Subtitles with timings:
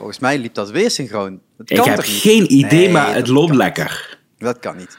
[0.00, 1.40] Volgens mij liep dat weer synchroon.
[1.58, 2.20] Dat Ik kan heb toch niet?
[2.20, 4.18] geen idee, Nee, maar het loopt lekker.
[4.38, 4.98] Dat kan niet.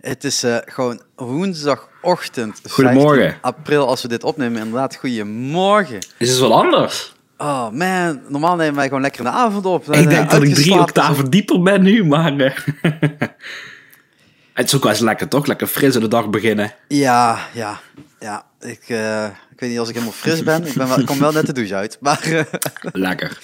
[0.00, 3.22] Het is eh, gewoon woensdagochtend, Goedemorgen.
[3.22, 4.58] 15 april, als we dit opnemen.
[4.62, 5.98] Inderdaad, goedemorgen.
[6.18, 7.12] Is het wel anders?
[7.36, 9.86] Oh man, normaal nemen wij gewoon lekker een avond op.
[9.94, 12.36] ik denk Eh, dat ik drie octaven dieper ben nu, maar...
[12.38, 12.56] eh,
[14.54, 15.46] het is ook wel eens lekker, toch?
[15.46, 16.74] Lekker fris in de dag beginnen.
[16.88, 17.80] Ja, ja,
[18.20, 18.44] ja.
[18.60, 18.88] Ik,
[19.50, 20.66] ik weet niet als ik helemaal fris ben.
[20.66, 21.96] Ik, ben wel, ik kom wel net de douche uit.
[22.00, 22.46] Maar
[22.92, 23.38] Lekker.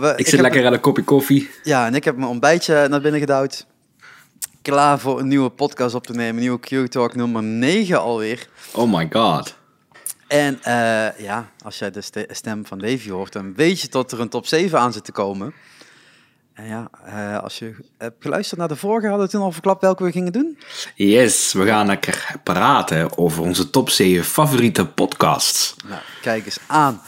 [0.00, 1.50] We- Ik, zit lekker aan een kopje koffie.
[1.62, 3.66] Ja, en ik heb mijn ontbijtje naar binnen gedouwd.
[4.62, 6.40] Klaar voor een nieuwe podcast op te nemen.
[6.40, 8.48] Nieuwe Q-Talk nummer 9 alweer.
[8.72, 9.54] Oh my god.
[10.28, 14.12] En eh, ja, als jij de ste- stem van Davy hoort, dan weet je dat
[14.12, 15.54] er een top 7 aan zit te komen.
[16.54, 19.80] En ja, eh, als je hebt geluisterd naar de vorige, hadden we toen al verklapt
[19.82, 20.58] welke we gingen doen.
[20.94, 25.74] Yes, we gaan lekker praten over onze top 7 favoriete podcasts.
[25.88, 27.00] Nou, kijk eens aan.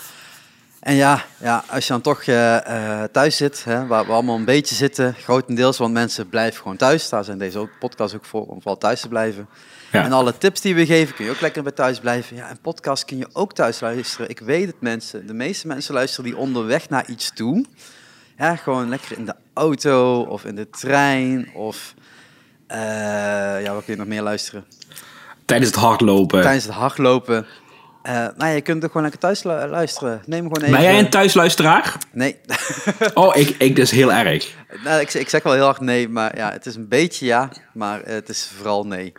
[0.80, 2.56] En ja, ja als je dan toch eh,
[3.02, 6.76] eh, thuis zit, hè, waar we allemaal een beetje zitten, grotendeels, want mensen blijven gewoon
[6.76, 7.08] thuis.
[7.08, 9.48] Daar zijn deze podcasts ook voor, om vooral thuis te blijven.
[9.92, 10.04] Ja.
[10.04, 12.36] En alle tips die we geven, kun je ook lekker bij thuis blijven.
[12.36, 14.28] Ja, en podcast kun je ook thuis luisteren.
[14.28, 17.64] Ik weet het mensen, de meeste mensen luisteren die onderweg naar iets toe.
[18.36, 21.94] Ja, gewoon lekker in de auto of in de trein of...
[22.66, 22.78] eh,
[23.62, 24.64] ja, wat kun je nog meer luisteren?
[25.44, 26.42] Tijdens het hardlopen.
[26.42, 27.46] Tijdens het hardlopen.
[28.02, 30.22] Eh nou je kunt er gewoon lekker thuis lu- luisteren.
[30.26, 30.70] Neem gewoon even...
[30.70, 31.96] Ben jij een thuisluisteraar?
[32.12, 32.36] Nee.
[33.14, 34.54] Oh, ik, ik dus heel erg.
[34.84, 37.48] nou, ik, ik zeg wel heel hard nee, maar ja, het is een beetje ja,
[37.74, 39.12] maar het is vooral nee.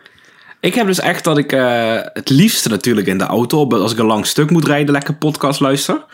[0.60, 3.98] Ik heb dus echt dat ik eh, het liefste natuurlijk in de auto, als ik
[3.98, 6.04] een lang stuk moet rijden, lekker podcast luister.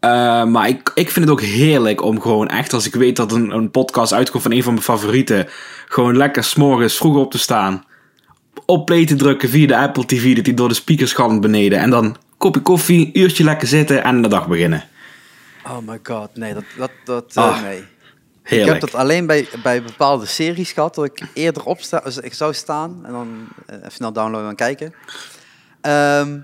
[0.00, 3.32] Eh, maar ik, ik vind het ook heerlijk om gewoon echt, als ik weet dat
[3.32, 5.48] een, een podcast uitkomt van een van mijn favorieten,
[5.88, 7.84] gewoon lekker s'morgens vroeg op te staan,
[8.70, 11.78] op play te drukken via de Apple TV, dat die door de speakers galmt beneden.
[11.78, 14.84] En dan kopje koffie, uurtje lekker zitten en de dag beginnen.
[15.64, 17.78] Oh my god, nee, dat, dat, dat eh, Ah, nee.
[17.78, 18.80] Ik Heerlijk.
[18.80, 22.34] heb dat alleen bij, bij bepaalde series gehad, dat ik eerder op sta, dus ik
[22.34, 23.28] zou staan en dan
[23.66, 24.94] eh, even snel downloaden en kijken.
[25.80, 26.38] Ehm,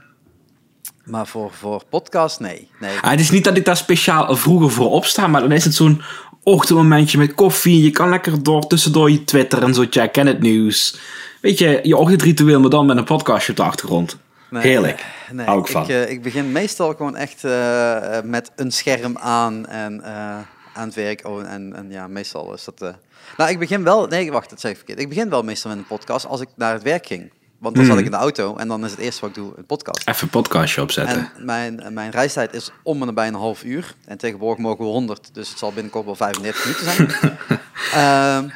[1.05, 2.69] maar voor, voor podcast, nee.
[2.81, 2.99] nee.
[3.00, 5.75] Ah, het is niet dat ik daar speciaal vroeger voor opsta, maar dan is het
[5.75, 6.03] zo'n
[6.43, 7.83] ochtendmomentje met koffie.
[7.83, 10.99] Je kan lekker door tussendoor je Twitter en zo checken en het nieuws.
[11.41, 14.19] Weet je, je ochtendritueel, maar dan met een podcastje op de achtergrond.
[14.51, 15.05] Nee, Heerlijk.
[15.33, 15.89] Nee, Hou ik van.
[15.89, 20.05] eh, ik begin meestal gewoon echt eh, eh, met een scherm aan en
[20.75, 21.27] aan het werk.
[21.27, 22.95] Oh, en, en ja, meestal is dat...
[23.37, 24.07] Nou, ik begin wel...
[24.07, 25.01] Nee, wacht, dat zeg ik verkeerd.
[25.01, 27.33] Ik begin wel meestal met een podcast als ik naar het werk ging.
[27.59, 29.53] Want dan zat ik in de auto en dan is het eerste wat ik doe
[29.57, 30.09] een podcast.
[30.09, 31.17] Even een podcastje opzetten.
[31.17, 33.95] En mijn, mijn reistijd is om en nabij een half uur.
[34.05, 37.39] En tegenwoordig mogen we 100, dus het zal binnenkort wel 35 minuten zijn.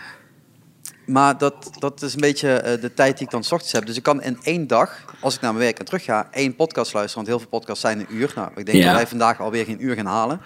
[1.10, 3.72] Ehm, maar dat, dat is een beetje eh, de tijd die ik dan 's ochtends
[3.72, 3.86] heb.
[3.86, 6.54] Dus ik kan in één dag, als ik naar mijn werk en terug ga, één
[6.56, 7.14] podcast luisteren.
[7.14, 8.32] Want heel veel podcasts zijn een uur.
[8.34, 8.84] Nou, ik denk Ja.
[8.86, 10.40] dat wij vandaag alweer geen uur gaan halen.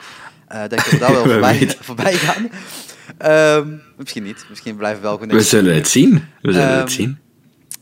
[0.48, 2.48] Eh denk dat we daar wel We voorbij, voorbij gaan.
[3.18, 4.44] Ehm, misschien niet.
[4.48, 5.36] Misschien blijven we wel gewoon...
[5.36, 6.12] We zullen het zien.
[6.42, 7.18] We zullen Ehm, het zien.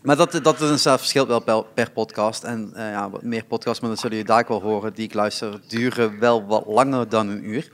[0.03, 2.43] Maar dat, dat is inderdaad verschilt wel per, per podcast.
[2.43, 5.05] En eh, ja, wat meer podcasts, maar dat zullen jullie daar ook wel horen, die
[5.05, 7.69] ik luister, duren wel wat langer dan een uur.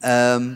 [0.00, 0.52] Ehm,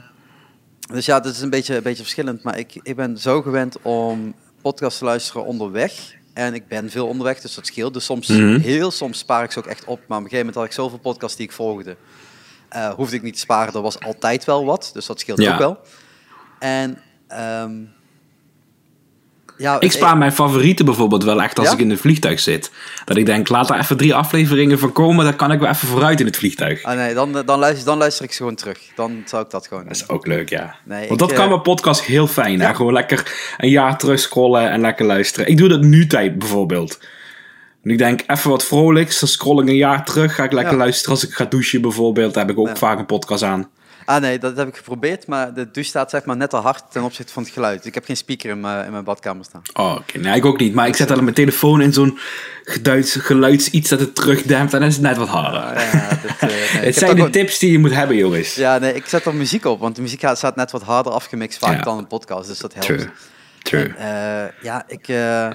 [0.92, 2.42] dus ja, dat is een beetje, een beetje verschillend.
[2.42, 6.14] Maar ik, ik ben zo gewend om podcasts te luisteren onderweg.
[6.32, 7.94] En ik ben veel onderweg, dus dat scheelt.
[7.94, 8.58] Dus soms, Mhm.
[8.60, 9.98] heel soms spaar ik ze ook echt op.
[10.06, 11.96] Maar op een gegeven moment had ik zoveel podcasts die ik volgde.
[12.68, 14.90] eh, hoefde ik niet te sparen, er was altijd wel wat.
[14.92, 15.52] Dus dat scheelt Ja.
[15.52, 15.78] ook wel.
[16.58, 16.98] En
[17.28, 17.72] ehm,
[19.58, 21.74] ja, Ik spaar mijn favorieten bijvoorbeeld wel echt als Ja?
[21.74, 22.70] ik in een vliegtuig zit.
[23.04, 25.88] Dat ik denk, laat er even drie afleveringen van komen, dan kan ik wel even
[25.88, 26.82] vooruit in het vliegtuig.
[26.82, 28.78] Ah nee, dan, dan, luister, dan luister ik ze gewoon terug.
[28.94, 29.92] Dan zou ik dat gewoon doen.
[29.92, 30.76] Dat is ook leuk, ja.
[30.84, 32.58] Nee, Want ik, dat kan eh, mijn podcast heel fijn.
[32.58, 32.66] ja.
[32.66, 32.74] Hè?
[32.74, 35.48] Gewoon lekker een jaar terug scrollen en lekker luisteren.
[35.48, 36.98] Ik doe dat nu tijd bijvoorbeeld.
[37.82, 40.34] En ik denk, even wat vrolijks, dan scroll ik een jaar terug.
[40.34, 42.34] Ga ik lekker luisteren als ik ga douchen bijvoorbeeld.
[42.34, 43.68] Dan heb ik ook vaak een podcast aan.
[44.06, 46.82] Ah nee, dat heb ik geprobeerd, maar de douche staat zeg maar net te hard
[46.90, 47.84] ten opzichte van het geluid.
[47.86, 49.62] Ik heb geen speaker in mijn, in mijn badkamer staan.
[49.72, 50.18] Oh, oké.
[50.18, 50.74] Nee, ik ook niet.
[50.74, 52.18] Maar ik zet dan mijn telefoon in zo'n
[52.64, 54.72] geduids, geluidsiets dat het terugdempt.
[54.74, 55.60] En dan is het net wat harder.
[55.60, 58.54] Ah, ja, dit, eh, nee, ik het zijn de tips die je moet hebben, jongens.
[58.54, 61.12] Ja, nee, ik zet er muziek op, want de muziek gaat- staat net wat harder
[61.12, 61.82] afgemixt vaak Ja.
[61.82, 62.86] dan een podcast, dus dat helpt.
[62.86, 63.08] True.
[63.62, 63.94] True.
[63.94, 65.48] En, eh, ja, ik eh,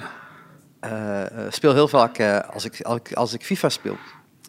[1.48, 2.20] speel heel vaak
[2.52, 3.96] als, ik, als, ik, als ik FIFA speel.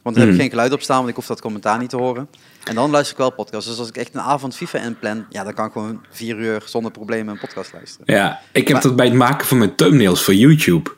[0.04, 0.40] Want dan heb ik Hmm.
[0.40, 2.30] geen geluid op staan, want ik hoef dat commentaar niet te horen.
[2.64, 3.70] En dan luister ik wel podcasts.
[3.70, 6.62] Dus als ik echt een avond FIFA inplan, ja, dan kan ik gewoon vier uur
[6.66, 8.16] zonder problemen een podcast luisteren.
[8.16, 10.92] Ja, ik heb Maar- dat bij het maken van mijn thumbnails voor YouTube.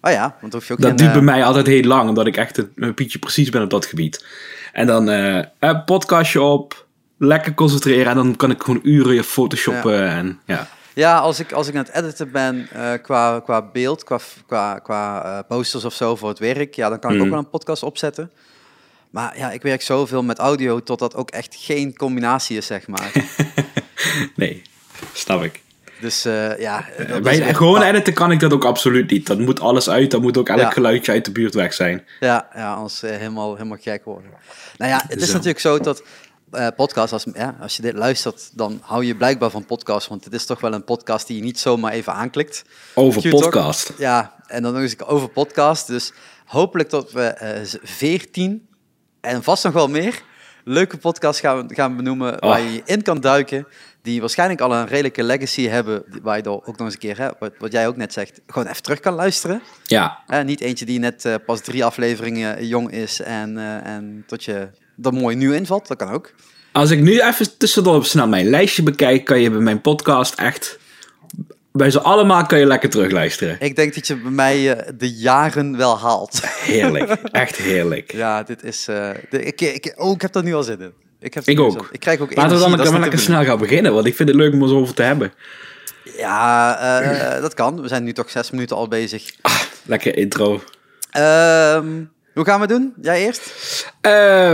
[0.00, 2.08] Oh ja, want hoef je ook Dat geen, duurt eh, bij mij altijd heel lang,
[2.08, 4.24] omdat ik echt een, pietje precies ben op dat gebied.
[4.72, 6.86] En dan een podcastje op,
[7.18, 10.68] lekker concentreren en dan kan ik gewoon uren je photoshoppen en ja.
[10.94, 12.68] Ja, als ik, als ik aan het editen ben
[13.02, 17.10] qua, qua beeld, qua, qua, qua posters of zo voor het werk, ja, dan kan
[17.10, 17.24] ik Mhm.
[17.26, 18.30] ook wel een podcast opzetten.
[19.14, 22.86] Maar ja, ik werk zoveel met audio tot dat ook echt geen combinatie is, zeg
[22.86, 23.12] maar.
[24.36, 24.62] Nee,
[25.12, 25.62] snap ik.
[26.00, 26.84] dus eh, ja.
[26.98, 29.26] dat is Bij gewoon editen kan ik dat ook absoluut niet.
[29.26, 30.70] Dat moet alles uit, dan moet ook elk Ja.
[30.70, 32.04] geluidje uit de buurt weg zijn.
[32.20, 34.30] Ja, ja anders eh, helemaal, helemaal gek worden.
[34.76, 35.32] Nou ja, het is Zo.
[35.32, 36.02] natuurlijk zo dat
[36.50, 40.08] eh podcast, als, ja, als je dit luistert, dan hou je blijkbaar van podcast.
[40.08, 42.64] Want het is toch wel een podcast die je niet zomaar even aanklikt.
[42.94, 43.40] Over Q-Talk.
[43.42, 43.92] podcast.
[43.98, 45.86] Ja, en dan nog eens over podcast.
[45.86, 46.12] Dus
[46.44, 48.68] hopelijk dat we eh 14
[49.24, 50.22] en vast nog wel meer
[50.64, 53.66] leuke podcasts gaan, gaan benoemen waar je in kan duiken.
[54.02, 57.18] Die waarschijnlijk al een redelijke legacy hebben, waar je dan ook nog eens een keer,
[57.18, 59.62] hè, wat, wat jij ook net zegt, gewoon even terug kan luisteren.
[59.84, 64.24] Ja, Hè, niet eentje die net eh, pas drie afleveringen jong is en, eh, en
[64.26, 64.68] tot je
[65.02, 65.88] er mooi nieuw invalt.
[65.88, 66.32] Dat kan ook.
[66.72, 70.78] Als ik nu even tussendoor snel mijn lijstje bekijk, kan je bij mijn podcast echt.
[71.78, 73.56] Bij ze allemaal kan je lekker terugluisteren.
[73.60, 76.40] Ik denk dat je bij mij eh, de jaren wel haalt.
[76.44, 77.10] Heerlijk.
[77.32, 78.12] Echt heerlijk.
[78.12, 78.88] ja, dit is...
[78.88, 80.92] eh, de- ik, ik, oh, ik heb er nu al zin in.
[81.20, 81.72] Ik, heb Ik ook.
[81.72, 81.80] zin.
[81.90, 84.28] Ik krijg ook Laten we dan dat maar lekker snel gaan beginnen, want ik vind
[84.28, 85.32] het leuk om zo over te hebben.
[86.16, 87.80] Ja, eh, dat kan.
[87.82, 89.24] We zijn nu toch zes minuten al bezig.
[89.84, 90.62] Lekker intro.
[91.10, 91.86] Ehm,
[92.34, 92.92] hoe gaan we het doen?
[93.02, 93.42] Jij eerst?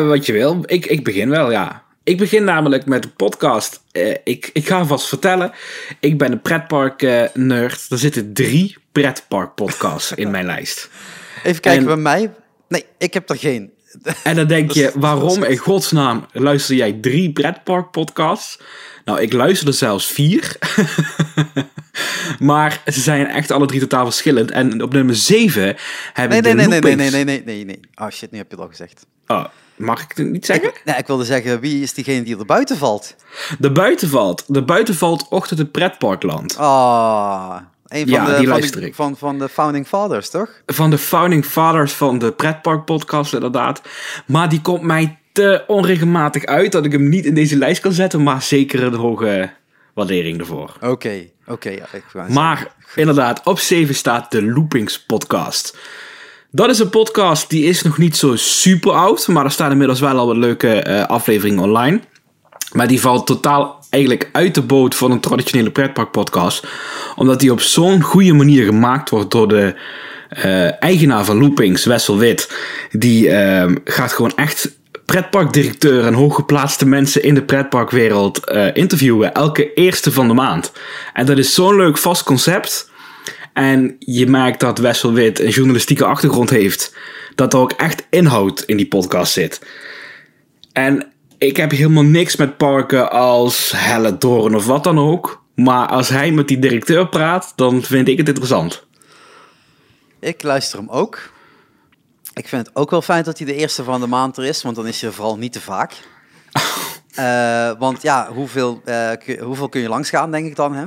[0.08, 0.62] Wat je wil.
[0.66, 1.82] Ik, ik begin wel, ja.
[2.10, 3.80] Ik begin namelijk met de podcast.
[3.92, 5.52] Eh, ik, ik ga vast vertellen.
[6.00, 7.86] Ik ben een pretpark-nerd.
[7.88, 10.88] er zitten drie pretpark-podcasts in mijn lijst.
[11.44, 12.32] Even kijken En- bij mij.
[12.68, 13.70] Nee, ik heb er geen.
[14.24, 18.58] En dan denk je, waarom in godsnaam luister jij drie pretpark-podcasts?
[19.04, 20.56] Nou, ik luisterde zelfs vier.
[22.38, 24.50] maar ze zijn echt alle drie totaal verschillend.
[24.50, 25.76] En op nummer zeven
[26.12, 27.12] heb Nee, ik nee, de nee, nee, nee, loopings.
[27.12, 27.80] nee, nee, nee, nee.
[27.94, 29.06] Oh shit, nu heb je het al gezegd.
[29.26, 29.44] Oh,
[29.80, 30.68] mag ik het niet zeggen?
[30.68, 33.16] Ik, nee, ik wilde zeggen, wie is diegene die er buiten valt?
[33.58, 34.44] De buitenvalt.
[34.46, 36.56] De buitenvalt Ochtend in Pretparkland.
[36.56, 37.56] Ah,
[37.86, 38.94] een van, Ja, de, die van, luister de, ik.
[38.94, 40.50] van, van de Founding Fathers, toch?
[40.66, 43.82] Van de founding fathers van de Pretpark podcast inderdaad.
[44.26, 47.92] Maar die komt mij te onregelmatig uit dat ik hem niet in deze lijst kan
[47.92, 48.22] zetten.
[48.22, 49.50] Maar zeker een hoge
[49.94, 50.76] waardering ervoor.
[50.80, 51.70] Oké, oké.
[51.70, 55.76] ja, Maar inderdaad, op 7 staat de Loopings podcast.
[56.52, 59.28] Dat is een podcast die is nog niet zo super oud.
[59.28, 62.00] Maar er staan inmiddels wel al wat leuke eh, afleveringen online.
[62.72, 66.66] Maar die valt totaal eigenlijk uit de boot van een traditionele pretpark podcast.
[67.16, 69.74] Omdat die op zo'n goede manier gemaakt wordt door de
[70.28, 72.52] eh, eigenaar van Loopings, Wessel Wit.
[72.90, 79.34] Die eh, gaat gewoon echt pretparkdirecteur en hooggeplaatste mensen in de pretparkwereld eh, interviewen.
[79.34, 80.72] Elke eerste van de maand.
[81.12, 82.89] En dat is zo'n leuk vast concept.
[83.52, 86.96] En je merkt dat Wessel Wit een journalistieke achtergrond heeft.
[87.34, 89.60] Dat er ook echt inhoud in die podcast zit.
[90.72, 95.42] En ik heb helemaal niks met parken als Hellendoorn of wat dan ook.
[95.54, 98.86] Maar als hij met die directeur praat, dan vind ik het interessant.
[100.20, 101.32] Ik luister hem ook.
[102.34, 104.62] Ik vind het ook wel fijn dat hij de eerste van de maand er is,
[104.62, 105.92] want dan is hij er vooral niet te vaak.
[107.10, 110.84] Eh, want ja, hoeveel, eh, kun, hoeveel kun je langs gaan, denk ik dan, hè?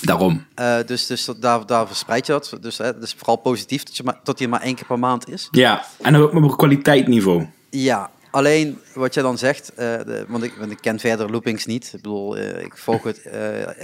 [0.00, 0.46] Daarom.
[0.54, 2.56] Eh, dus dus dat, daar, daar verspreid je dat.
[2.60, 5.28] Dus het is vooral positief dat, je maar, dat hij maar één keer per maand
[5.28, 5.48] is.
[5.50, 7.46] Ja, en ook op een kwaliteitsniveau.
[7.70, 11.66] Ja, alleen wat jij dan zegt, eh, de, want, ik, want ik ken verder loopings
[11.66, 11.84] niet.
[11.84, 13.20] Ik bedoel, eh, ik volg het,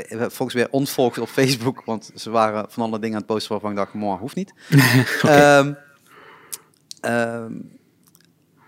[0.09, 3.53] heb volgens weer ontvolgd op Facebook, want ze waren van alle dingen aan het posten
[3.53, 4.53] waarvan ik dacht, mooi, hoeft niet.
[5.23, 5.73] Ehm,
[7.01, 7.53] ehm,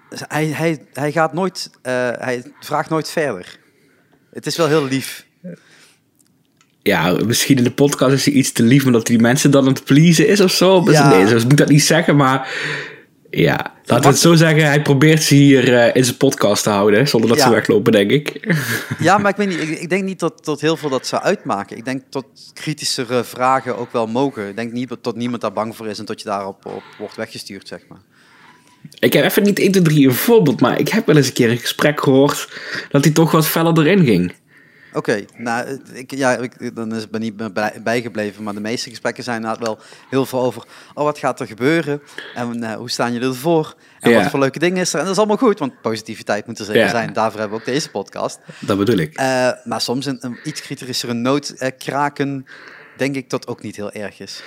[0.09, 3.59] dus hij, hij, hij gaat nooit, hij vraagt nooit verder.
[4.31, 5.27] Het is wel heel lief.
[6.87, 9.73] Ja, misschien in de podcast is hij iets te lief, omdat die mensen dan aan
[9.73, 10.83] het pleasen is of zo.
[10.85, 11.09] Dus Ja.
[11.09, 12.49] Nee, zo moet dat niet zeggen, maar...
[13.31, 14.65] Ja, laten we het zo zeggen.
[14.67, 17.45] Hij probeert ze hier eh, in zijn podcast te houden, zonder dat Ja.
[17.45, 18.55] ze weglopen, denk ik.
[18.99, 21.23] Ja, maar ik weet niet, ik, ik denk niet dat, dat heel veel dat zou
[21.23, 21.77] uitmaken.
[21.77, 22.25] Ik denk dat
[22.55, 24.49] kritischere vragen ook wel mogen.
[24.49, 26.83] Ik denk niet dat, dat niemand daar bang voor is en dat je daarop op
[26.99, 28.01] wordt weggestuurd, zeg maar.
[28.99, 31.33] Ik heb even niet 1, 2, 3 een voorbeeld, maar ik heb wel eens een
[31.33, 32.49] keer een gesprek gehoord
[32.91, 34.35] dat hij toch wat feller erin ging.
[34.95, 38.89] Oké, nou, ik, ja, ik, dan is het me niet bij, bijgebleven, maar de meeste
[38.91, 39.79] gesprekken zijn inderdaad wel
[40.11, 40.63] heel veel over,
[40.95, 42.03] oh, wat gaat er gebeuren?
[42.35, 43.75] En eh, hoe staan jullie ervoor?
[44.01, 44.21] En Ja.
[44.21, 44.99] wat voor leuke dingen is er?
[44.99, 46.89] En dat is allemaal goed, want positiviteit moet er zeker Ja.
[46.89, 47.13] zijn.
[47.13, 48.39] Daarvoor hebben we ook deze podcast.
[48.61, 49.15] Dat bedoel ik.
[49.15, 52.47] Eh, maar soms een, een iets kritischere noot eh, kraken,
[52.97, 54.43] denk ik dat ook niet heel erg is.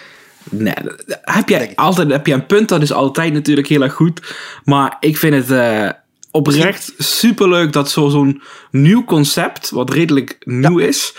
[0.50, 0.74] Nee,
[1.22, 1.80] heb je ik.
[1.80, 4.36] altijd heb je een punt, dat is altijd natuurlijk heel erg goed.
[4.64, 5.96] Maar ik vind het
[6.38, 8.42] oprecht superleuk dat zo- zo'n
[8.72, 11.14] nieuw concept, wat redelijk nieuw is,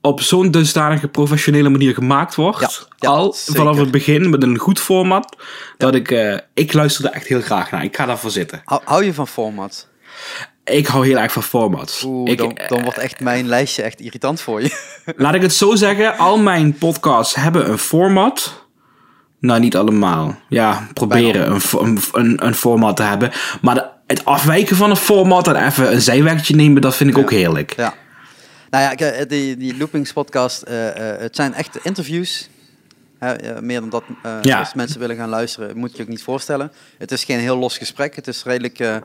[0.00, 2.60] op zo'n dusdanige professionele manier gemaakt wordt.
[2.60, 3.54] Ja, ja, al zeker.
[3.54, 5.36] vanaf het begin met een goed format.
[5.76, 7.84] Dat ik, eh, ik luister er echt heel graag naar.
[7.84, 8.62] Ik ga daarvoor zitten.
[8.64, 9.88] Hou, hou je van format?
[10.64, 12.02] Ik hou heel erg van formats.
[12.02, 14.92] Oeh, ik, dan, dan wordt echt mijn lijstje echt irritant voor je.
[15.16, 18.64] Laat ik het zo zeggen, al mijn podcasts hebben een format.
[19.40, 20.36] Nou, niet allemaal.
[20.48, 23.32] Ja, proberen een, een, een, een format te hebben.
[23.60, 27.18] Maar de het afwijken van het format en even een zijwegje nemen, dat vind ik
[27.18, 27.76] ook heerlijk.
[27.76, 27.94] Ja.
[28.70, 32.48] Nou ja, kijk, die, die Loopings podcast, eh, eh, het zijn echt interviews.
[33.18, 34.58] Eh, meer dan dat, eh, Ja.
[34.58, 36.72] als mensen willen gaan luisteren, moet je ook niet voorstellen.
[36.98, 38.16] Het is geen heel los gesprek.
[38.16, 38.96] Het is redelijk, eh,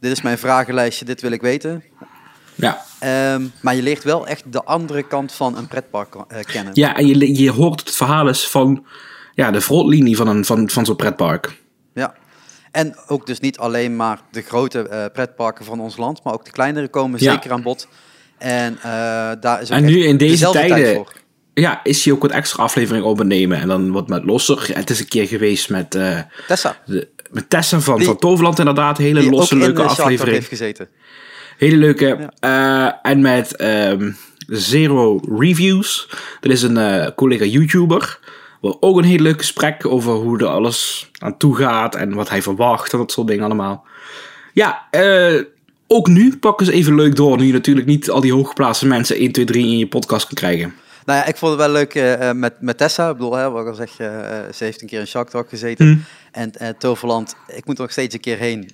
[0.00, 1.82] dit is mijn vragenlijstje, dit wil ik weten.
[2.54, 6.72] Ja, Ehm, maar je leert wel echt de andere kant van een pretpark eh, kennen.
[6.74, 8.84] ja en je, je hoort het verhaal eens van
[9.34, 11.58] ja, de frontlinie van, een, van, van zo'n pretpark.
[12.70, 16.44] En ook dus niet alleen maar de grote eh, pretparken van ons land, maar ook
[16.44, 17.32] de kleinere komen Ja.
[17.32, 17.88] zeker aan bod.
[18.38, 18.82] En eh,
[19.40, 21.12] daar is ook En nu in deze dezelfde tijd tijden- voor.
[21.54, 24.70] Ja, is hij ook wat extra aflevering op het nemen en dan wat met losser.
[24.72, 28.58] Het is een keer geweest met, eh, Tessa, de, met Tessa van, Die- van Toverland
[28.58, 28.98] inderdaad.
[28.98, 30.34] Hele losse, leuke aflevering.
[30.36, 30.88] heeft gezeten.
[31.56, 32.30] Hele leuke.
[33.02, 34.10] En met ehm,
[34.46, 36.08] Zero Reviews.
[36.40, 38.18] Dat is een collega YouTuber.
[38.60, 41.94] Ook een heel leuk gesprek over hoe er alles aan toe gaat.
[41.94, 43.84] En wat hij verwacht en dat soort dingen allemaal.
[44.52, 45.42] Ja, eh,
[45.86, 47.36] ook nu pakken ze even leuk door.
[47.36, 50.34] Nu je natuurlijk niet al die hooggeplaatste mensen 1, 2, 3 in je podcast kan
[50.34, 50.74] krijgen.
[51.04, 53.08] Nou ja, ik vond het wel leuk eh, eh, met, met Tessa.
[53.08, 54.08] Ik bedoel, hè, wat ik al zeg, eh,
[54.54, 55.86] ze heeft een keer in Shark Talk gezeten.
[55.86, 56.04] Hmm.
[56.32, 58.62] En Toverland, ik moet er nog steeds een keer heen.
[58.66, 58.70] ik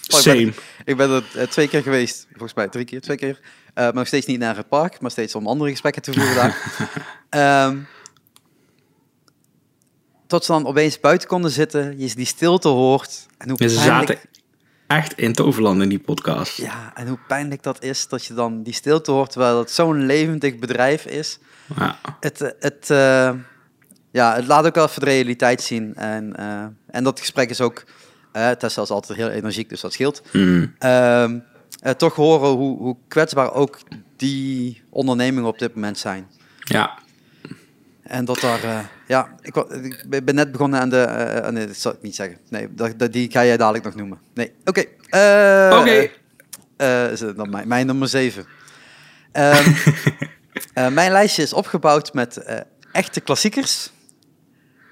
[0.00, 0.44] Same.
[0.44, 3.40] ben, ik ben er twee keer geweest, volgens mij drie keer, twee keer.
[3.74, 6.56] Maar nog steeds niet naar het park, maar steeds om andere gesprekken te voeren daar.
[7.30, 7.76] Ehm,
[10.32, 13.26] tot ze dan opeens buiten konden zitten, je die stilte hoort.
[13.38, 14.28] En hoe En ze pijnlijk- zaten
[14.86, 16.56] echt in Toverland in die podcast.
[16.56, 20.06] Ja, en hoe pijnlijk dat is, dat je dan die stilte hoort, terwijl het zo'n
[20.06, 21.38] levendig bedrijf is.
[21.78, 21.98] Ja.
[22.20, 23.30] Het, eh, het, eh,
[24.10, 25.94] ja, het laat ook wel even de realiteit zien.
[25.94, 27.84] En, eh, en dat gesprek is ook,
[28.32, 30.22] eh Tessa is altijd heel energiek, dus dat scheelt.
[30.32, 30.74] Mm.
[30.78, 31.38] Ehm,
[31.80, 33.78] eh, toch horen hoe, hoe kwetsbaar ook
[34.16, 36.26] die ondernemingen op dit moment zijn.
[36.64, 37.00] ja.
[38.12, 39.54] En dat daar, eh, ja, ik,
[40.24, 42.38] ben net begonnen aan de, eh, nee, dat zal ik niet zeggen.
[42.48, 44.18] Nee, dat, dat- die ga jij dadelijk nog noemen.
[44.34, 44.80] Nee, oké.
[45.08, 46.08] eh, Oké.
[46.76, 48.44] eh, is het dan mijn, mijn nummer 7.
[50.92, 52.60] mijn lijstje is opgebouwd met eh,
[52.92, 53.90] echte klassiekers.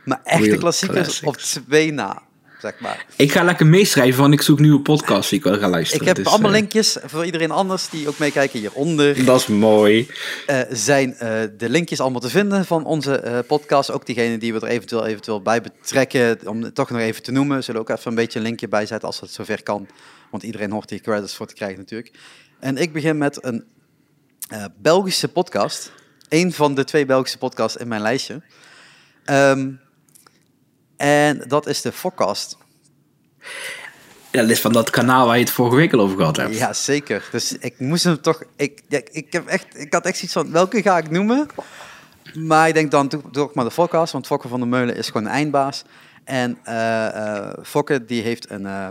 [0.04, 2.22] Maar echte Real klassiekers op twee na,
[2.60, 3.06] zeg maar.
[3.16, 6.00] Ik ga lekker meeschrijven, want ik zoek nieuwe podcasts die ik wel ga luisteren.
[6.00, 9.24] Ik heb Dus, allemaal eh, linkjes voor iedereen anders die ook meekijken hieronder.
[9.24, 10.08] Dat is mooi.
[10.46, 13.90] eh, zijn eh, de linkjes allemaal te vinden van onze podcast.
[13.90, 16.38] Ook diegene die we er eventueel, eventueel bij betrekken.
[16.44, 17.64] Om het toch nog even te noemen.
[17.64, 19.88] Zullen ook even een beetje een linkje bijzetten als het zover kan.
[20.30, 22.14] Want iedereen hoort hier credits voor te krijgen natuurlijk.
[22.60, 23.64] En ik begin met een
[24.80, 25.92] Belgische podcast.
[26.28, 28.42] Eén van de twee Belgische podcasts in mijn lijstje.
[29.24, 29.70] Ehm,
[31.00, 32.56] en dat is de Forecast.
[34.30, 36.56] Ja, dat is van dat kanaal waar je het vorige week al over gehad hebt.
[36.56, 37.28] Ja, zeker.
[37.32, 38.42] Dus ik moest hem toch.
[38.56, 41.46] Ik, ja, ik, heb echt, ik had echt zoiets van: welke ga ik noemen?
[42.34, 44.96] Maar ik denk dan doe, doe ik maar de Fokker, want Fokker van der Meulen
[44.96, 45.84] is gewoon een eindbaas.
[46.24, 48.90] En eh, Fokker die heeft een, eh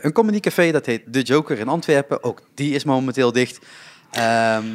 [0.00, 2.22] een comedycafé, dat heet De Joker in Antwerpen.
[2.22, 3.58] Ook die is momenteel dicht.
[4.10, 4.66] Ehm,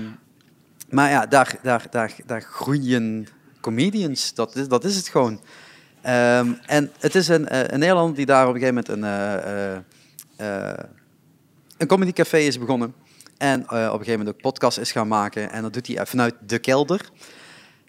[0.90, 3.28] maar ja, daar, daar, daar, daar groeien
[3.62, 4.34] comedians.
[4.34, 5.42] Dat is, dat is het gewoon.
[6.06, 9.84] Ehm, en het is een, eh, een Nederlander die daar op een gegeven moment een,
[10.38, 10.74] eh,
[11.78, 12.94] een comedycafé is begonnen.
[13.38, 15.52] En op een gegeven moment ook podcast is gaan maken.
[15.52, 17.10] En dat doet hij vanuit de kelder.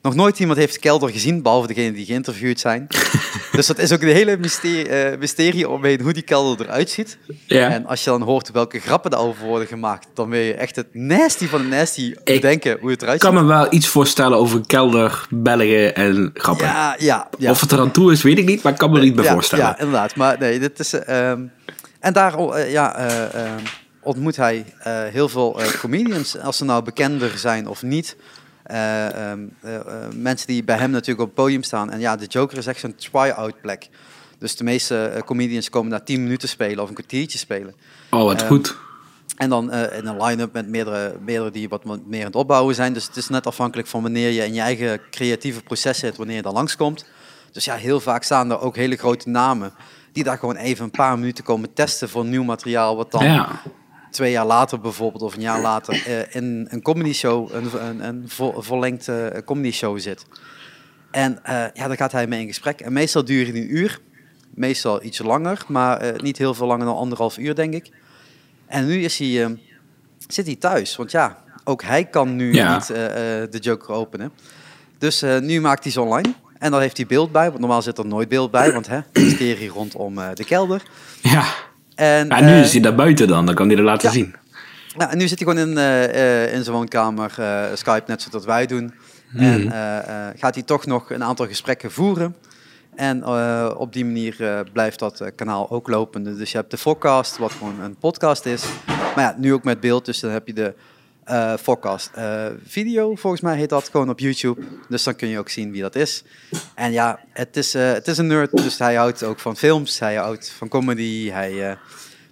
[0.06, 2.86] Nog nooit iemand heeft de kelder gezien, behalve degenen die geïnterviewd zijn.
[3.52, 7.18] dus dat is ook een hele mysterie, eh, mysterie omheen hoe die kelder eruit ziet.
[7.46, 7.70] Ja.
[7.70, 10.86] En als je dan hoort welke grappen daarover worden gemaakt, dan wil je echt het
[10.92, 13.46] nasty van het nasty bedenken hoe het eruit Ik kan ziet.
[13.46, 16.66] me wel iets voorstellen over kelder, Belgen en grappen.
[16.66, 17.50] Ja, ja, ja.
[17.50, 19.14] Of het er aan toe is, weet ik niet, maar ik kan me er niet
[19.14, 19.64] bij ja, voorstellen.
[19.64, 20.16] Ja, inderdaad.
[20.16, 20.92] Maar nee, dit is...
[20.92, 21.40] eh, ehm,
[22.00, 23.62] en daar eh, ja, eh, ehm,
[24.06, 26.38] ontmoet hij eh, heel veel eh, comedians.
[26.38, 28.16] Als ze nou bekender zijn of niet.
[28.66, 29.82] Eh, ehm, eh, eh,
[30.14, 31.90] mensen die bij hem natuurlijk op het podium staan.
[31.90, 33.88] En ja, de Joker is echt zo'n try-out plek.
[34.38, 37.74] Dus de meeste comedians komen daar 10 minuten spelen of een kwartiertje spelen.
[38.10, 38.76] Oh, wat Ehm, goed.
[39.36, 42.92] En dan in een line-up met meerdere, meerdere die wat meer aan het opbouwen zijn.
[42.92, 46.36] Dus het is net afhankelijk van wanneer je in je eigen creatieve proces zit, wanneer
[46.36, 47.04] je dan langskomt.
[47.52, 49.72] Dus ja, heel vaak staan er ook hele grote namen
[50.12, 52.96] die daar gewoon even een paar minuten komen testen voor nieuw materiaal.
[52.96, 53.48] Wat dan Ja.
[54.10, 58.04] Twee jaar later bijvoorbeeld, of een jaar later, eh, in een comedy show, een, een,
[58.08, 60.24] een vo, vollengte comedy show zit.
[61.10, 62.80] En eh, ja, daar gaat hij mee in gesprek.
[62.80, 63.98] En meestal duurt het een uur,
[64.54, 67.90] meestal iets langer, maar eh, niet heel veel langer dan anderhalf uur, denk ik.
[68.66, 69.50] En nu is hij, eh,
[70.28, 72.74] zit hij thuis, want ja, ook hij kan nu Ja.
[72.74, 74.32] niet eh, eh, de Joker openen.
[74.98, 76.32] Dus eh, nu maakt hij ze online.
[76.58, 79.00] En dan heeft hij beeld bij, want normaal zit er nooit beeld bij, want hè,
[79.12, 80.82] mysterie rondom eh, de kelder.
[81.22, 81.44] Ja.
[81.96, 84.14] En, ja, nu eh, is hij daar buiten dan, dan kan hij er laten ja.
[84.14, 84.34] zien.
[84.96, 87.30] nou, en nu zit hij gewoon in, eh, eh, in zijn woonkamer,
[87.74, 88.92] Skype, net zoals dat wij doen.
[89.34, 92.36] En eh, eh, gaat hij toch nog een aantal gesprekken voeren.
[92.94, 93.26] En
[93.76, 96.36] op die manier blijft dat kanaal ook lopende.
[96.36, 98.64] Dus je hebt de Forecast, wat gewoon een podcast is.
[98.86, 100.74] Maar ja, nu ook met beeld, dus dan heb je de
[101.26, 104.60] eh Forecast eh, video, volgens mij heet dat, gewoon op YouTube.
[104.88, 106.24] Dus dan kun je ook zien wie dat is.
[106.74, 109.98] En ja, het is, eh, het is een nerd, dus hij houdt ook van films,
[109.98, 111.78] hij houdt van comedy, hij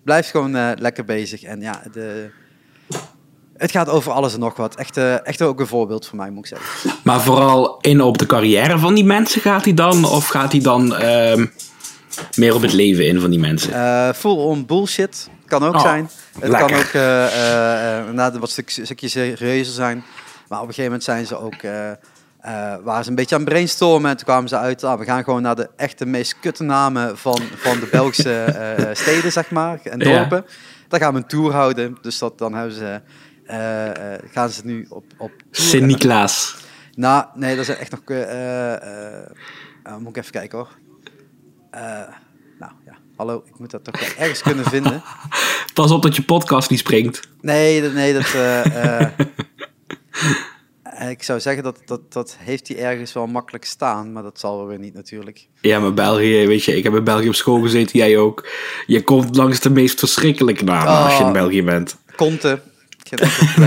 [0.03, 1.43] blijft gewoon lekker bezig.
[1.43, 2.31] En ja, de,
[3.57, 4.77] het gaat over alles en nog wat.
[4.77, 6.91] Echt, echt ook een voorbeeld voor mij, moet ik zeggen.
[7.05, 10.05] Maar vooral in op de carrière van die mensen gaat hij dan?
[10.05, 11.47] Of gaat hij dan ehm,
[12.37, 14.15] meer op het leven in van die mensen?
[14.15, 16.11] Full on bullshit kan ook Oh, zijn.
[16.39, 16.69] Het lekker.
[16.69, 20.05] kan ook eh, eh, eh, inderdaad wat stuk, stukjes serieuzer zijn.
[20.49, 21.63] Maar op een gegeven moment zijn ze ook...
[22.85, 25.25] waren ze een beetje aan het brainstormen en toen kwamen ze uit, ah, we gaan
[25.25, 28.55] gewoon naar de echte meest kutte namen van, van de Belgische
[29.03, 30.19] steden, zeg maar, en Ja.
[30.19, 30.45] dorpen.
[30.89, 33.01] Daar gaan we een tour houden, dus dat, dan hebben ze,
[34.33, 35.33] gaan ze nu op, op.
[35.51, 36.57] Sint-Niklaas.
[36.95, 38.01] Nou, nee, dat is echt nog.
[39.99, 40.69] moet ik even kijken hoor.
[43.17, 45.03] Hallo, ik moet dat toch wel ergens kunnen vinden.
[45.75, 47.21] Pas op dat je podcast niet springt.
[47.41, 48.35] Nee, nee, dat.
[48.35, 49.11] eh, eh,
[51.11, 54.57] ik zou zeggen dat, dat dat heeft hij ergens wel makkelijk staan, maar dat zal
[54.57, 55.49] wel weer niet natuurlijk.
[55.61, 58.49] Ja, maar België, weet je, ik heb in België op school gezeten, jij ook.
[58.87, 61.33] Je komt langs de meest verschrikkelijke namen als je in Oh.
[61.33, 61.97] België bent.
[62.17, 62.61] Dat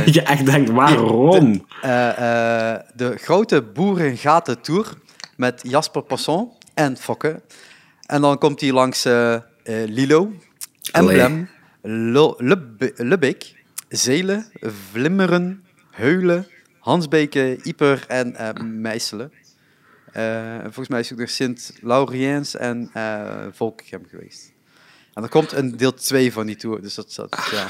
[0.16, 1.66] je echt denkt, waarom?
[1.82, 4.94] Eh, eh, de grote Boerengaten Tour
[5.36, 7.42] met Jasper Passon en Fokke.
[8.08, 10.32] En dan komt hij langs eh, eh, Lilo,
[10.92, 11.50] Emblem,
[11.82, 12.36] Lo-
[13.90, 14.46] Zelen,
[14.92, 16.48] Vlimmeren, Heulen,
[16.80, 19.32] Hansbeke, Ieper en eh Meiselen.
[20.12, 22.92] En volgens mij is ook nog Sint-Lauriens en
[23.52, 24.52] Volkegem geweest.
[25.14, 27.62] En er komt een deel 2 van die tour, dus dat, dat ja.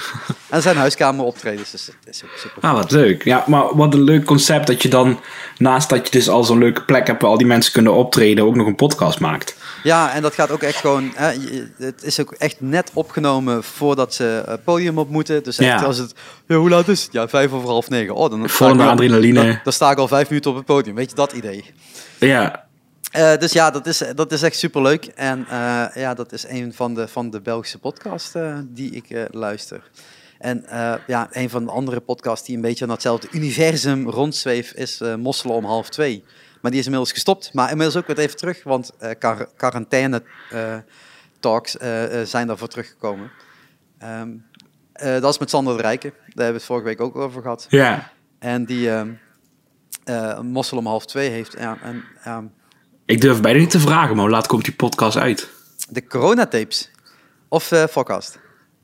[0.49, 2.61] En er zijn huiskameroptredens, dus dat is ook super.
[2.61, 3.23] Ah, wat leuk.
[3.23, 5.19] Ja, maar wat een leuk concept dat je dan,
[5.57, 8.45] naast dat je dus al zo'n leuke plek hebt waar al die mensen kunnen optreden,
[8.45, 9.57] ook nog een podcast maakt.
[9.83, 11.11] Ja, en dat gaat ook echt gewoon.
[11.15, 11.33] Hè,
[11.77, 15.43] het is ook echt net opgenomen voordat ze het podium op moeten.
[15.43, 15.85] Dus echt Ja.
[15.85, 16.13] als het.
[16.47, 17.11] Ja, hoe laat is het?
[17.13, 18.15] Ja, vijf over half negen.
[18.15, 19.43] Oh, dan, Vol adrenaline.
[19.43, 20.95] Dan, dan sta ik al vijf minuten op het podium.
[20.95, 21.65] Weet je dat idee?
[22.19, 22.65] Ja,
[23.11, 25.05] Eh, dus ja, dat is, dat is echt superleuk.
[25.05, 29.09] En eh, ja, dat is een van de, van de Belgische podcasts eh, die ik
[29.09, 29.89] eh, luister.
[30.39, 34.75] En eh, ja, een van de andere podcasts die een beetje aan hetzelfde universum rondzweeft
[34.75, 36.23] is eh Mosselen om half twee.
[36.67, 37.53] Maar die is inmiddels gestopt.
[37.53, 40.75] Maar inmiddels ook weer even terug, want quar- quarantaine eh,
[41.39, 43.31] talks eh, eh, zijn daarvoor teruggekomen.
[43.99, 44.29] Ehm,
[44.93, 46.09] eh, dat is met Sander de Rijken.
[46.09, 47.67] Daar hebben we het vorige week ook over gehad.
[47.69, 48.11] ja.
[48.39, 49.09] En die ehm
[50.03, 52.45] eh, Mossel om half twee heeft ehm,
[53.05, 55.49] Ik durf bijna niet te vragen, maar hoe laat komt die podcast uit?
[55.89, 56.91] De coronatapes.
[57.47, 58.39] Of forecast.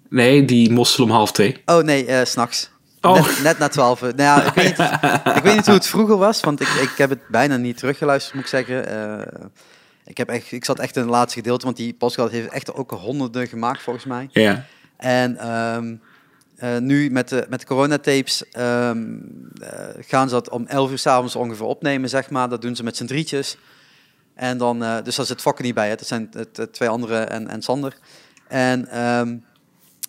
[0.10, 1.62] Nee, die mossel om half twee.
[1.65, 2.72] Oh nee, s s'nachts.
[3.06, 3.13] Oh.
[3.13, 4.02] Net, net na twaalf.
[4.02, 4.89] Nou ja, ik, weet niet,
[5.38, 8.34] ik weet niet hoe het vroeger was, want ik, ik heb het bijna niet teruggeluisterd,
[8.36, 8.88] moet ik zeggen.
[8.88, 9.48] Eh,
[10.06, 12.74] ik, heb echt, ik zat echt in het laatste gedeelte, want die podcast heeft echt
[12.74, 14.30] ook honderden gemaakt, volgens mij.
[14.32, 14.66] Ja.
[14.98, 15.96] En ehm,
[16.56, 18.92] eh, nu met de, met de coronatapes eh,
[20.00, 22.50] gaan ze dat om 11 uur s'avonds ongeveer opnemen, zeg maar.
[22.50, 23.58] Dat doen ze met z'n drietjes.
[24.36, 25.96] En dan, eh, dus daar zit Fokke niet bij, hè.
[25.96, 27.98] dat zijn het, twee anderen en, en Sander.
[28.48, 29.38] En, ehm,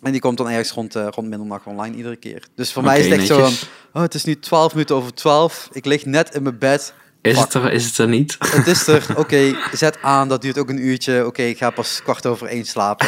[0.01, 2.43] en die komt dan ergens rond, eh, rond middernacht online iedere keer.
[2.55, 3.53] Dus voor mij is het echt zo van,
[3.93, 5.69] oh, het is nu 12 minuten over 12.
[5.71, 6.93] Ik lig net in mijn bed.
[7.21, 7.43] Is Fuck.
[7.43, 8.35] het, er, is het er niet?
[8.39, 11.25] Het is er, oké, zet aan, dat duurt ook een uurtje.
[11.25, 13.07] Oké, ik ga pas kwart over één slapen.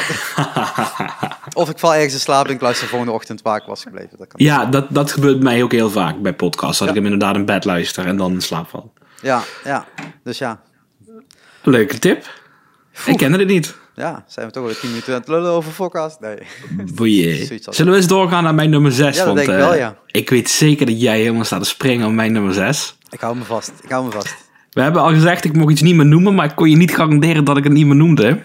[1.61, 3.81] of ik val ergens in slaap en ik luister de volgende ochtend waar ik was
[3.83, 4.17] gebleven.
[4.17, 4.45] Dat kan.
[4.45, 6.77] Ja, dat, dat gebeurt mij ook heel vaak bij podcasts.
[6.77, 6.93] Dat Ja.
[6.93, 8.93] ik hem inderdaad in bed luister en dan in slaap val.
[9.21, 9.85] Ja, ja,
[10.23, 10.61] dus ja.
[11.63, 12.29] Leuke tip.
[13.05, 13.75] Ik kende dit niet.
[13.97, 16.19] Ja, zijn we toch wel 10 minuten aan het lullen over forecast?
[16.19, 16.37] Nee.
[16.95, 17.49] Boeien.
[17.65, 19.15] Als- Zullen we eens doorgaan naar mijn nummer 6?
[19.17, 19.97] Ja, want denk ik eh, wel, ja.
[20.07, 22.97] ik weet zeker dat jij helemaal staat te springen op mijn nummer 6.
[23.09, 24.35] Ik hou me vast, ik hou me vast.
[24.71, 26.95] We hebben al gezegd, ik mocht iets niet meer noemen, maar ik kon je niet
[26.95, 28.41] garanderen dat ik het niet meer noemde.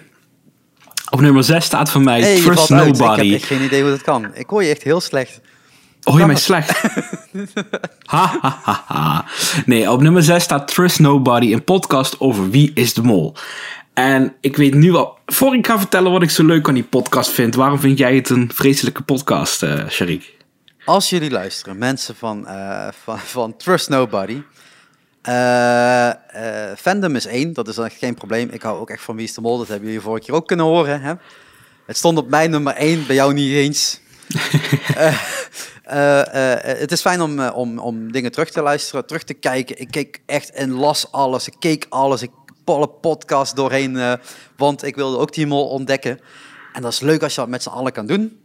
[1.10, 2.86] Op nummer 6 staat voor mij Hey, Trust uit.
[2.86, 3.26] Ik Nobody.
[3.26, 4.26] heb echt geen idee hoe dat kan.
[4.34, 5.40] Ik hoor je echt heel slecht.
[6.02, 6.82] Hoor je mij slecht?
[8.04, 9.24] ha, ha, ha, ha.
[9.66, 13.34] Nee, op nummer 6 staat Trust Nobody, een podcast over wie is de mol.
[13.94, 16.84] En ik weet nu al, voor ik ga vertellen wat ik zo leuk aan die
[16.84, 20.36] podcast vind, waarom vind jij het een vreselijke podcast, eh Sharik?
[20.84, 24.42] Als jullie luisteren, mensen van, eh, van, van Trust Nobody.
[25.22, 26.10] eh,
[26.76, 28.48] fandom is één, dat is echt geen probleem.
[28.50, 30.46] Ik hou ook echt van Wie is de Mol, dat hebben jullie vorige keer ook
[30.46, 31.00] kunnen horen.
[31.00, 31.12] Hè?
[31.86, 34.00] Het stond op mijn nummer één, bij jou niet eens.
[35.82, 39.80] Het is fijn om, om, om dingen terug te luisteren, terug te kijken.
[39.80, 42.30] Ik keek echt en las alles, ik keek alles, ik
[42.64, 44.12] alle podcast doorheen, eh,
[44.56, 46.20] want ik wilde ook die mol ontdekken.
[46.72, 48.40] En dat is leuk als je dat met z'n allen kan doen.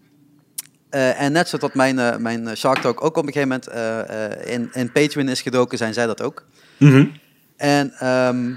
[0.89, 4.69] Eh, en net zoals mijn, eh, mijn Shark Talk ook op een gegeven moment in,
[4.73, 6.45] in Patreon is gedoken, zijn zij dat ook.
[6.77, 7.05] Mhm.
[7.55, 8.53] En ehm,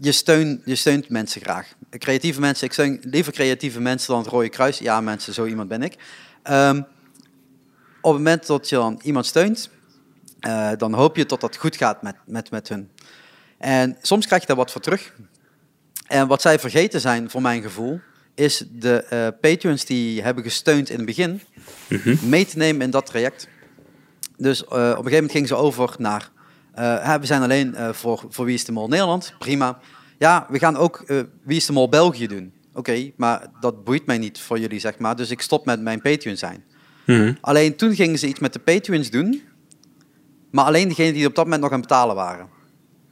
[0.00, 1.74] je, steun, je steunt mensen graag.
[1.90, 4.78] Creatieve mensen, ik steun liever creatieve mensen dan het Rode Kruis.
[4.78, 5.96] Ja, mensen, zo iemand ben ik.
[6.42, 6.78] Ehm,
[8.00, 9.70] op het moment dat je dan iemand steunt,
[10.76, 12.90] dan hoop je dat dat goed gaat met, met, met hun.
[13.58, 15.14] En soms krijg je daar wat voor terug.
[16.06, 18.00] En wat zij vergeten zijn, voor mijn gevoel,
[18.34, 21.40] is de eh patrons die hebben gesteund in het begin,
[22.22, 23.48] mee te nemen in dat traject.
[24.36, 26.30] Dus eh, op een gegeven moment gingen ze over naar,
[26.74, 29.78] eh, we zijn alleen voor, voor Wie is de Mol Nederland, prima.
[30.18, 31.04] Ja, we gaan ook
[31.42, 32.52] Wie is de Mol België doen.
[32.74, 35.16] Oké, maar dat boeit mij niet voor jullie, zeg maar.
[35.16, 36.64] Dus ik stop met mijn Patreon zijn.
[37.06, 37.34] Mhm.
[37.40, 39.42] Alleen toen gingen ze iets met de Patreons doen,
[40.50, 42.48] maar alleen degenen die op dat moment nog aan het betalen waren.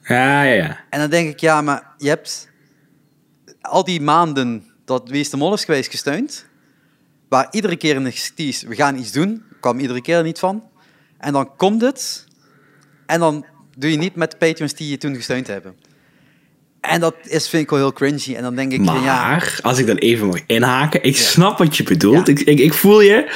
[0.03, 0.79] Ja, ja, ja.
[0.91, 2.49] En dan denk ik, ja, maar je hebt
[3.61, 6.47] al die maanden dat Wie is de Mol is geweest gesteund,
[7.29, 10.39] waar iedere keer in de gesties, we gaan iets doen, kwam iedere keer er niet
[10.39, 10.63] van.
[11.19, 12.27] En dan komt het,
[13.07, 13.45] en dan
[13.77, 15.75] doe je niet met de Patreons die je toen gesteund hebben.
[16.81, 18.35] En dat is, vind ik wel heel cringy.
[18.37, 21.23] En dan denk ik, Maar, ja, als ik dan even mag inhaken, ik Ja.
[21.23, 22.27] snap wat je bedoelt.
[22.27, 22.33] Ja.
[22.33, 23.31] Ik, ik, ik voel je.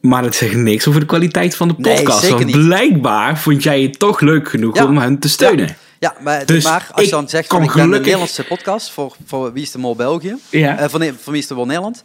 [0.00, 2.20] Maar dat zegt niks over de kwaliteit van de podcast.
[2.20, 2.64] zeker want niet.
[2.66, 4.84] blijkbaar vond jij het toch leuk genoeg Ja.
[4.86, 5.66] om hen te steunen.
[5.66, 8.44] Ja, ja maar, Dus maar als je dan zegt, van, ik ben de gelukkig- Nederlandse
[8.44, 10.78] podcast voor, voor Wie is de Mol België, Ja.
[10.78, 12.04] eh, van, van Wie is de Mol Nederland,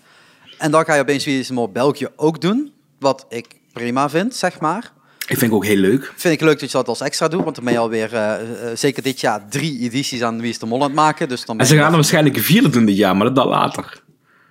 [0.58, 4.10] en dan ga je opeens Wie is de Mol België ook doen, wat ik prima
[4.10, 4.92] vind, zeg maar.
[5.28, 6.14] Ik vind ook heel leuk.
[6.16, 8.34] Vind ik leuk dat je dat als extra doet, want dan ben je alweer, eh,
[8.76, 11.30] zeker dit jaar, drie edities aan Wie is de Mol aan het maken.
[11.30, 13.48] Dus dan En ze gaan er waarschijnlijk een vierde doen dit jaar, maar dat dan
[13.48, 14.02] later.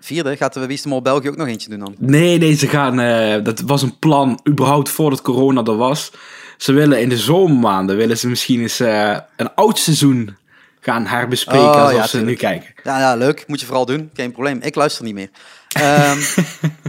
[0.04, 1.94] Vierde, gaat de Wie is de Mol België ook nog eentje doen dan?
[1.98, 3.00] Nee, nee, ze gaan.
[3.00, 6.12] eh, dat was een plan, überhaupt voordat corona er was.
[6.56, 10.36] Ze willen in de zomermaanden willen ze misschien eens eh, een oud seizoen
[10.80, 11.84] gaan herbespreken.
[11.84, 12.74] Oh, ja, ze nu kijken.
[12.84, 13.44] Ja, ja, leuk.
[13.46, 14.10] Moet je vooral doen.
[14.14, 14.60] Geen probleem.
[14.62, 15.30] Ik luister niet meer.
[15.68, 16.18] Ehm,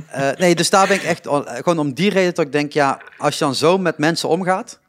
[0.08, 1.28] eh, nee, dus daar ben ik echt...
[1.46, 4.80] Gewoon om die reden dat ik denk, ja, als je dan zo met mensen omgaat...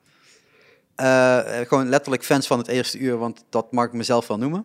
[1.68, 4.64] gewoon letterlijk fans van het eerste uur, want dat mag ik mezelf wel noemen.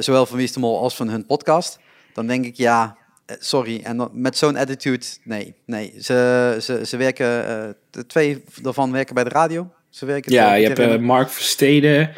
[0.00, 1.78] zowel van Wie is de Mol als van hun podcast.
[2.14, 2.96] Dan denk ik, ja,
[3.26, 3.80] eh, sorry.
[3.84, 5.54] En dan, met zo'n attitude, nee.
[5.66, 5.94] nee.
[6.00, 7.46] Ze, ze, ze werken...
[7.46, 9.72] eh, de twee daarvan werken bij de radio.
[9.90, 12.10] Ze werken Ja, je hebt eh, Mark Versteden,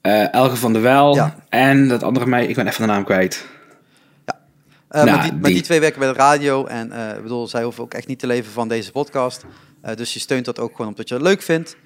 [0.00, 1.36] eh, Elge van der Wel Ja.
[1.48, 3.46] en dat andere mij, ik ben even de naam kwijt.
[4.24, 4.34] Eh,
[5.04, 6.66] Nou, maar, die, maar die- die twee werken bij de radio.
[6.66, 9.44] En ik bedoel, zij hoeven ook echt niet te leven van deze podcast.
[9.94, 11.76] Dus je steunt dat ook gewoon omdat je het leuk vindt.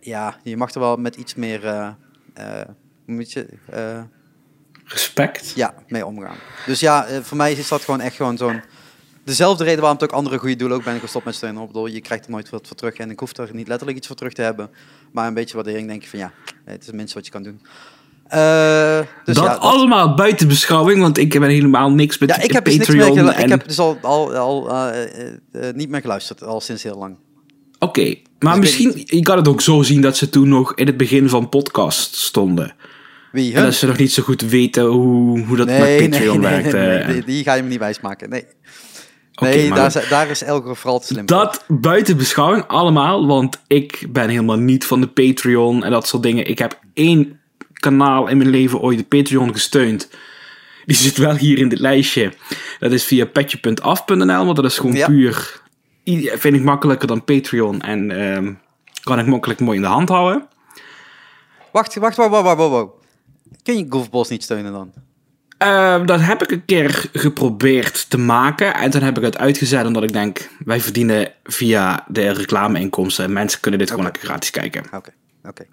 [0.00, 1.94] Ja, je mag er wel met iets meer
[3.06, 3.46] moet je,
[4.84, 5.52] Respect.
[5.54, 6.36] ja, mee omgaan.
[6.66, 8.62] Dus ja, eh, voor mij is dat gewoon echt gewoon zo'n...
[9.24, 11.60] Dezelfde reden waarom ik ook andere goede doelen ook ben gestopt met steunen.
[11.62, 12.94] Ik bedoel, je krijgt er nooit wat voor terug.
[12.94, 14.70] En ik hoef er niet letterlijk iets voor terug te hebben.
[15.12, 16.32] Maar een beetje waardering denk ik van ja,
[16.64, 17.60] het is het minste wat je kan doen.
[18.28, 22.52] Eh, dus dat ja, allemaal buiten beschouwing, want ik ben helemaal niks met Ja, ik
[22.52, 23.18] heb dus niks meer Patreon.
[23.18, 26.98] gelu- en- Ik heb dus al, al, al eh, niet meer geluisterd, al sinds heel
[26.98, 27.16] lang.
[27.78, 30.86] Oké, maar ik misschien, je kan het ook zo zien dat ze toen nog in
[30.86, 32.74] het begin van podcast stonden.
[33.32, 33.54] Wie?
[33.54, 36.72] En dat ze nog niet zo goed weten hoe, hoe dat met Patreon werkt.
[36.72, 37.12] nee, eh.
[37.12, 38.28] die, die ga je me niet wijsmaken.
[38.30, 38.44] Nee,
[39.40, 41.36] nee daar, is- daar is Elger vooral te slim voor.
[41.38, 46.22] Dat buiten beschouwing allemaal, want ik ben helemaal niet van de Patreon en dat soort
[46.22, 46.46] dingen.
[46.46, 47.40] Ik heb één
[47.72, 50.08] kanaal in mijn leven ooit de Patreon gesteund.
[50.84, 52.32] Die zit wel hier in dit lijstje.
[52.78, 55.06] Dat is via petje.af.nl, want dat is gewoon Ja.
[55.06, 55.60] puur...
[56.34, 58.52] Vind ik makkelijker dan Patreon en ehm,
[59.02, 60.46] kan ik makkelijk mooi in de hand houden.
[61.72, 62.88] Wacht, wacht, wacht, wacht, wacht, wacht, wacht.
[63.62, 64.92] Kun je Goofballs niet steunen dan?
[65.58, 68.74] Eh, dat heb ik een keer geprobeerd te maken.
[68.74, 70.48] En toen heb ik het uitgezet omdat ik denk...
[70.64, 73.24] wij verdienen via de reclameinkomsten.
[73.24, 74.84] en Mensen kunnen dit gewoon lekker gratis kijken.
[74.94, 75.10] Oké,
[75.44, 75.64] oké.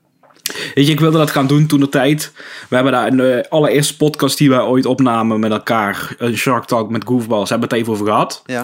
[0.75, 2.31] Weet je, ik wilde dat gaan doen toen de tijd.
[2.69, 6.15] We hebben daar in de allereerste podcast die wij ooit opnamen met elkaar...
[6.17, 8.41] een Shark Talk met Goofballs, hebben we het even over gehad.
[8.45, 8.63] Ja.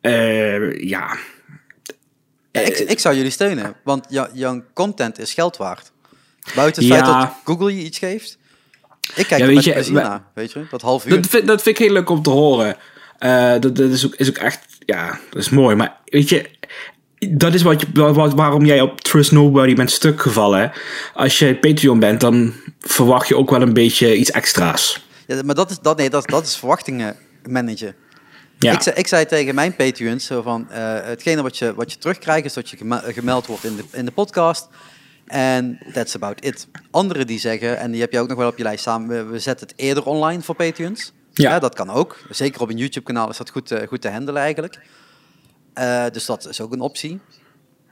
[0.00, 1.16] Eh, ja,
[2.52, 5.92] Ja, ik, ik zou jullie steunen, want jou- jouw content is geld waard.
[6.54, 7.04] Buiten het Ja.
[7.04, 8.38] feit dat Google je iets geeft.
[9.14, 10.66] Ik kijk Ja, weet met je, plezier we- naar, weet je?
[10.70, 11.16] Dat half uur.
[11.16, 12.76] Dat vind, dat vind ik heel leuk om te horen.
[13.18, 15.76] Eh, dat, dat is, ook, is ook echt, ja, dat is mooi.
[15.76, 16.50] Maar weet je,
[17.28, 20.72] dat is wat je, wat, waarom jij op Trust Nobody bent stuk gevallen.
[21.14, 25.04] Als je Patreon bent, dan verwacht je ook wel een beetje iets extra's.
[25.26, 27.16] Ja, maar dat is, dat, nee, dat, dat is verwachtingen
[27.48, 27.94] managen.
[28.58, 31.92] Ja, Ik, zei, ik zei tegen mijn Patreons zo van, eh, hetgene wat je, wat
[31.92, 34.68] je terugkrijgt is dat je gemeld wordt in de, in de podcast.
[35.30, 36.66] En that's about it.
[36.90, 39.24] Anderen die zeggen, en die heb je ook nog wel op je lijst staan, we,
[39.24, 41.12] we zetten het eerder online voor Patreons.
[41.32, 41.50] Ja.
[41.50, 42.18] Ja, dat kan ook.
[42.30, 44.78] Zeker op een YouTube kanaal is dat goed, eh, goed te handelen eigenlijk.
[45.74, 47.20] Eh, dus dat is ook een optie.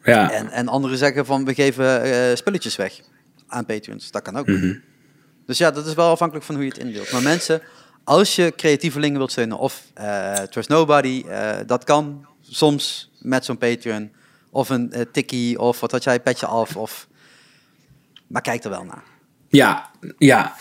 [0.03, 0.33] ja.
[0.33, 3.01] En, en anderen zeggen van, we geven eh, spulletjes weg
[3.47, 4.11] aan Patreons.
[4.11, 4.47] Dat kan ook.
[4.47, 4.75] Mhm.
[5.47, 7.13] Dus ja, dat is wel afhankelijk van hoe je het indeelt.
[7.13, 7.63] Maar mensen,
[8.05, 9.83] als je creatievelingen wilt steunen of
[10.51, 11.25] Trust Nobody,
[11.67, 14.11] dat kan soms met zo'n Patreon.
[14.51, 16.77] Of een tikkie, of wat had jij, petje af.
[16.77, 17.09] Of...
[18.29, 19.03] Maar kijk er wel naar.
[19.49, 20.55] Ja, ja.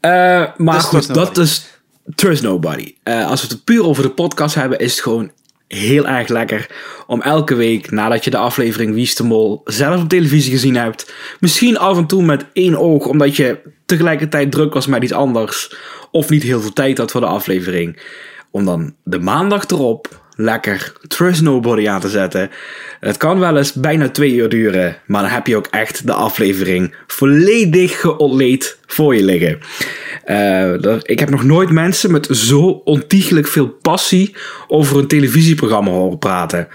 [0.00, 0.10] Eh,
[0.56, 1.80] maar Dus goed, dat is
[2.14, 2.94] Trust Nobody.
[3.02, 5.30] Eh, als we het puur over de podcast hebben, is het gewoon
[5.68, 6.70] heel erg lekker
[7.06, 10.76] om elke week, nadat je de aflevering Wie is de Mol zelf op televisie gezien
[10.76, 15.12] hebt, misschien af en toe met één oog, omdat je tegelijkertijd druk was met iets
[15.12, 15.76] anders,
[16.10, 18.02] of niet heel veel tijd had voor de aflevering,
[18.50, 22.50] om dan de maandag erop lekker Trust Nobody aan te zetten.
[23.00, 26.12] Het kan wel eens bijna twee uur duren, maar dan heb je ook echt de
[26.12, 29.58] aflevering volledig geontleed voor je liggen.
[30.24, 30.72] Eh,
[31.02, 36.68] ik heb nog nooit mensen met zo ontiegelijk veel passie over een televisieprogramma horen praten.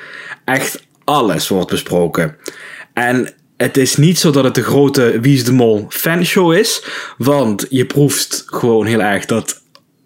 [0.45, 2.35] Echt alles wordt besproken.
[2.93, 6.83] En het is niet zo dat het de grote Wie is de Mol fanshow is,
[7.17, 9.62] want je proeft gewoon heel erg dat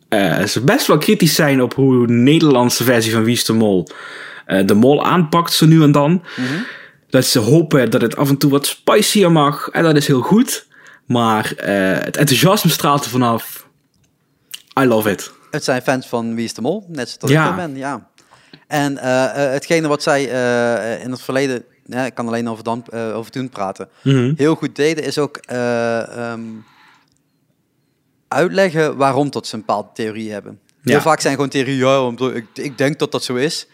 [0.09, 3.53] eh, ze best wel kritisch zijn op hoe de Nederlandse versie van Wie is de
[3.53, 3.87] Mol
[4.45, 6.23] eh, de mol aanpakt zo nu en dan.
[7.09, 9.67] Dat ze hopen dat het af en toe wat spicier mag.
[9.69, 10.67] En dat is heel goed.
[11.05, 13.67] Maar eh, het enthousiasme straalt er vanaf.
[14.81, 15.31] I love it.
[15.51, 17.49] Het zijn fans van Wie is de Mol, net zoals Ja.
[17.49, 18.07] ik ben, ja.
[18.67, 18.97] En
[19.51, 20.23] hetgene wat zij
[21.03, 24.33] in het verleden, ja, ik kan alleen over, dan, over toen praten, Mhm.
[24.35, 26.41] heel goed deden, is ook eh, ehm,
[28.27, 30.59] uitleggen waarom tot ze een bepaalde theorie hebben.
[30.83, 31.01] Heel Ja.
[31.01, 33.67] vaak zijn gewoon theorieën, ja, omdat ik, ik denk dat dat zo is.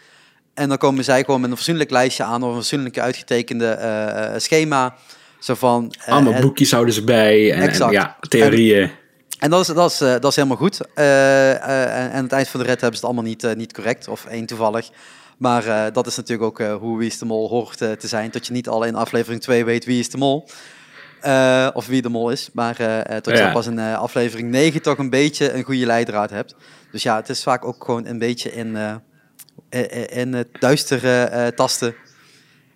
[0.54, 4.34] En dan komen zij gewoon met een fatsoenlijk lijstje aan of een fatsoenlijk uitgetekende eh,
[4.34, 4.94] eh, schema.
[5.38, 7.52] Zo van, eh, Allemaal boekjes houden ze bij.
[7.52, 8.90] En, ja, theorieën.
[9.38, 10.80] En dat is, dat is, dat is helemaal goed.
[10.94, 11.62] En
[12.12, 14.46] aan het eind van de rit hebben ze het allemaal niet, niet correct, of één
[14.46, 14.90] toevallig.
[15.38, 18.30] Maar dat is natuurlijk ook hoe Wie is de Mol hoort te zijn.
[18.30, 20.48] Dat je niet al in aflevering 2 weet wie is de mol.
[21.24, 22.50] Eh, of wie de mol is.
[22.52, 23.46] Maar eh, tot Ja.
[23.46, 26.54] je pas in aflevering 9 toch een beetje een goede leidraad hebt.
[26.90, 28.76] Dus ja, het is vaak ook gewoon een beetje in,
[30.08, 31.94] in het duistere tasten.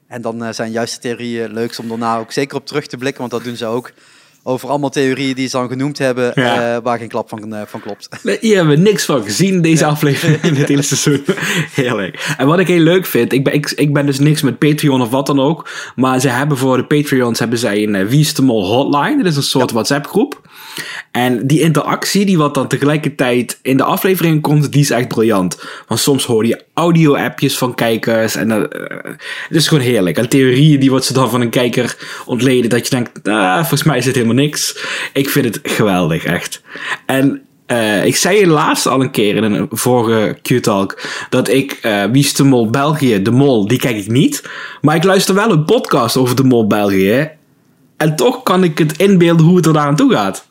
[0.06, 3.20] En dan zijn juist de theorieën leuk om daarna ook zeker op terug te blikken.
[3.20, 3.92] Want dat doen ze ook.
[4.48, 6.32] Over allemaal theorieën die ze dan genoemd hebben.
[6.34, 6.74] Ja.
[6.74, 8.08] eh, waar geen klap van, eh, van klopt.
[8.22, 11.24] Nee, Hier hebben we niks van gezien, deze aflevering in het hele seizoen.
[11.82, 12.34] Heerlijk.
[12.38, 15.02] En wat ik heel leuk vind, ik ben, ik, ik ben dus niks met Patreon
[15.02, 15.70] of wat dan ook.
[15.96, 19.16] Maar ze hebben voor de Patreons hebben zij een Wie is de Mol hotline.
[19.16, 20.40] Dat is een soort WhatsApp groep.
[21.10, 25.58] En die interactie, die wat dan tegelijkertijd in de aflevering komt, die is echt briljant.
[25.86, 28.34] Want soms hoor je audio-appjes van kijkers.
[28.36, 28.96] En dat, eh,
[29.48, 30.18] het is gewoon heerlijk.
[30.18, 32.70] En theorieën die wat ze dan van een kijker ontleden.
[32.70, 34.78] Dat je denkt, ah, volgens mij is het helemaal niks.
[35.12, 36.62] Ik vind het geweldig, echt.
[37.06, 41.72] En eh, ik zei je laatst al een keer in een vorige Q-talk dat ik
[41.82, 44.42] eh Wie is de Mol België, de Mol, die kijk ik niet.
[44.80, 47.30] Maar ik luister wel een podcast over de Mol België.
[47.96, 50.46] En toch kan ik het inbeelden hoe het er aan toe gaat.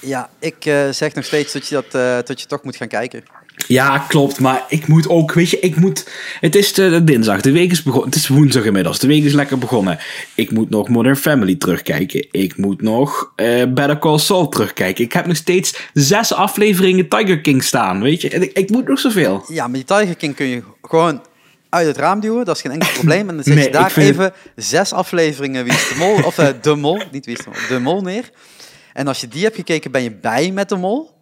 [0.00, 3.24] Ja, ik zeg nog steeds dat je, dat, dat je toch moet gaan kijken.
[3.66, 4.40] Ja, klopt.
[4.40, 6.08] Maar ik moet ook, weet je, ik moet.
[6.40, 8.08] Het is de, dinsdag, de week is begonnen.
[8.08, 8.98] Het is woensdag inmiddels.
[8.98, 9.98] De week is lekker begonnen.
[10.34, 12.26] Ik moet nog Modern Family terugkijken.
[12.30, 15.04] Ik moet nog eh Better Call Saul terugkijken.
[15.04, 18.02] Ik heb nog steeds zes afleveringen Tiger King staan.
[18.02, 19.44] Weet je, ik, ik moet nog zoveel.
[19.48, 21.22] Ja, maar die Tiger King kun je gewoon
[21.68, 22.44] uit het raam duwen.
[22.44, 23.28] Dat is geen enkel probleem.
[23.28, 26.38] En dan zet Nee, je daar vind- even zes afleveringen Wie is de Mol, of
[26.38, 28.30] eh, De Mol, niet Wie is de Mol, De Mol neer.
[28.92, 31.14] En als je die hebt gekeken, ben je bij met De Mol.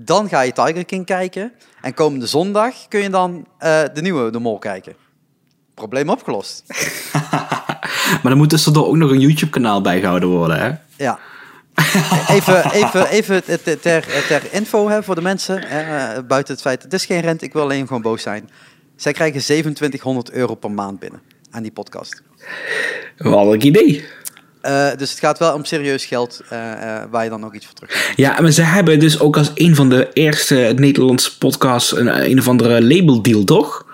[0.00, 1.52] Dan ga je Tiger King kijken.
[1.80, 4.94] En komende zondag kun je dan eh, de nieuwe De Mol kijken.
[5.74, 6.62] Probleem opgelost.
[8.08, 10.72] Maar dan moet tussendoor ook nog een YouTube-kanaal bijgehouden worden, hè?
[11.04, 11.18] Ja.
[12.28, 13.80] Even, even, even ter,
[14.26, 15.64] ter, info hè, voor de mensen,
[16.26, 18.50] buiten het feit, het is geen rent, ik wil alleen gewoon boos zijn.
[18.96, 22.22] Zij krijgen 2700 euro per maand binnen aan die podcast.
[23.16, 24.04] Wat een idee.
[24.60, 27.66] Eh, dus het gaat wel om serieus geld eh, eh, waar je dan ook iets
[27.66, 28.16] voor terug krijgt.
[28.16, 32.38] Ja, maar ze hebben dus ook als een van de eerste Nederlandse podcasts een, een
[32.38, 33.86] of andere labeldeal, toch?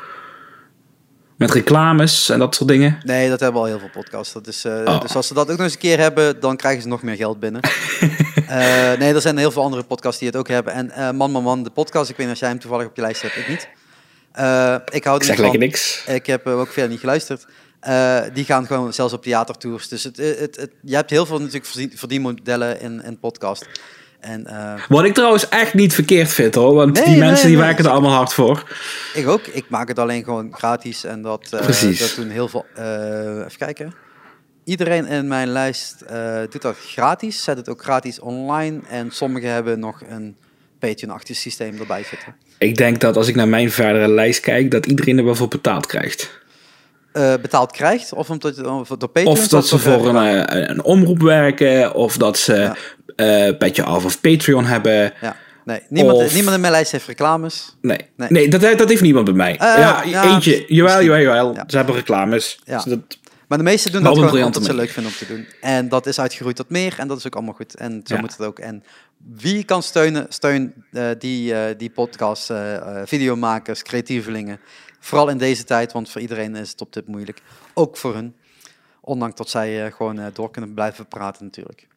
[1.37, 2.99] Met reclames en dat soort dingen.
[3.05, 4.33] Nee, dat hebben al heel veel podcasts.
[4.33, 5.01] Dat is, Oh.
[5.01, 7.17] Dus als ze dat ook nog eens een keer hebben, dan krijgen ze nog meer
[7.17, 7.61] geld binnen.
[8.99, 10.73] Nee, er zijn heel veel andere podcasts die het ook hebben.
[10.73, 13.03] En Man Man Man, de podcast, ik weet niet of jij hem toevallig op je
[13.03, 13.69] lijst hebt, ik niet.
[14.95, 15.43] Ik hou Ik er zeg niet van.
[15.43, 16.03] lekker niks.
[16.07, 17.47] Ik heb ook veel niet geluisterd.
[17.85, 19.89] Eh, die gaan gewoon zelfs op theatertours.
[19.89, 23.67] Dus het, het, het, je hebt heel veel natuurlijk verdien- verdienmodellen in, in podcast.
[24.21, 27.47] En eh, Wat ik trouwens echt niet verkeerd vind hoor, want Nee, die nee, mensen
[27.49, 28.71] die nee, werken er allemaal hard voor.
[29.15, 29.47] ik ook.
[29.47, 31.05] Ik maak het alleen gewoon gratis.
[31.05, 31.99] En dat, eh, Precies.
[31.99, 32.67] dat doen heel veel...
[32.75, 32.85] eh,
[33.39, 33.95] even kijken.
[34.65, 37.43] Iedereen in mijn lijst eh, doet dat gratis.
[37.43, 38.81] Zet het ook gratis online.
[38.89, 40.37] En sommigen hebben nog een
[40.79, 42.35] Patreon-achtig systeem erbij zitten.
[42.59, 45.49] Ik denk dat als ik naar mijn verdere lijst kijk, dat iedereen er wel voor
[45.49, 46.43] betaald krijgt.
[47.15, 48.13] Eh, betaald krijgt.
[48.13, 49.27] Of omdat of door Patreon.
[49.39, 52.77] Of dat ze voor een, eh, een omroep werken, of dat ze Ja.
[53.17, 55.13] eh Petje Af of Patreon hebben.
[55.21, 55.37] Ja.
[55.65, 57.77] Nee, niemand, Of- niemand in mijn lijst heeft reclames.
[57.81, 58.29] Nee, Nee.
[58.31, 58.49] nee.
[58.49, 59.55] dat, dat heeft niemand bij mij.
[59.59, 60.65] Ja, ja, eentje.
[60.67, 61.55] Jawel, jawel, jawel.
[61.55, 61.65] Ja.
[61.67, 62.59] Ze hebben reclames.
[62.65, 62.75] Ja.
[62.75, 65.47] Dus dat- Maar de meesten doen dat gewoon omdat ze leuk vinden om te doen.
[65.61, 67.75] En dat is uitgeroeid tot meer en dat is ook allemaal goed.
[67.75, 68.59] En zo moet het ook.
[68.59, 68.85] En
[69.39, 70.75] wie kan steunen, steun
[71.19, 72.53] die, die podcast,
[73.05, 74.59] videomakers, creatievelingen.
[75.05, 77.43] Vooral in deze tijd, want voor iedereen is het op dit moeilijk.
[77.75, 78.37] Ook voor hun.
[79.01, 81.89] Ondanks dat zij eh, gewoon eh, door kunnen blijven praten natuurlijk.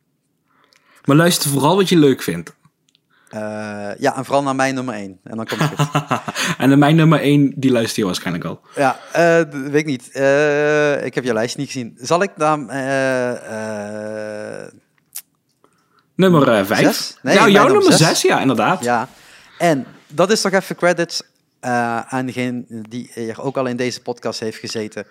[1.05, 2.55] Maar luister vooral wat je leuk vindt.
[3.29, 3.39] Eh,
[3.97, 5.19] ja, en vooral naar mijn nummer 1.
[5.23, 6.01] En dan komt het goed.
[6.57, 8.61] en dan mijn nummer 1, die luister je waarschijnlijk al.
[8.75, 8.99] Ja,
[9.49, 10.05] weet ik niet.
[11.05, 11.97] Ik heb je lijst niet gezien.
[12.01, 12.65] Zal ik dan...
[16.15, 16.77] Nummer 5.
[16.79, 17.17] Zes?
[17.21, 18.19] Nee, mijn jouw nummer nummer zes.
[18.19, 18.83] 6, ja, inderdaad.
[18.83, 19.07] ja,
[19.57, 21.21] en dat is toch even credits
[21.59, 25.07] aan degene die hier ook al in deze podcast heeft gezeten.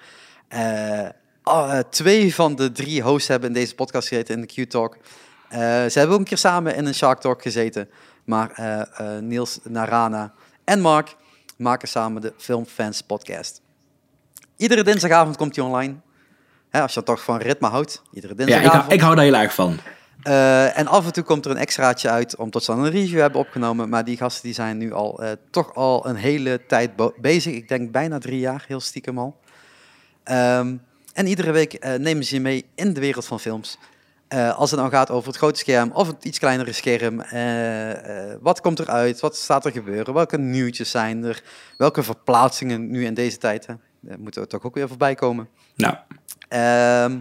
[0.49, 1.09] Eh,
[1.45, 4.97] oh, eh, twee van de drie hosts hebben in deze podcast gezeten in de Q-Talk.
[5.49, 7.89] Eh, ze hebben ook een keer samen in een Shark Talk gezeten.
[8.25, 8.81] Maar eh,
[9.17, 10.33] eh, Niels Narana
[10.65, 11.17] en Mark
[11.57, 13.61] maken samen de Filmfans podcast.
[14.57, 15.95] Iedere dinsdagavond komt hij online.
[16.71, 18.03] Hè, als je toch van ritme houdt.
[18.13, 18.83] Iedere Ja, ik, dinsdagavond.
[18.83, 19.79] hou- ik hou daar heel erg van.
[20.27, 23.21] Eh, en af en toe komt er een extraatje uit, omdat ze dan een review
[23.21, 23.89] hebben opgenomen.
[23.89, 27.55] Maar die gasten die zijn nu al eh, toch al een hele tijd bezig.
[27.55, 29.41] Ik denk bijna drie jaar, heel stiekem al.
[30.25, 30.77] Ehm,
[31.13, 33.79] en iedere week eh, nemen ze je mee in de wereld van films.
[34.57, 37.23] Als het nou gaat over het grote scherm of het iets kleinere scherm.
[38.41, 39.21] wat komt eruit?
[39.21, 40.15] Wat staat er gebeuren?
[40.15, 41.43] Welke nieuwtjes zijn er?
[41.77, 43.67] Welke verplaatsingen nu in deze tijd?
[43.67, 43.75] Hè?
[44.01, 45.49] Daar moeten we toch ook weer voorbij komen.
[45.75, 45.97] Nou,
[46.49, 47.19] Ehm,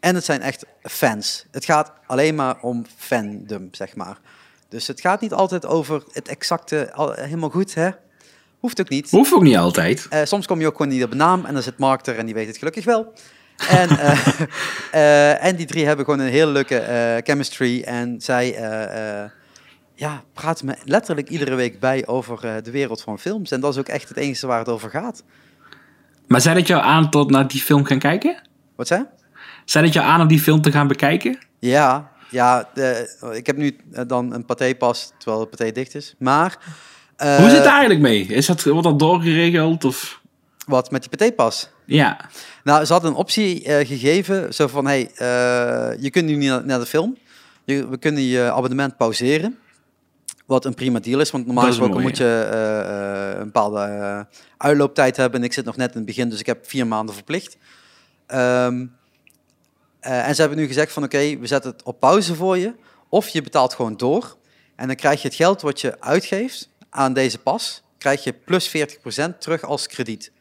[0.00, 1.46] en het zijn echt fans.
[1.50, 4.18] Het gaat alleen maar om fandom, zeg maar.
[4.68, 7.90] Dus het gaat niet altijd over het exacte, al- helemaal goed, hè?
[8.58, 9.10] Hoeft ook niet.
[9.10, 10.06] hoeft ook niet altijd.
[10.10, 12.26] Eh, soms kom je ook gewoon niet op naam en dan zit Mark er en
[12.26, 13.12] die weet het gelukkig wel.
[13.68, 14.40] En, eh,
[14.92, 17.82] eh, en die drie hebben gewoon een hele leuke chemistry.
[17.82, 18.46] En zij
[19.94, 23.50] ja, praten me letterlijk iedere week bij over de wereld van films.
[23.50, 25.22] En dat is ook echt het enige waar het over gaat.
[26.26, 28.42] Maar zei dat jou aan tot naar die film gaan kijken?
[28.76, 29.06] Wat zei?
[29.54, 29.62] Je?
[29.64, 31.38] Zei dat jou aan om die film te gaan bekijken?
[31.58, 36.14] Ja, ja de, ik heb nu eh, dan een paté-pas, terwijl het paté dicht is.
[36.18, 36.58] Maar...
[37.16, 38.26] eh, Hoe zit het eigenlijk mee?
[38.26, 39.84] Is dat, wordt dat doorgeregeld?
[39.84, 40.20] Of?
[40.66, 41.68] Wat, met die paté-pas?
[41.84, 42.20] Ja.
[42.64, 45.10] Nou, ze hadden een optie eh, gegeven, zo van, hey,
[46.00, 47.16] je kunt nu niet naar, de film.
[47.64, 49.58] Je, we kunnen je abonnement pauzeren.
[50.46, 52.48] Wat een prima deal is, want normaal gesproken moet je
[53.38, 55.40] een bepaalde uitlooptijd hebben.
[55.40, 57.56] En ik zit nog net in het begin, dus ik heb vier maanden verplicht.
[58.26, 58.86] Ehm, eh,
[60.08, 62.74] en ze hebben nu gezegd van, oké, we zetten het op pauze voor je.
[63.08, 64.36] Of je betaalt gewoon door.
[64.76, 68.68] En dan krijg je het geld wat je uitgeeft aan deze pas, krijg je plus
[68.68, 70.32] 40% terug als krediet.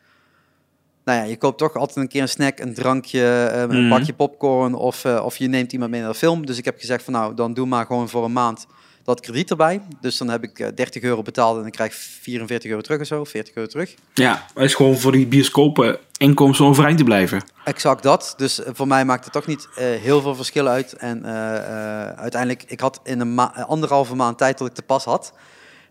[1.03, 4.13] Nou ja, je koopt toch altijd een keer een snack, een drankje, eh, een bakje
[4.13, 6.45] popcorn of, eh, of je neemt iemand mee naar de film.
[6.45, 8.67] Dus ik heb gezegd van nou, dan doe maar gewoon voor een maand
[9.15, 9.81] dat krediet erbij.
[10.01, 12.99] Dus dan heb ik eh, 30 euro betaald en dan krijg ik 44 euro terug
[13.01, 13.93] of zo, 40 euro terug.
[14.13, 17.43] Ja, het is gewoon voor die bioscopen inkomsten om overeind te blijven.
[17.65, 18.33] Exact dat.
[18.37, 20.93] Dus eh, voor mij maakt het toch niet eh, heel veel verschil uit.
[20.93, 24.81] En eh, eh, uiteindelijk, ik had in een ma- anderhalve maand tijd dat ik de
[24.81, 25.33] pas had,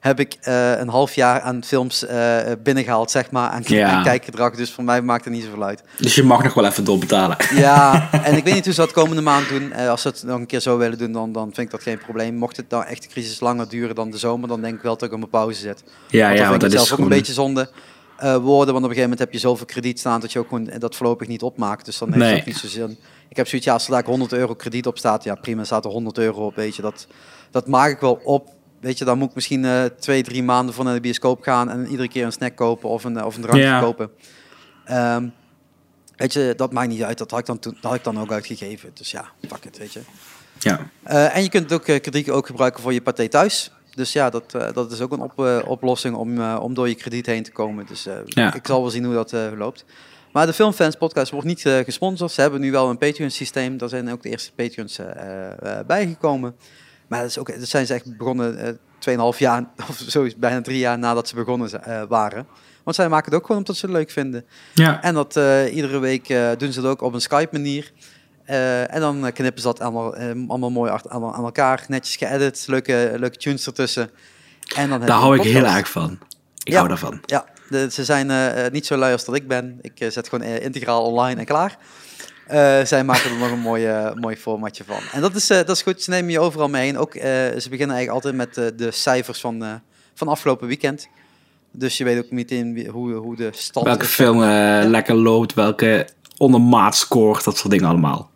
[0.00, 3.88] heb ik eh, een half jaar aan films eh, binnengehaald, zeg maar, aan, Ja.
[3.88, 4.54] aan kijkgedrag.
[4.54, 5.82] Dus voor mij maakt het niet zoveel uit.
[5.98, 7.36] Dus je mag nog wel even doorbetalen.
[7.54, 9.72] Ja, en ik weet niet hoe ze dat komende maand doen.
[9.72, 11.82] Eh, als ze het nog een keer zo willen doen, dan, dan vind ik dat
[11.82, 12.34] geen probleem.
[12.34, 14.92] Mocht het nou echt de crisis langer duren dan de zomer, dan denk ik wel
[14.92, 15.82] dat ik hem op pauze zet.
[16.08, 17.70] Ja, want ja, dan want dat is zelf ook een beetje zonde
[18.20, 18.42] worden.
[18.42, 20.96] Want op een gegeven moment heb je zoveel krediet staan dat je ook gewoon dat
[20.96, 21.84] voorlopig niet opmaakt.
[21.84, 22.30] Dus dan heeft Nee.
[22.30, 22.98] het ook niet zo zin.
[23.28, 25.84] Ik heb zoiets, ja, als er daar 100 euro krediet op staat, ja prima, staat
[25.84, 26.82] er 100 euro op, weet je.
[26.82, 27.06] Dat,
[27.50, 28.54] dat maak ik wel op.
[28.80, 31.70] Weet je, dan moet ik misschien eh, twee, drie maanden voor naar de bioscoop gaan
[31.70, 33.80] en iedere keer een snack kopen of een, eh, of een drankje Ja.
[33.80, 34.10] kopen.
[34.84, 35.28] Ehm,
[36.16, 37.18] weet je, dat maakt niet uit.
[37.18, 38.90] Dat had ik dan, toen, dat had ik dan ook uitgegeven.
[38.94, 40.00] Dus ja, fuck it, weet je.
[40.58, 40.90] Ja.
[41.02, 43.70] Eh, en je kunt het ook, eh, krediet ook gebruiken voor je paté thuis.
[43.94, 47.42] Dus ja, dat, dat is ook een op, oplossing om, om door je krediet heen
[47.42, 47.86] te komen.
[47.86, 48.54] Dus Ja.
[48.54, 49.84] ik zal wel zien hoe dat loopt.
[50.32, 52.32] Maar de Filmfans podcast wordt niet gesponsord.
[52.32, 53.78] Ze hebben nu wel een Patreon systeem.
[53.78, 54.98] Daar zijn ook de eerste Patreons
[55.86, 56.56] bijgekomen.
[57.08, 58.72] Maar dat, is ook, dat zijn ze echt begonnen eh
[59.32, 62.46] 2,5 jaar, of zo bijna drie jaar nadat ze begonnen eh, waren.
[62.84, 64.44] Want zij maken het ook gewoon omdat ze het leuk vinden.
[64.74, 65.02] Ja.
[65.02, 67.92] En dat eh, iedere week doen ze het ook op een Skype manier.
[68.44, 70.16] Eh, en dan knippen ze dat allemaal,
[70.48, 71.84] allemaal mooi aan, aan elkaar.
[71.88, 74.10] Netjes geëdit, leuke, leuke tunes ertussen.
[74.76, 76.18] En dan Daar hou ik heel erg van.
[76.62, 76.76] Ik Ja.
[76.76, 77.20] hou daarvan.
[77.24, 79.78] Ja, de- ze zijn niet zo lui als dat ik ben.
[79.80, 81.76] Ik zet gewoon integraal online en klaar.
[82.46, 84.98] Eh, zij maken er nog een mooi, eh, mooi formatje van.
[85.12, 86.98] En dat is, eh, dat is goed, ze nemen je overal mee heen.
[86.98, 89.80] Ook, eh, ze beginnen eigenlijk altijd met de cijfers van,
[90.14, 91.08] van afgelopen weekend.
[91.72, 94.10] Dus je weet ook meteen hoe, hoe de stand Welke is.
[94.10, 94.40] film
[94.90, 98.30] lekker loopt, welke ondermaat scoort, dat soort dingen allemaal.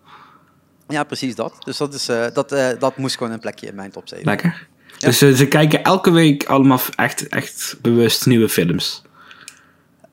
[0.89, 1.55] Ja, precies dat.
[1.65, 2.49] Dus dat, is, dat,
[2.79, 4.25] dat moest gewoon een plekje in mijn top 7.
[4.25, 4.69] Lekker.
[4.99, 9.03] Dus ze kijken elke week allemaal echt, echt bewust nieuwe films.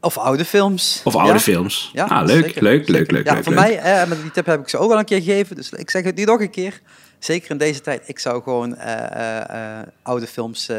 [0.07, 1.01] Of oude films.
[1.03, 1.39] Of oude Ja.
[1.39, 1.89] films.
[1.93, 3.43] Ja, ah, leuk, zeker, leuk, leuk, leuk, Ja, leuk.
[3.43, 3.61] voor leuk.
[3.61, 5.89] mij, eh, maar die tip heb ik ze ook al een keer gegeven, dus ik
[5.89, 6.81] zeg het nu nog een keer.
[7.19, 10.71] Zeker in deze tijd, ik zou gewoon eh, eh, eh, oude films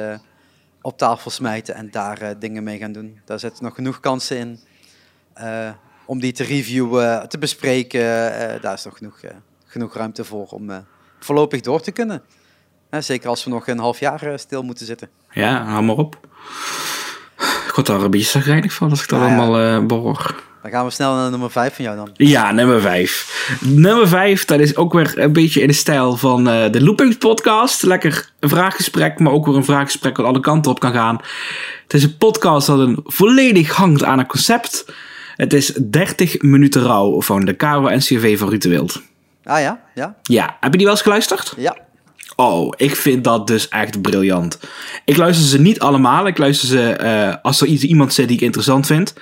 [0.81, 3.21] op tafel smijten en daar dingen mee gaan doen.
[3.25, 4.61] Daar zitten nog genoeg kansen in
[6.07, 8.01] om die te reviewen, te bespreken.
[8.61, 9.21] Daar is nog genoeg,
[9.67, 10.71] genoeg ruimte voor om
[11.19, 12.23] voorlopig door te kunnen.
[12.91, 15.09] Zeker als we nog een half jaar stil moeten zitten.
[15.31, 16.19] Ja, hou maar op.
[17.79, 19.39] Word daar een beetje zagrijnig van als ik dat Nou ja.
[19.39, 20.43] allemaal eh behoor.
[20.63, 22.11] Dan gaan we snel naar nummer 5 van jou dan.
[22.15, 23.59] Ja, nummer 5.
[23.61, 27.17] Nummer 5, dat is ook weer een beetje in de stijl van eh, de Loopings
[27.17, 27.83] podcast.
[27.83, 31.21] Lekker een vraaggesprek, maar ook weer een vraaggesprek wat alle kanten op kan gaan.
[31.83, 34.85] Het is een podcast dat een volledig hangt aan een concept.
[35.37, 39.03] Het is 30 minuten rouw van de KRO-NCV van Ruud de Wild.
[39.45, 41.55] Ah ja, ja, Ja, heb je die wel eens geluisterd?
[41.57, 41.77] ja.
[42.41, 44.59] Oh, ik vind dat dus echt briljant.
[45.05, 46.27] Ik luister ze niet allemaal.
[46.27, 49.15] Ik luister ze eh, als er iemand zit die ik interessant vind.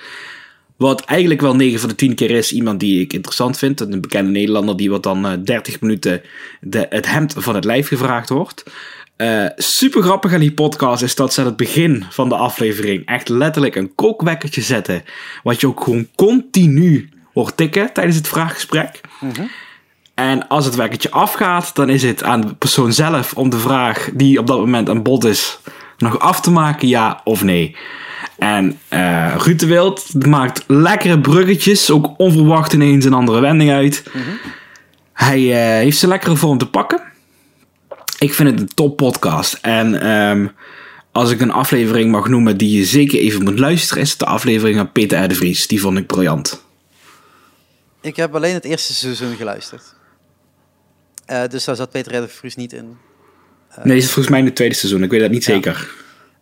[0.75, 3.79] Wat eigenlijk wel 9 van de 10 keer is iemand die ik interessant vind.
[3.79, 6.21] Een bekende Nederlander die wat dan eh, 30 minuten
[6.61, 8.63] de, het hemd van het lijf gevraagd wordt.
[9.15, 13.05] Eh, super grappig aan die podcast is dat ze aan het begin van de aflevering
[13.05, 15.03] echt letterlijk een kookwekkertje zetten.
[15.43, 19.01] Wat je ook gewoon continu hoort tikken tijdens het vraaggesprek.
[20.17, 24.09] En als het wekkertje afgaat, dan is het aan de persoon zelf om de vraag
[24.13, 25.59] die op dat moment aan bod is,
[25.97, 27.75] nog af te maken, ja of nee.
[28.37, 34.03] En eh Ruud de Wild maakt lekkere bruggetjes, ook onverwacht ineens een andere wending uit.
[35.13, 37.01] Hij eh, heeft zijn lekkere vorm te pakken.
[38.19, 39.57] Ik vind het een top podcast.
[39.61, 40.47] En ehm,
[41.11, 44.25] als ik een aflevering mag noemen die je zeker even moet luisteren, is het de
[44.25, 45.27] aflevering van Peter R.
[45.27, 45.67] de Vries.
[45.67, 46.65] Die vond ik briljant.
[48.01, 49.95] Ik heb alleen het eerste seizoen geluisterd.
[51.27, 52.21] Eh, dus daar zat Peter R.
[52.21, 52.97] de Vries niet in.
[53.83, 55.03] Nee, is het volgens mij in het tweede seizoen.
[55.03, 55.53] Ik weet dat niet Ja.
[55.53, 55.91] zeker.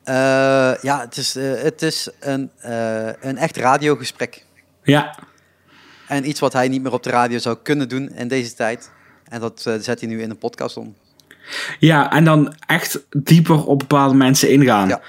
[0.04, 0.16] Eh,
[0.82, 4.46] ja, het is, eh, het is een, eh, een echt radiogesprek.
[4.84, 5.18] Ja,
[6.08, 8.92] En iets wat hij niet meer op de radio zou kunnen doen in deze tijd.
[9.30, 10.96] En dat eh, zet hij nu in een podcast om.
[11.80, 14.88] Ja, en dan echt dieper op bepaalde mensen ingaan.
[14.88, 15.02] Ja.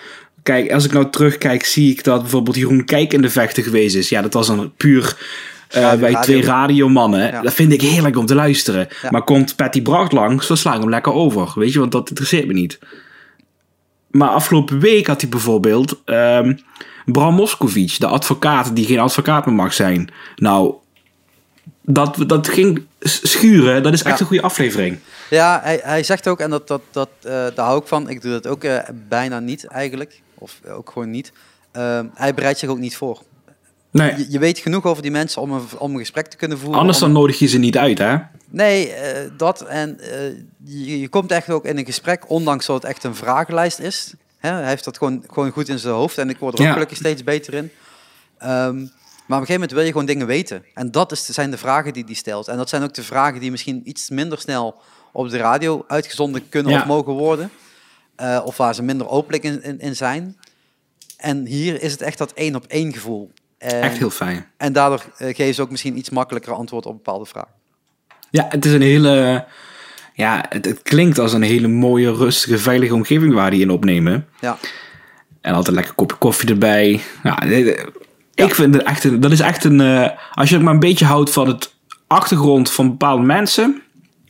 [0.42, 3.94] Kijk, als ik nou terugkijk, zie ik dat bijvoorbeeld Jeroen Kijk in de vechten geweest
[3.96, 4.08] is.
[4.08, 5.16] Ja, dat was dan puur
[5.68, 6.52] Radio- bij twee radio.
[6.52, 7.26] radiomannen.
[7.30, 7.42] Ja.
[7.42, 8.88] Dat vind ik heerlijk om te luisteren.
[9.02, 9.10] Ja.
[9.10, 11.52] Maar komt Patty Bracht langs, dan sla ik hem lekker over.
[11.54, 12.78] Weet je, want dat interesseert me niet.
[14.10, 16.54] Maar afgelopen week had hij bijvoorbeeld ehm,
[17.06, 20.10] Bram Moskovic, de advocaat die geen advocaat meer mag zijn.
[20.36, 20.74] Nou,
[21.82, 23.82] dat, dat ging schuren.
[23.82, 24.20] Dat is echt Ja.
[24.20, 24.98] een goede aflevering.
[25.30, 28.08] Ja, hij, hij zegt ook, en dat, dat, dat, eh, daar hou ik van.
[28.08, 30.20] Ik doe dat ook eh, bijna niet eigenlijk.
[30.34, 31.32] Of ook gewoon niet.
[31.72, 33.22] Ehm, hij bereidt zich ook niet voor.
[33.96, 34.16] Nee.
[34.18, 36.78] Je, je weet genoeg over die mensen om een, om een gesprek te kunnen voeren.
[36.80, 38.16] Anders om- dan nodig je ze niet uit, hè?
[38.48, 40.18] Nee, eh, dat en eh,
[40.64, 44.14] je, je komt echt ook in een gesprek, ondanks dat het echt een vragenlijst is.
[44.38, 46.72] Hè, hij heeft dat gewoon, gewoon goed in zijn hoofd en ik word er ook
[46.72, 47.70] gelukkig steeds beter in.
[48.38, 48.74] Ehm,
[49.26, 50.64] maar op een gegeven moment wil je gewoon dingen weten.
[50.74, 52.48] En dat is, zijn de vragen die hij stelt.
[52.48, 54.80] En dat zijn ook de vragen die misschien iets minder snel
[55.12, 56.80] op de radio uitgezonden kunnen Ja.
[56.80, 57.50] of mogen worden.
[58.16, 60.36] Eh, of waar ze minder openlijk in, in, in zijn.
[61.16, 63.30] En hier is het echt dat één op één gevoel.
[63.58, 64.46] En, Echt heel fijn.
[64.56, 67.50] en daardoor eh, geven ze ook misschien iets makkelijker antwoord op bepaalde vragen.
[68.30, 69.44] Ja, het is een hele...
[70.14, 74.26] Ja, het, het klinkt als een hele mooie, rustige, veilige omgeving waar die in opnemen.
[74.40, 74.58] Ja.
[75.40, 77.00] En altijd lekker kopje koffie erbij.
[77.22, 77.84] Ja, dit-
[78.34, 79.20] ik vind het echt een...
[79.20, 79.80] Dat is echt een...
[79.80, 81.74] eh, als je ook maar een beetje houdt van het
[82.06, 83.82] achtergrond van bepaalde mensen...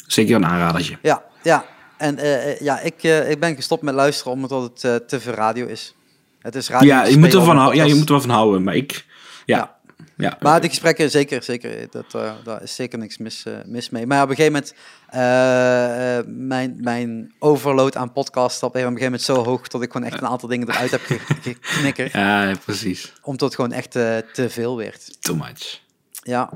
[0.06, 0.98] Zeker een aanradertje.
[1.02, 1.64] Ja, ja.
[1.96, 5.20] En eh, eh, ja, ik, eh, ik ben gestopt met luisteren omdat het eh, te
[5.20, 5.94] veel radio is.
[6.40, 6.88] Het is radio.
[6.88, 8.62] Ja, je moet, op een houden, ja, je moet er wel van houden.
[8.62, 9.04] Maar ik...
[9.46, 9.74] Ja.
[10.16, 10.36] Ja.
[10.40, 11.86] Maar de gesprekken, zeker, zeker.
[11.90, 14.06] Dat, eh, daar is zeker niks mis, eh, mis mee.
[14.06, 14.74] Maar op een gegeven moment,
[15.08, 20.06] eh, mijn, mijn overload aan podcasts op een gegeven moment zo hoog dat ik gewoon
[20.06, 22.12] echt een aantal dingen eruit heb ge- ge- geknikkerd.
[22.12, 23.12] Ja, precies.
[23.22, 25.22] Omdat het gewoon echt te veel werd.
[25.22, 25.80] Too much.
[26.22, 26.50] Ja.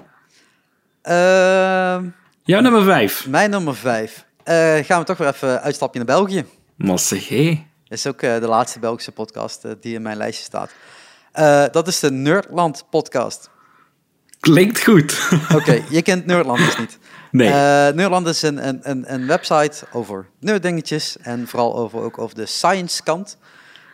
[1.03, 2.09] Ehm,
[2.45, 3.27] Ja, nummer vijf.
[3.27, 4.25] mijn nummer vijf.
[4.87, 6.45] Gaan we toch weer even uitstapje naar België.
[6.77, 7.67] Massig, hé.
[7.89, 10.71] Dat is ook de laatste Belgische podcast die in mijn lijstje staat.
[11.33, 13.51] Eh, dat is de Nerdland podcast.
[14.41, 15.29] Klinkt goed.
[15.55, 16.99] Oké, je kent Nerdland dus niet.
[17.31, 17.49] nee.
[17.49, 17.55] Eh,
[17.95, 22.47] Nerdland is een, een, een, een website over nerddingetjes en vooral over, ook over de
[22.47, 23.37] science kant.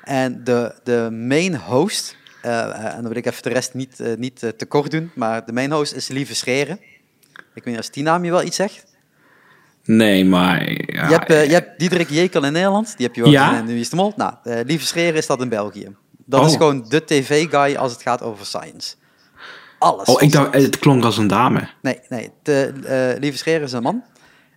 [0.02, 4.38] En de, de main host, eh, en dan wil ik even de rest niet, niet
[4.38, 6.78] te kort doen, maar de main host is Lieve Schreren.
[7.54, 8.84] Ik weet niet als die naam je wel iets zegt.
[9.84, 10.70] nee, maar...
[10.70, 13.58] Ja, je, hebt, je hebt Diederik Jekel in Nederland, die heb je wel Ja?
[13.58, 14.12] in de Mol.
[14.16, 15.96] Nou, Lieve Schreren is dat in België.
[16.26, 16.56] Dat is Oh.
[16.58, 18.94] gewoon de tv-guy als het gaat over science.
[19.78, 20.06] Alles.
[20.08, 21.68] Oh, ik dacht, het klonk als een dame.
[21.82, 22.30] Nee, nee.
[22.42, 22.72] De,
[23.14, 24.04] eh, Lieve Scheer is een man.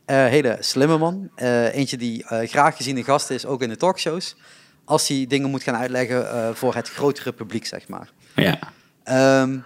[0.06, 1.30] Eh hele slimme man.
[1.36, 4.36] Eh, eentje die eh, graag geziene gast is, ook in de talkshows.
[4.86, 8.10] Als hij dingen moet gaan uitleggen eh, voor het grotere publiek, zeg maar.
[8.36, 8.60] Ja.
[9.04, 9.58] Ehm,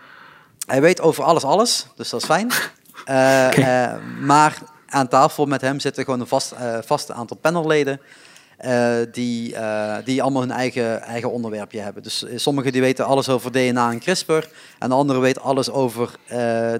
[0.68, 2.51] hij weet over alles alles, dus dat is fijn.
[3.06, 3.58] Eh,
[3.91, 7.99] eh, maar aan tafel met hem zitten gewoon een vast, eh vast aantal panelleden.
[8.64, 12.03] Eh, die, eh, die allemaal hun eigen, eigen onderwerpje hebben.
[12.03, 14.43] Dus eh, sommigen die weten alles over DNA en CRISPR.
[14.80, 16.09] En de anderen weten alles over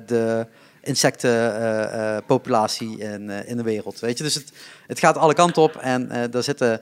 [0.05, 0.47] de
[0.81, 3.99] insectenpopulatie in, in de wereld.
[3.99, 4.23] Weet je?
[4.23, 4.51] Dus het,
[4.88, 5.75] het gaat alle kanten op.
[5.75, 6.81] En daar zitten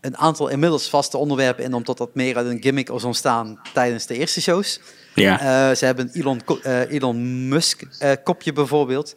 [0.00, 1.74] een aantal inmiddels vaste onderwerpen in...
[1.74, 4.80] omdat dat meer uit een gimmick is ontstaan tijdens de eerste shows.
[5.14, 5.74] Ja.
[5.74, 6.40] Ze hebben een Elon,
[6.88, 7.82] Elon Musk
[8.24, 9.16] kopje bijvoorbeeld.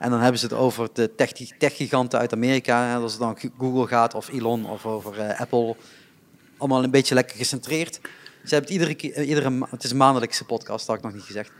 [0.00, 2.94] En dan hebben ze het over de tech- tech-giganten uit Amerika.
[2.94, 5.76] Als het dan Google gaat of Elon of over eh, Apple.
[6.56, 7.94] Allemaal een beetje lekker gecentreerd.
[8.44, 11.02] Ze hebben het iedere, keer- eh, iedere het is een maandelijkse podcast, dat had ik
[11.02, 11.50] nog niet gezegd.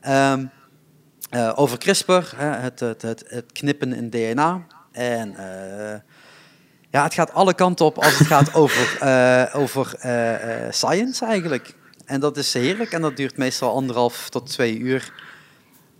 [0.00, 0.46] Ehm,
[1.30, 4.66] eh, over CRISPR, het, het, het, knippen in DNA.
[4.92, 5.34] En
[6.90, 8.98] ja, het gaat alle kanten op als het gaat over,
[9.62, 9.96] over
[10.70, 11.74] science eigenlijk.
[12.04, 15.12] En dat is heerlijk en dat duurt meestal anderhalf tot twee uur.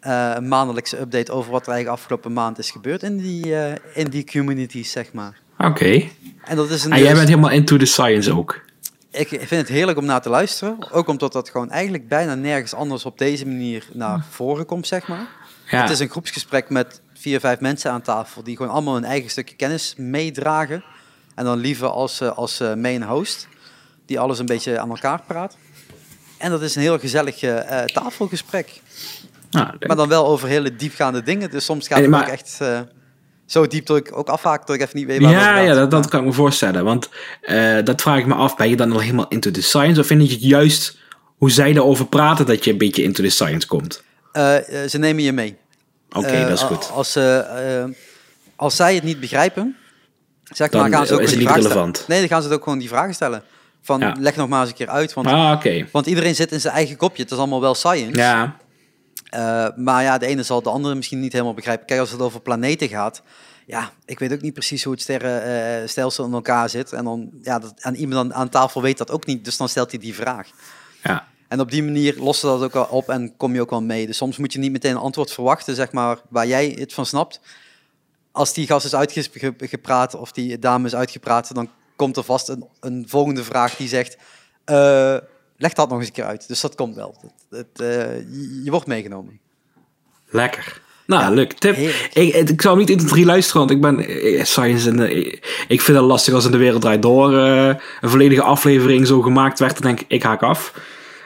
[0.04, 3.74] Eh, een maandelijkse update over wat er eigenlijk afgelopen maand is gebeurd in die, eh,
[3.94, 5.38] in die communities, zeg maar.
[5.58, 6.02] Oké.
[6.44, 8.64] En dat is een En jij bent helemaal into the science ook.
[9.10, 10.92] ik vind het heerlijk om naar te luisteren.
[10.92, 15.08] Ook omdat dat gewoon eigenlijk bijna nergens anders op deze manier naar voren komt, zeg
[15.08, 15.26] maar.
[15.70, 15.80] Ja.
[15.80, 19.30] Het is een groepsgesprek met vier, vijf mensen aan tafel die gewoon allemaal hun eigen
[19.30, 20.84] stukje kennis meedragen.
[21.34, 23.48] En dan liever als, eh, als main host,
[24.06, 25.56] die alles een beetje aan elkaar praat.
[26.38, 27.38] En dat is een heel gezellig
[27.92, 28.80] tafelgesprek.
[29.54, 29.68] Nou.
[29.86, 31.50] Maar dan wel over hele diepgaande dingen.
[31.50, 32.80] Dus soms gaat En het maar- ook echt eh,
[33.46, 35.74] zo diep dat ik ook afhaak dat ik even niet weet waar het Ja, ja
[35.74, 36.84] dat, dat kan ik me voorstellen.
[36.84, 37.08] Want
[37.40, 38.56] eh, dat vraag ik me af.
[38.56, 40.00] Ben je dan al helemaal into the science?
[40.00, 40.98] Of vind je het juist
[41.38, 44.02] hoe zij daarover praten dat je een beetje into the science komt?
[44.32, 44.54] Eh,
[44.88, 45.56] ze nemen je mee.
[46.12, 46.90] Oké, dat is goed.
[46.90, 47.84] Als, eh,
[48.56, 49.76] als zij het niet begrijpen,
[50.44, 51.96] zeg Dan maar, gaan ze ook is het niet relevant.
[51.96, 52.10] stellen.
[52.10, 53.42] Nee, dan gaan ze het ook gewoon die vragen stellen.
[53.82, 54.14] Van, Ja.
[54.18, 55.12] leg nog maar eens een keer uit.
[55.14, 55.86] Want, Ah, oké.
[55.92, 57.22] want iedereen zit in zijn eigen kopje.
[57.22, 58.20] Het is allemaal wel science.
[58.20, 58.56] Ja,
[59.34, 61.86] Eh, maar ja, de ene zal de andere misschien niet helemaal begrijpen.
[61.86, 63.22] Kijk, als het over planeten gaat.
[63.66, 66.92] Ja, ik weet ook niet precies hoe het sterrenstelsel in elkaar zit.
[66.92, 69.44] En dan, ja, dat, en iemand aan, tafel weet dat ook niet.
[69.44, 70.48] Dus dan stelt hij die vraag.
[71.02, 71.26] ja.
[71.48, 73.82] En op die manier lost ze dat ook wel op en kom je ook wel
[73.82, 74.06] mee.
[74.06, 77.06] Dus soms moet je niet meteen een antwoord verwachten, zeg maar, waar jij het van
[77.06, 77.40] snapt.
[78.32, 82.64] Als die gast is uitgepraat of die dame is uitgepraat, dan komt er vast een,
[82.80, 84.16] een volgende vraag die zegt,
[84.64, 85.16] eh,
[85.64, 86.48] leg dat nog eens een keer uit.
[86.48, 87.14] Dus dat komt wel.
[87.20, 89.40] Het, het, eh, je, je wordt meegenomen.
[90.30, 90.80] Lekker.
[91.06, 91.52] Nou, Ja, leuk.
[91.52, 91.76] Tip.
[92.12, 95.00] Ik, ik zou hem niet in de drie luisteren, want ik ben eh, science en
[95.08, 95.26] eh,
[95.68, 99.58] ik vind het lastig als in de wereld draait door een volledige aflevering zo gemaakt
[99.58, 99.72] werd.
[99.72, 100.72] Dan denk ik, ik haak af.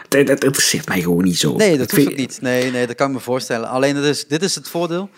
[0.03, 1.57] Het, het, het interesseert mij gewoon niet zo.
[1.57, 2.41] Nee, dat Ik hoeft vind- ook niet.
[2.41, 3.69] Nee, nee, dat kan ik me voorstellen.
[3.69, 5.11] Alleen het is, dit is het voordeel.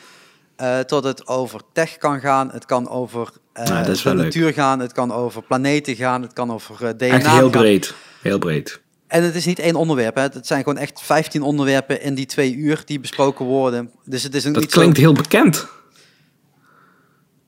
[0.57, 2.51] eh dat het over tech kan gaan.
[2.51, 4.25] Het kan over Nou, dat de leuk.
[4.25, 4.81] natuur gaan.
[4.81, 6.23] Het kan over planeten gaan.
[6.23, 7.51] Het kan over DNA Echt heel gaan.
[7.51, 7.95] breed.
[8.23, 8.81] Heel breed.
[9.11, 10.15] En het is niet één onderwerp.
[10.15, 10.23] Hè.
[10.23, 13.91] Het zijn gewoon echt 15 onderwerpen in die twee uur die besproken worden.
[14.05, 15.03] Dus het is ook Dat klinkt zo...
[15.03, 15.67] heel bekend.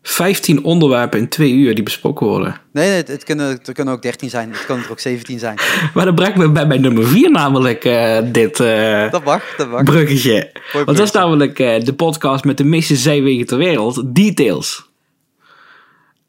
[0.03, 2.61] 15 onderwerpen in twee uur die besproken worden.
[2.73, 4.51] Nee, nee het, het kunnen, er kunnen ook 13 zijn.
[4.53, 5.59] Het kunnen er ook 17 zijn.
[5.95, 9.71] Maar dat brengt me bij mijn nummer 4 namelijk eh, dit eh, Dat mag, dat
[9.71, 9.83] mag.
[9.83, 10.51] bruggetje.
[10.73, 14.91] Want dat is namelijk eh, de podcast met de meeste zijwegen ter wereld, Details.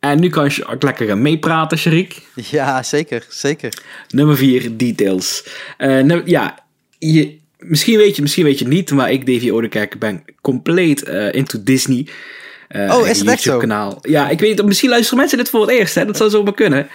[0.04, 2.22] En nu kan je ook lekker gaan meepraten, Sharik.
[2.36, 3.74] Ja, zeker, zeker.
[4.10, 5.48] Nummer 4, Details.
[5.78, 6.60] Eh, ja,
[7.00, 11.34] je, misschien weet je, misschien weet je niet, maar ik, Davy Odekerk, ben compleet eh,
[11.34, 12.08] into Disney.
[12.68, 13.58] Eh, Oh, is het echt zo?
[13.58, 14.00] kanaal.
[14.02, 16.06] Ja, ik weet misschien luisteren mensen dit voor het eerst, hè?
[16.06, 16.88] dat zou zomaar kunnen.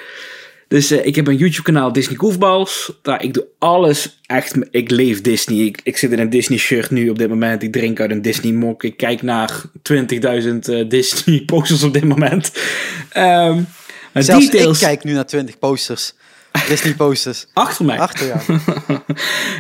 [0.68, 2.92] Dus eh, ik heb een YouTube-kanaal Disney Goofballs.
[3.02, 4.56] Daar, ik doe alles echt.
[4.70, 5.58] Ik leef Disney.
[5.58, 7.62] Ik, ik zit in een Disney shirt nu op dit moment.
[7.62, 8.82] Ik drink uit een Disney mok.
[8.84, 9.62] Ik kijk naar
[9.92, 12.52] 20.000 eh, Disney posters op dit moment.
[13.14, 16.14] Maar Zelfs details ik kijk nu naar 20 posters.
[16.68, 17.46] Disney posters.
[17.54, 17.98] achter mij.
[17.98, 18.40] Achter jou.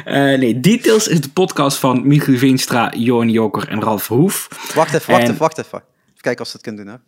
[0.04, 4.48] Eh, nee, Details is de podcast van Michiel Veenstra, Johan Joker en Ralf Hoef.
[4.74, 5.78] Wacht even, wacht En- even, wacht even.
[5.78, 6.94] Even kijken of ze het kunnen doen.
[6.94, 7.00] Hè.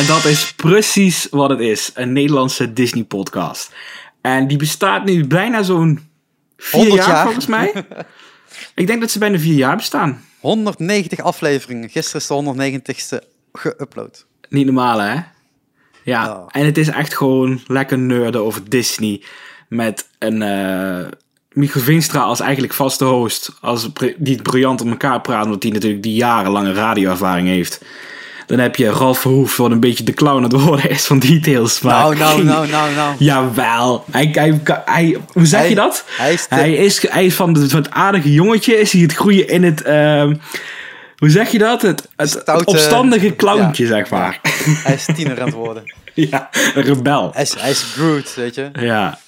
[0.00, 1.90] En dat is precies wat het is.
[1.94, 3.72] Een Nederlandse Disney podcast.
[4.20, 6.08] En die bestaat nu bijna zo'n
[6.56, 7.24] vier 100 jaar, jaar.
[7.24, 7.72] volgens mij.
[8.74, 10.24] Ik denk dat ze bijna vier jaar bestaan.
[10.38, 11.88] 190 afleveringen.
[11.88, 13.26] Gisteren is de 190ste
[13.58, 14.24] geüpload.
[14.48, 15.16] Niet normaal, hè?
[16.04, 16.46] Ja, Oh.
[16.50, 19.22] en het is echt gewoon lekker nerden over Disney.
[19.68, 21.06] Met een eh
[21.52, 23.52] Michiel Veenstra als eigenlijk vaste host.
[23.60, 27.80] Als, die het briljant op elkaar praat, omdat hij natuurlijk die jarenlange radioervaring heeft.
[28.50, 31.18] Dan heb je Ralf Verhoef, wat een beetje de clown aan het worden is van
[31.18, 31.80] Details.
[31.80, 33.14] Maar Nou, nou, nou, nou, nou.
[33.18, 34.04] Jawel.
[34.10, 36.04] Hij, hij, hij, hoe zeg Hij- je dat?
[36.16, 38.78] hij is hij is, hij is van het, van het aardige jongetje.
[38.80, 39.82] Is hij het groeien in het...
[39.82, 40.34] ehm,
[41.16, 41.82] Hoe zeg je dat?
[41.82, 44.40] Het, het, opstandige clowntje, zeg maar.
[44.84, 45.82] Hij is tiener aan het worden.
[46.14, 47.30] Ja, een rebel.
[47.32, 48.70] Hij is, hij is Groot, weet je.
[48.80, 49.18] Ja,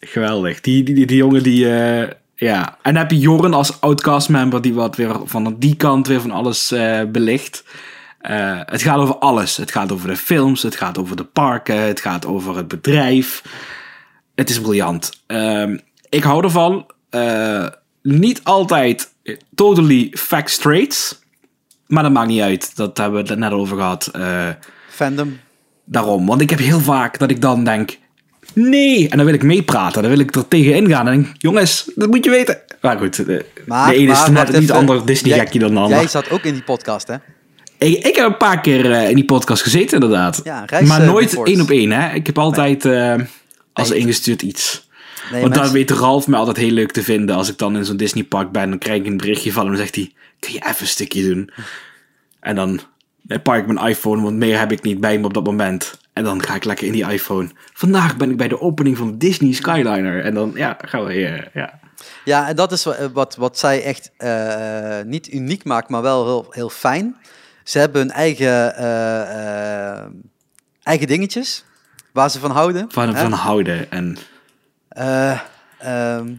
[0.00, 0.60] geweldig.
[0.60, 1.72] Die, die, die, die jongen die...
[1.78, 2.68] eh, ja.
[2.82, 6.30] En dan heb je Jorren als outcast-member die wat weer van die kant weer van
[6.30, 7.64] alles eh, belicht.
[8.20, 9.56] Eh, het gaat over alles.
[9.56, 13.42] Het gaat over de films, het gaat over de parken, het gaat over het bedrijf.
[14.34, 15.10] Het is briljant.
[15.26, 16.86] Ehm, ik hou ervan.
[17.10, 17.66] Eh,
[18.02, 19.08] niet altijd
[19.54, 21.22] totally fact straight.
[21.86, 22.76] Maar dat maakt niet uit.
[22.76, 24.06] Dat hebben we het net over gehad.
[24.06, 24.48] Eh,
[24.88, 25.38] Fandom.
[25.84, 27.98] Daarom, want ik heb heel vaak dat ik dan denk,
[28.54, 31.90] nee, en dan wil ik meepraten, dan wil ik er tegen ingaan en denk, jongens,
[31.94, 32.58] dat moet je weten.
[32.80, 35.98] Maar goed, de, Maar, de ene is net niet ander Disney-gekje dan de ander.
[35.98, 37.16] Jij zat ook in die podcast, hè?
[37.80, 40.40] Ik, ik heb een paar keer eh, in die podcast gezeten, inderdaad.
[40.44, 42.14] Ja, reis, maar eh, nooit één op één, hè.
[42.14, 43.14] Ik heb altijd eh,
[43.72, 44.88] als ingestuurd iets.
[45.32, 47.36] Nee, want mensen- weet Ralf me altijd heel leuk te vinden.
[47.36, 49.78] Als ik dan in zo'n Disney-park ben, dan krijg ik een berichtje van hem en
[49.78, 51.50] dan zegt hij, kun je even een stukje doen?
[52.40, 52.80] En dan
[53.22, 55.98] dan pak ik mijn iPhone, want meer heb ik niet bij me op dat moment.
[56.12, 57.48] En dan ga ik lekker in die iPhone.
[57.72, 60.24] Vandaag ben ik bij de opening van Disney Skyliner.
[60.24, 61.78] En dan, ja, gaan we, eh, ja.
[62.24, 64.10] Ja, en dat is wa- wat, wat zij echt
[65.06, 67.16] niet uniek maakt, maar wel heel, heel fijn.
[67.64, 70.06] Ze hebben hun eigen, eh, eh,
[70.82, 71.64] eigen dingetjes
[72.12, 72.86] waar ze van houden.
[72.88, 73.20] Van, hè?
[73.22, 73.90] van houden.
[73.90, 74.16] En
[74.88, 75.40] Eh,
[75.78, 76.32] ehm,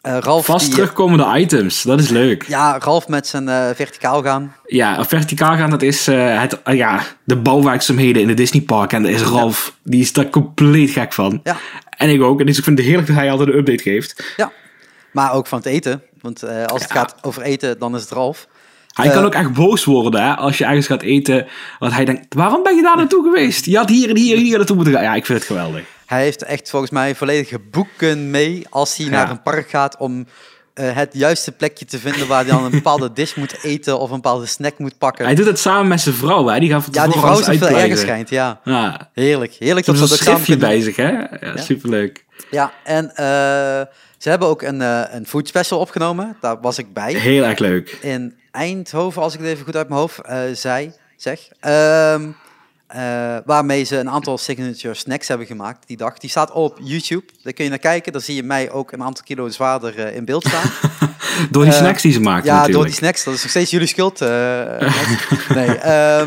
[0.00, 2.42] eh, Ralf, vast die- terugkomende items, dat is leuk.
[2.48, 4.54] Ja, Ralf met zijn verticaal gaan.
[4.66, 8.92] Ja, verticaal gaan, dat is het, ja, de bouwwerkzaamheden in de Disney Park.
[8.92, 11.40] En daar is Ralf, die is daar compleet gek van.
[11.42, 11.56] Ja.
[11.96, 12.40] En ik ook.
[12.40, 14.34] En dus ik vind het heerlijk dat hij altijd een update geeft.
[14.36, 14.52] Ja,
[15.12, 16.02] maar ook van het eten.
[16.20, 18.48] Want als het gaat over eten, dan is het Ralf.
[18.96, 21.46] Hij Eh, kan ook echt boos worden hè, als je ergens gaat eten.
[21.78, 23.64] Want hij denkt, waarom ben je daar naartoe geweest?
[23.64, 25.02] Je had hier en hier en hier naartoe moeten gaan.
[25.02, 25.82] Ja, ik vind het geweldig.
[26.06, 29.10] Hij heeft echt volgens mij volledige boeken mee als hij Ja.
[29.12, 30.26] naar een park gaat om
[30.74, 34.08] eh, het juiste plekje te vinden waar hij dan een bepaalde dish moet eten of
[34.10, 35.24] een bepaalde snack moet pakken.
[35.24, 36.46] Hij doet het samen met zijn vrouw.
[36.46, 36.58] Hè.
[36.60, 38.60] Die gaan van ja, die vrouw is veel erger schijnt, ja.
[38.64, 40.96] Ja, Heerlijk, heerlijk dat ze dat schriftje bij zich.
[40.96, 41.10] Hè?
[41.10, 42.24] Ja, superleuk.
[42.50, 43.24] Ja, en eh,
[44.18, 46.36] ze hebben ook een, eh, een food special opgenomen.
[46.40, 47.12] Daar was ik bij.
[47.14, 47.98] Heel erg leuk.
[48.02, 51.48] In Eindhoven, als ik het even goed uit mijn hoofd eh, zei, zeg.
[51.60, 52.28] Ehm,
[52.86, 56.18] eh, waarmee ze een aantal signature snacks hebben gemaakt die dag.
[56.18, 57.24] Die staat op YouTube.
[57.42, 58.12] Daar kun je naar kijken.
[58.12, 60.70] Dan zie je mij ook een aantal kilo zwaarder eh, in beeld staan.
[61.50, 62.74] Door die snacks die ze maken ja, natuurlijk.
[62.76, 63.24] door die snacks.
[63.24, 64.20] Dat is nog steeds jullie schuld.
[64.20, 64.28] eh,
[65.54, 66.26] nee, ehm,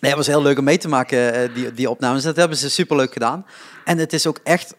[0.00, 2.22] nee, het was heel leuk om mee te maken, die, die opnames.
[2.22, 3.46] Dat hebben ze superleuk gedaan.
[3.84, 4.74] En het is ook echt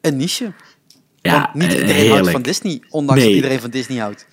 [0.00, 0.52] een niche.
[1.20, 3.28] Ja, Want niet iedereen houdt van Disney, ondanks Nee.
[3.30, 4.26] dat iedereen van Disney houdt.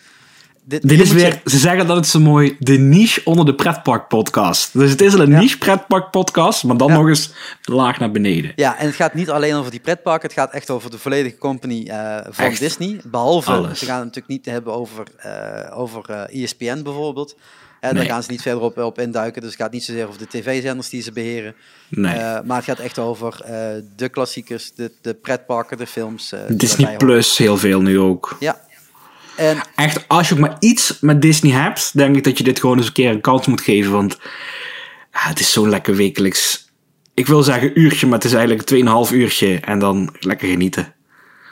[0.65, 4.07] Dit, is je- weer, ze zeggen dat het zo mooi, de niche onder de pretpark
[4.07, 4.73] podcast.
[4.73, 5.39] Dus het is een Ja.
[5.39, 6.93] niche pretpark podcast, maar dan Ja.
[6.97, 8.51] nog eens laag naar beneden.
[8.55, 11.37] Ja, en het gaat niet alleen over die pretpark, het gaat echt over de volledige
[11.37, 12.59] company eh, van Echt.
[12.59, 13.01] Disney.
[13.05, 13.79] Behalve, Alles.
[13.79, 17.35] ze gaan het natuurlijk niet hebben over, eh, over eh, ESPN bijvoorbeeld.
[17.79, 17.97] Hè, Nee.
[18.01, 20.27] Daar gaan ze niet verder op, op induiken, dus het gaat niet zozeer over de
[20.27, 21.55] tv-zenders die ze beheren.
[21.89, 22.15] Nee.
[22.45, 23.41] Maar het gaat echt over
[23.95, 26.33] de klassiekers, de, de pretparken, de films.
[26.47, 26.97] die Disney.
[26.97, 28.35] Plus heel veel nu ook.
[28.39, 28.61] Ja.
[29.35, 32.59] En Echt, als je ook maar iets met Disney hebt, denk ik dat je dit
[32.59, 33.91] gewoon eens een keer een kans moet geven.
[33.91, 34.17] Want
[35.11, 36.71] het is zo'n lekker wekelijks.
[37.13, 39.59] Ik wil zeggen uurtje, maar het is eigenlijk 2,5 uurtje.
[39.59, 40.93] En dan lekker genieten.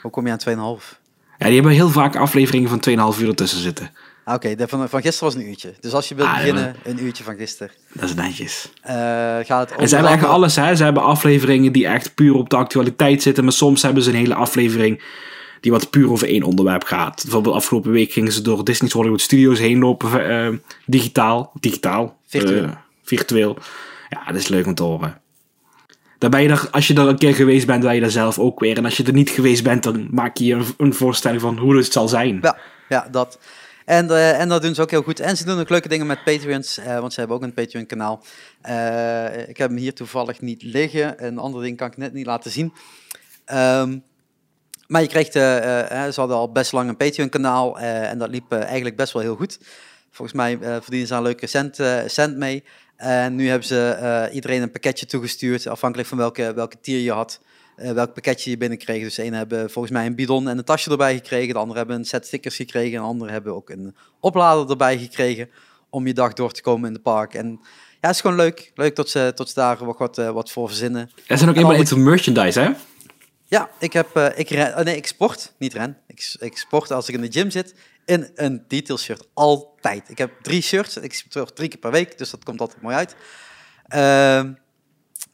[0.02, 1.00] hoe kom je aan 2,5?
[1.38, 3.90] Ja, die hebben heel vaak afleveringen van 2,5 uur ertussen zitten.
[4.24, 5.74] Ah, Oké, van, van gisteren was een uurtje.
[5.80, 7.72] Dus als je wilt Ah, ja, beginnen, een uurtje van gisteren.
[7.92, 8.68] Dat is netjes.
[8.82, 8.94] Eh,
[9.42, 10.76] gaat het En ze hebben echt alles, hè.
[10.76, 13.44] Ze hebben afleveringen die echt puur op de actualiteit zitten.
[13.44, 15.02] Maar soms hebben ze een hele aflevering
[15.62, 17.22] die wat puur over één onderwerp gaat.
[17.22, 20.28] Bijvoorbeeld afgelopen week gingen ze door Disney's Hollywood Studios heen lopen.
[20.28, 20.48] eh,
[20.86, 21.52] digitaal.
[21.60, 22.18] Digitaal.
[22.26, 22.64] Virtueel.
[22.64, 22.70] Eh,
[23.02, 23.56] virtueel.
[24.08, 25.20] Ja, dat is leuk om te horen.
[26.18, 28.38] Dan ben je er, als je er een keer geweest bent, ben je er zelf
[28.38, 28.76] ook weer.
[28.76, 31.58] En als je er niet geweest bent, dan maak je je een, een voorstelling van
[31.58, 32.38] hoe het zal zijn.
[32.42, 32.56] Ja,
[32.88, 33.38] ja dat.
[33.84, 35.20] En, eh, en dat doen ze ook heel goed.
[35.20, 38.22] En ze doen ook leuke dingen met Patreons, want ze hebben ook een Patreon-kanaal.
[39.48, 41.26] Ik heb hem hier toevallig niet liggen.
[41.26, 42.72] Een ander ding kan ik net niet laten zien.
[43.44, 43.98] Ehm,
[44.92, 48.28] maar je krijgt, eh, eh, ze hadden al best lang een Patreon-kanaal eh, en dat
[48.30, 49.58] liep eigenlijk best wel heel goed.
[50.10, 52.64] Volgens mij verdienen ze een leuke cent, cent mee.
[52.96, 57.40] En nu hebben ze iedereen een pakketje toegestuurd, afhankelijk van welke, welke tier je had.
[57.76, 59.02] welk pakketje je binnenkreeg.
[59.02, 61.54] Dus de ene hebben volgens mij een bidon en een tasje erbij gekregen.
[61.54, 62.96] De andere hebben een set stickers gekregen.
[62.96, 65.48] En de andere hebben ook een oplader erbij gekregen.
[65.90, 67.34] Om je dag door te komen in het park.
[67.34, 67.48] En
[68.00, 68.72] ja, het is gewoon leuk.
[68.74, 71.10] Leuk dat ze, tot ze daar wat, wat, wat voor verzinnen.
[71.26, 72.70] Er zijn ook helemaal iets merchandise, hè?
[73.52, 75.98] Ja, ik heb, eh, ik ren, oh nee, ik sport, niet ren.
[76.06, 77.74] Ik, ik sport als ik in de gym zit
[78.04, 79.26] in een detail shirt.
[79.34, 80.08] Altijd.
[80.08, 80.96] Ik heb drie shirts.
[80.96, 83.14] Ik sport drie keer per week, dus dat komt altijd mooi uit.
[83.86, 84.52] Ehm,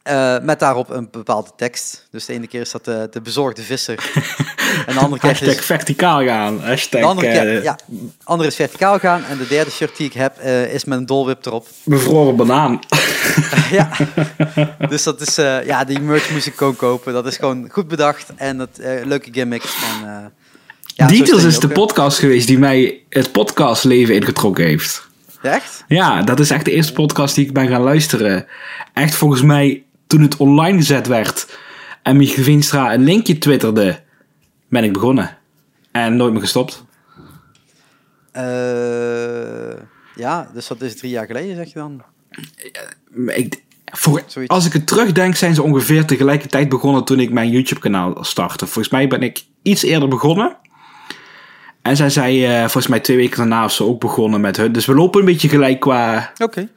[0.03, 2.07] eh, met daarop een bepaalde tekst.
[2.11, 3.97] Dus de ene keer is dat de, de bezorgde visser.
[4.85, 6.61] En de andere Hashtag is, verticaal gaan.
[6.61, 7.79] Hashtag de andere keer, eh, ja,
[8.23, 9.23] andere is verticaal gaan.
[9.23, 11.67] En de derde shirt die ik heb eh, is met een dolwip erop.
[11.83, 12.79] bevroren banaan.
[13.71, 13.89] ja,
[14.89, 17.13] dus dat is, eh, ja, die merch moest ik gewoon kopen.
[17.13, 18.69] Dat is gewoon goed bedacht en dat,
[19.03, 19.75] leuke gimmicks.
[20.03, 20.31] En,
[20.95, 25.07] ja, Details is ook, de podcast geweest die mij het podcastleven ingetrokken heeft.
[25.41, 25.83] Echt?
[25.87, 28.45] Ja, dat is echt de eerste podcast die ik ben gaan luisteren.
[28.93, 31.47] Echt volgens mij toen het online gezet werd
[32.03, 33.99] en Michiel Vinstra een linkje twitterde,
[34.69, 35.37] ben ik begonnen.
[35.91, 36.83] En nooit meer gestopt.
[38.31, 39.73] Eh,
[40.15, 42.03] ja, dus dat is drie jaar geleden, zeg je dan?
[43.27, 48.23] Ik, voor, als ik het terugdenk, zijn ze ongeveer tegelijkertijd begonnen toen ik mijn YouTube-kanaal
[48.23, 48.65] startte.
[48.65, 50.57] Volgens mij ben ik iets eerder begonnen.
[51.81, 54.71] En zij zei eh, volgens mij twee weken daarna of zo ook begonnen met hun.
[54.71, 56.69] Dus we lopen een beetje gelijk qua, Oké.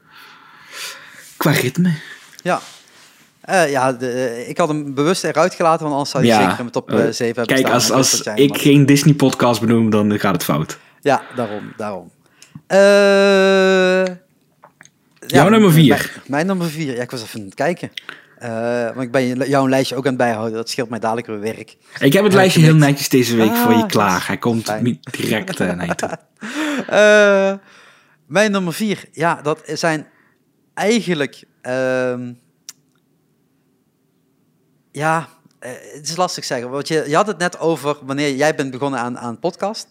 [1.37, 1.95] qua ritme.
[2.43, 2.61] Ja.
[3.43, 6.49] Eh, ja, de, eh, ik had hem bewust eruit gelaten, want anders zou je zeker
[6.51, 7.73] in mijn top eh, eh, 7 hebben Kijk, staan.
[7.73, 10.79] als, als ik geen Disney-podcast benoem, dan gaat het fout.
[11.01, 12.11] Ja, daarom, daarom.
[15.27, 15.89] Jouw nummer vier.
[15.89, 16.95] Mijn, mijn nummer vier.
[16.97, 17.91] Ja, ik was even aan het kijken.
[18.95, 20.53] Want ik ben jouw lijstje ook aan het bijhouden.
[20.55, 21.77] Dat scheelt mij dadelijk weer werk.
[22.01, 24.27] Ik heb het Ja, lijstje heel netjes deze week voor je Ah, klaar.
[24.27, 24.83] Hij komt fijn.
[24.85, 26.19] niet direct naar je toe.
[28.27, 29.05] Mijn nummer vier.
[29.13, 30.07] Ja, dat zijn
[30.75, 31.45] eigenlijk...
[31.61, 32.33] ehm,
[34.93, 35.29] ja,
[35.59, 36.71] eh, het is lastig zeggen.
[36.71, 39.89] Want je, je had het net over wanneer jij bent begonnen aan, aan podcast.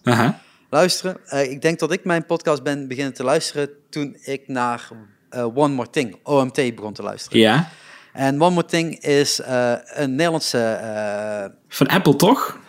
[0.69, 1.17] Luisteren.
[1.25, 4.89] Eh, ik denk dat ik mijn podcast ben beginnen te luisteren toen ik naar
[5.29, 7.39] eh, One More Thing, OMT, begon te luisteren.
[7.39, 7.69] Ja.
[8.13, 9.41] En One More Thing is
[9.83, 11.51] een Nederlandse...
[11.67, 12.59] Van Apple toch?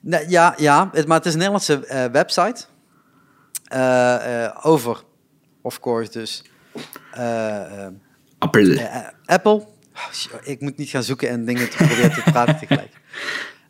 [0.00, 2.64] nee, ja, ja, het, maar het is een Nederlandse website
[4.62, 5.02] over,
[5.62, 6.44] of course, dus
[8.38, 8.90] Apple.
[9.26, 9.73] Apple.
[9.94, 12.92] Oh, ik moet niet gaan zoeken en dingen te proberen te praten tegelijk.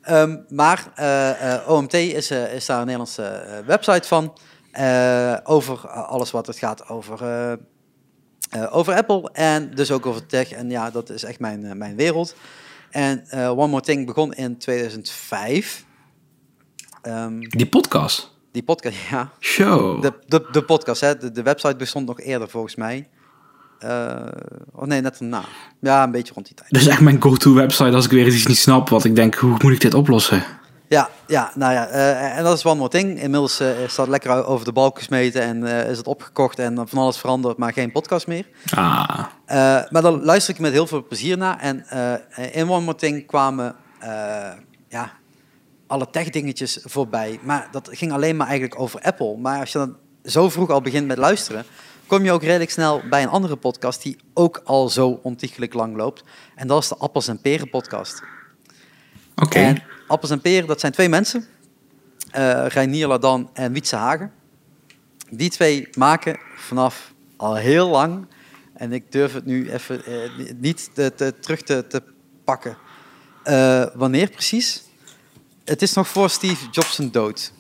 [0.05, 4.39] Ehm, maar eh, eh, OMT is, eh, is daar een Nederlandse website van.
[5.45, 7.19] over alles wat het gaat over,
[8.71, 10.53] over Apple en dus ook over tech.
[10.53, 12.35] En ja, dat is echt mijn, mijn wereld.
[12.91, 15.85] En One More Thing begon in 2005.
[17.03, 18.37] Ehm, Die podcast.
[18.53, 19.33] die podcast, ja.
[19.41, 20.03] Show.
[20.03, 21.17] De, de, de podcast, hè.
[21.17, 23.09] De, de website bestond nog eerder volgens mij.
[23.85, 24.27] Eh,
[24.73, 25.43] oh nee, net daarna.
[25.81, 26.71] Ja, een beetje rond die tijd.
[26.71, 28.89] Dat is echt mijn go-to website als ik weer iets niet snap.
[28.89, 30.45] Want ik denk, hoe moet ik dit oplossen?
[30.89, 33.21] Ja, ja, nou ja, eh, en dat is one more thing.
[33.21, 36.99] Inmiddels eh, is dat lekker over de balk gesmeten en is het opgekocht en van
[36.99, 38.47] alles veranderd, maar geen podcast meer.
[38.75, 39.25] Ah.
[39.91, 41.59] Maar dan luister ik met heel veel plezier naar.
[41.59, 41.87] En
[42.53, 43.75] in One More Thing kwamen
[44.89, 45.13] ja,
[45.87, 47.39] alle tech dingetjes voorbij.
[47.43, 49.37] Maar dat ging alleen maar eigenlijk over Apple.
[49.37, 51.65] Maar als je dan zo vroeg al begint met luisteren,
[52.07, 55.97] kom je ook redelijk snel bij een andere podcast die ook al zo ontiegelijk lang
[55.97, 56.23] loopt.
[56.55, 58.23] En dat is de Appels en Peren podcast.
[59.35, 59.59] Oké.
[59.59, 61.47] En Appels en Peren, dat zijn twee mensen.
[62.31, 64.33] eh Reinier Ladan en Wietse Hagen.
[65.31, 68.27] Die twee maken vanaf al heel lang,
[68.75, 72.03] en ik durf het nu even eh, niet te, te- terug te, te
[72.45, 72.77] pakken.
[73.43, 74.83] Eh, wanneer precies?
[75.65, 77.53] Het is nog voor Steve Jobs dood.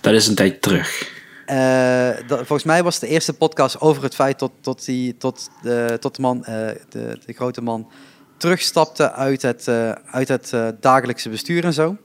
[0.00, 1.18] Dat is een tijd terug.
[1.50, 5.50] Eh, dat, volgens mij was de eerste podcast over het feit tot, tot, die, tot,
[5.62, 6.54] de, tot de man, eh,
[6.88, 7.88] de, de grote man,
[8.36, 11.96] terugstapte uit het, eh, uit het dagelijkse bestuur en zo.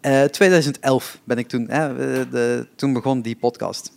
[0.00, 3.92] Eh 2011 ben ik toen, de, toen begon die podcast.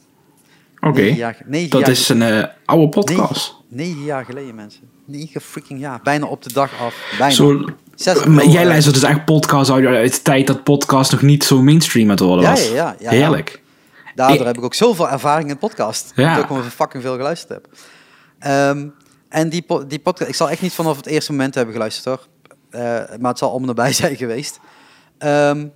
[0.80, 1.08] Oké.
[1.08, 3.56] Dat jaar, is een oude podcast.
[3.68, 4.82] negen jaar geleden, mensen.
[5.06, 6.00] Negen freaking jaar.
[6.04, 7.16] Bijna op de dag af.
[7.18, 7.34] Bijna.
[7.34, 7.66] Zo,
[8.28, 12.06] maar jij luistert dus echt podcasts uit, de tijd dat podcast nog niet zo mainstream
[12.06, 12.68] aan het worden was.
[12.68, 13.10] ja, ja, ja, ja.
[13.10, 13.64] Heerlijk.
[14.16, 16.12] Daardoor Ik- heb ik ook zoveel ervaring in podcast.
[16.16, 16.34] Ja.
[16.34, 17.68] Dat ik gewoon fucking veel geluisterd heb.
[18.40, 18.88] Ehm,
[19.30, 22.06] en die, po- die podcast, ik zal echt niet vanaf het eerste moment hebben geluisterd
[22.06, 22.28] hoor.
[22.70, 22.82] Eh,
[23.20, 24.60] maar het zal om en nabij zijn geweest.
[25.18, 25.68] Ehm,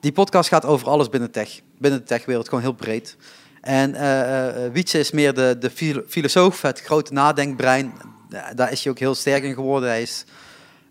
[0.00, 1.60] die podcast gaat over alles binnen tech.
[1.78, 3.16] Binnen de techwereld, gewoon heel breed.
[3.60, 7.92] En eh, Wietse is meer de, de filo- filosoof, het grote nadenkbrein.
[8.28, 9.88] Da- Daar is hij ook heel sterk in geworden.
[9.88, 10.24] Hij is,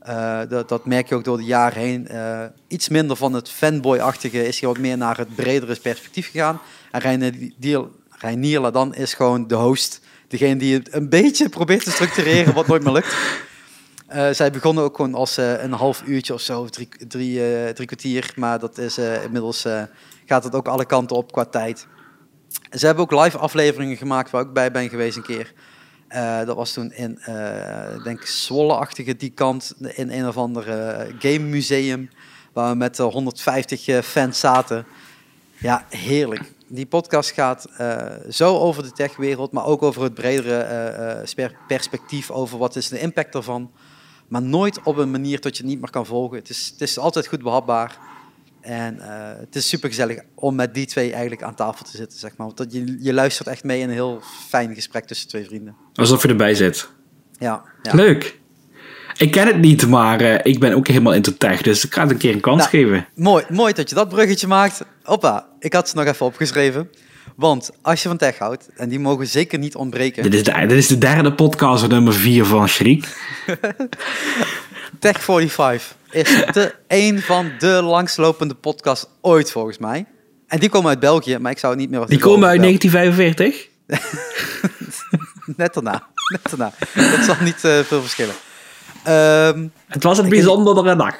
[0.05, 2.07] eh, dat, dat merk je ook door de jaren heen.
[2.07, 6.59] Eh, iets minder van het fanboy-achtige is hij wat meer naar het bredere perspectief gegaan.
[6.91, 7.53] En
[8.09, 10.01] Reinier, Ladan is gewoon de host.
[10.27, 13.15] Degene die het een beetje probeert te structureren, wat nooit meer lukt.
[14.07, 16.67] Eh, zij begonnen ook gewoon als een half uurtje of zo,
[17.07, 18.33] drie, kwartier.
[18.35, 19.65] Maar dat is inmiddels
[20.25, 21.87] gaat het ook alle kanten op qua tijd.
[22.71, 25.53] Ze hebben ook live afleveringen gemaakt waar ik bij ben geweest een keer.
[26.07, 27.11] Eh, dat was toen in,
[27.95, 32.09] ik denk Zwolle-achtige die kant, in een of ander eh, game museum,
[32.53, 34.85] waar we met eh, 150 eh, fans zaten.
[35.57, 36.53] Ja, heerlijk.
[36.67, 37.67] Die podcast gaat
[38.29, 41.23] zo over de techwereld, maar ook over het bredere
[41.67, 43.71] perspectief over wat is de impact ervan.
[44.27, 46.37] Maar nooit op een manier dat je het niet meer kan volgen.
[46.37, 47.97] Het is, het is altijd goed behapbaar.
[48.65, 52.19] En eh, het is super gezellig om met die twee eigenlijk aan tafel te zitten,
[52.19, 52.47] zeg maar.
[52.55, 55.75] Want je, je luistert echt mee in een heel fijn gesprek tussen twee vrienden.
[55.93, 56.89] Alsof je erbij zit.
[57.39, 57.93] Ja, ja.
[57.93, 58.39] Leuk.
[59.17, 62.01] Ik ken het niet, maar eh, ik ben ook helemaal into tech, dus ik ga
[62.01, 63.07] het een keer een kans Nou, geven.
[63.15, 64.81] Mooi, mooi dat je dat bruggetje maakt.
[65.03, 66.89] Hoppa, ik had ze nog even opgeschreven.
[67.35, 70.23] Want als je van tech houdt, en die mogen zeker niet ontbreken.
[70.23, 73.07] Dit is, de, dit is de derde podcast nummer 4 van Shriek.
[74.99, 80.05] Tech 45 is de, een van de langslopende podcasts ooit volgens mij.
[80.47, 81.99] En die komen uit België, maar ik zou het niet meer...
[81.99, 83.67] wat Die komen uit over 1945.
[83.85, 84.03] België.
[85.57, 86.71] Net daarna, net daarna.
[87.17, 88.33] Dat zal niet eh, veel verschillen.
[89.03, 91.15] Ehm, Het was een bijzondere dag.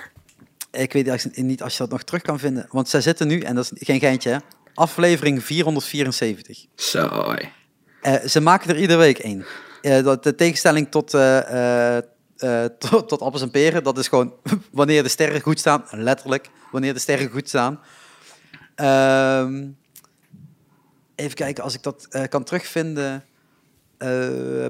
[0.72, 2.68] ik weet niet als je dat nog terug kan vinden.
[2.70, 4.38] Want zij zitten nu, en dat is geen geintje, hè,
[4.74, 6.66] aflevering 474.
[6.76, 7.36] Zo.
[8.02, 9.46] Eh, ze maken er iedere week één.
[9.82, 11.12] Eh, dat de tegenstelling tot,
[12.38, 14.34] eh, tot, tot appels en peren, dat is gewoon
[14.72, 17.80] wanneer de sterren goed staan, letterlijk, wanneer de sterren goed staan.
[18.76, 19.64] Ehm,
[21.16, 23.24] even kijken, als ik dat eh, kan terugvinden.
[23.98, 24.10] eh,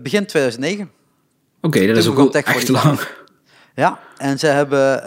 [0.01, 0.91] begin 2009.
[1.61, 2.83] Oké, dat is ook wel echt 45.
[2.83, 2.99] lang.
[3.75, 5.01] Ja, en ze hebben...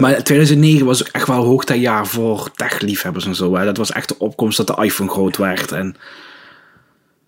[0.00, 3.56] Maar 2009 was echt wel hoogtijjaar voor techliefhebbers en zo.
[3.56, 3.64] Hè.
[3.64, 5.72] Dat was echt de opkomst dat de iPhone groot werd.
[5.72, 5.96] En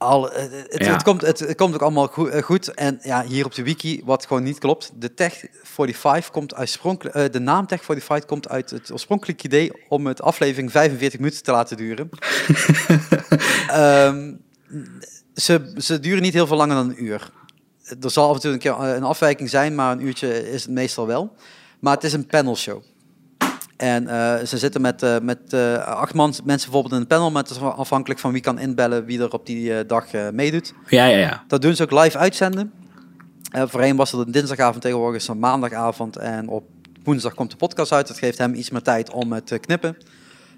[0.02, 0.92] Al, eh, het, Ja.
[0.92, 2.74] het, komt, het, het komt ook allemaal goed, eh, goed.
[2.74, 4.90] En ja, hier op de wiki, wat gewoon niet klopt.
[4.94, 9.72] De Tech 45 komt oorspronkelijk, eh, de naam Tech 45 komt uit het oorspronkelijke idee
[9.88, 12.08] om het aflevering 45 minuten te laten duren.
[13.68, 14.32] Ehm,
[15.34, 17.30] ze, ze duren niet heel veel langer dan een uur.
[18.00, 20.72] Er zal af en toe een keer een afwijking zijn, maar een uurtje is het
[20.72, 21.34] meestal wel.
[21.80, 22.82] Maar het is een panelshow.
[23.82, 27.30] En eh, ze zitten met, eh, met eh, acht man, mensen bijvoorbeeld in een panel,
[27.30, 30.74] maar het is afhankelijk van wie kan inbellen, wie er op die dag meedoet.
[30.88, 31.44] ja, ja, ja.
[31.48, 32.72] Dat doen ze ook live uitzenden.
[33.52, 36.16] Voorheen was het een dinsdagavond, tegenwoordig is het een maandagavond.
[36.16, 36.64] En op
[37.04, 38.08] woensdag komt de podcast uit.
[38.08, 39.96] Dat geeft hem iets meer tijd om het te knippen.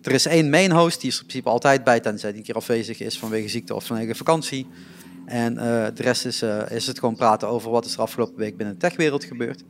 [0.03, 2.55] Er is één main host, die is in principe altijd bij, tenzij die een keer
[2.55, 4.67] afwezig is vanwege ziekte of vanwege vakantie.
[5.27, 5.55] En
[5.95, 8.81] de rest is, is het gewoon praten over wat is er afgelopen week binnen de
[8.81, 9.65] techwereld gebeurd.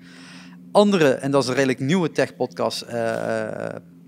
[0.75, 3.05] Andere, en dat is een redelijk nieuwe tech-podcast, eh,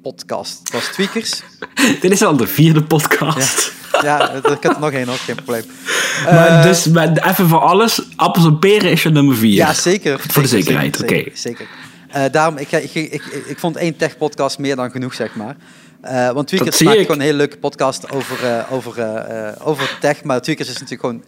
[0.03, 1.43] podcast, dat is Tweakers.
[2.01, 3.73] Dit is al de vierde podcast.
[4.03, 5.63] ja, ik heb er nog één, ook geen probleem.
[6.25, 9.53] Maar Eh, dus met, even voor alles, appels en peren is je nummer 4.
[9.53, 10.19] Ja, zeker.
[10.19, 11.31] Voor de Zeker, zekerheid, zeker, oké.
[11.37, 11.39] Zeker.
[11.39, 11.67] zeker.
[12.09, 12.95] Eh, daarom, ik, ik,
[13.47, 15.57] ik, vond één tech-podcast meer dan genoeg, zeg maar.
[16.01, 19.97] Eh want Tweakers maakt gewoon een hele leuke podcast over, eh, over, eh, eh, over
[20.01, 20.25] tech.
[20.25, 21.25] Maar Tweakers is natuurlijk gewoon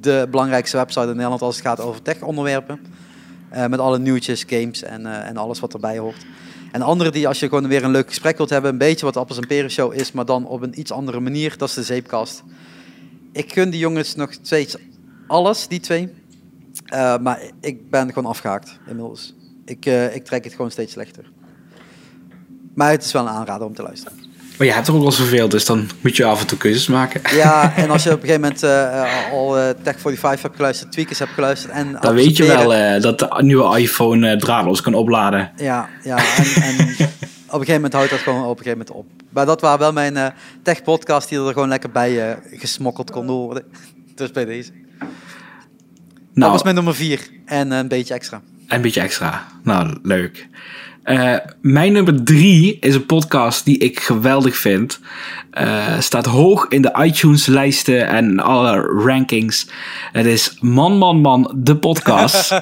[0.00, 2.80] de belangrijkste website in Nederland als het gaat over tech-onderwerpen.
[3.54, 6.26] Eh, met alle nieuwtjes, games en, eh, en alles wat erbij hoort.
[6.72, 9.06] En de andere die, als je gewoon weer een leuk gesprek wilt hebben, een beetje
[9.06, 11.74] wat Appels en Peren Show is, maar dan op een iets andere manier, dat is
[11.74, 12.42] de Zeepkast.
[13.32, 14.76] Ik gun die jongens nog steeds
[15.26, 16.12] alles, die twee.
[16.84, 19.34] Eh, maar ik ben gewoon afgehaakt inmiddels.
[19.64, 21.30] Ik, ik trek het gewoon steeds slechter.
[22.74, 24.23] Maar het is wel een aanrader om te luisteren.
[24.58, 26.86] Maar je hebt er ook wel zoveel, dus dan moet je af en toe keuzes
[26.86, 27.20] maken.
[27.34, 30.92] Ja, en als je op een gegeven moment eh, al eh, Tech 45 hebt geluisterd,
[30.92, 31.96] Tweakers hebt geluisterd en...
[32.00, 35.52] Dan weet je wel eh, dat de nieuwe iPhone draadloos kan opladen.
[35.56, 36.74] Ja, ja en, en
[37.54, 39.06] op een gegeven moment houdt dat gewoon op een gegeven moment op.
[39.30, 40.26] Maar dat waren wel mijn eh
[40.62, 43.62] tech podcast die er gewoon lekker bij gesmokkeld kon worden.
[44.14, 44.70] Dus bij deze.
[44.98, 45.08] Dat
[46.34, 48.40] Nou, was mijn nummer vier en een beetje extra.
[48.68, 49.46] een beetje extra.
[49.62, 50.48] Nou, leuk.
[51.04, 55.00] Eh, mijn nummer drie is een podcast die ik geweldig vind.
[55.50, 59.68] Eh, staat hoog in de iTunes-lijsten en alle rankings.
[60.12, 62.50] Het is Man, Man, Man, de podcast.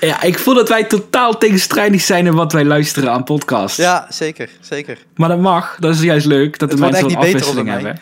[0.00, 3.76] ja, ik voel dat wij totaal tegenstrijdig zijn in wat wij luisteren aan podcasts.
[3.76, 4.98] Ja, zeker, zeker.
[5.14, 5.76] Maar dat mag.
[5.80, 6.58] Dat is juist leuk.
[6.58, 8.00] Dat de Het mensen wat beter afwisseling hebben.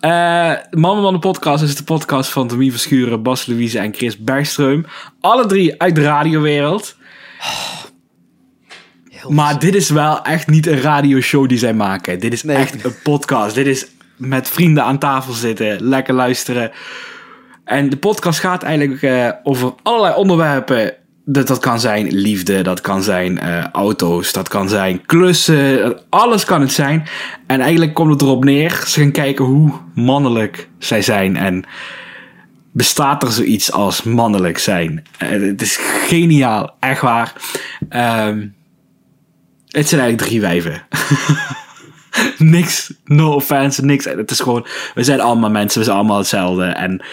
[0.00, 4.18] Eh Man Man de podcast is de podcast van Tomie Verschuren, Bas Louise en Chris
[4.18, 4.86] Bergström.
[5.20, 6.95] Alle drie uit de radiowereld.
[9.10, 12.20] Heel Maar dit is wel echt niet een radioshow die zij maken.
[12.20, 12.56] Dit is Nee.
[12.56, 13.54] echt een podcast.
[13.54, 16.70] Dit is met vrienden aan tafel zitten, lekker luisteren.
[17.64, 20.94] En de podcast gaat eigenlijk eh, over allerlei onderwerpen.
[21.24, 25.96] Dat, dat kan zijn liefde, dat kan zijn eh, auto's, dat kan zijn klussen.
[26.08, 27.04] Alles kan het zijn.
[27.46, 28.82] En eigenlijk komt het erop neer.
[28.86, 31.36] Ze gaan kijken hoe mannelijk zij zijn.
[31.36, 31.64] En
[32.76, 35.04] bestaat er zoiets als mannelijk zijn?
[35.18, 37.32] Eh, het is geniaal, echt waar.
[37.88, 38.46] Ehm,
[39.68, 40.86] het zijn eigenlijk drie wijven.
[42.56, 44.04] niks, no offense, niks.
[44.04, 46.64] Het is gewoon, we zijn allemaal mensen, we zijn allemaal hetzelfde.
[46.64, 47.04] En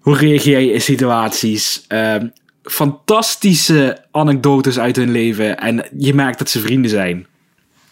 [0.00, 1.84] hoe reageer je in situaties?
[1.88, 2.28] Ehm,
[2.62, 5.58] fantastische anekdotes uit hun leven.
[5.58, 7.26] En je merkt dat ze vrienden zijn.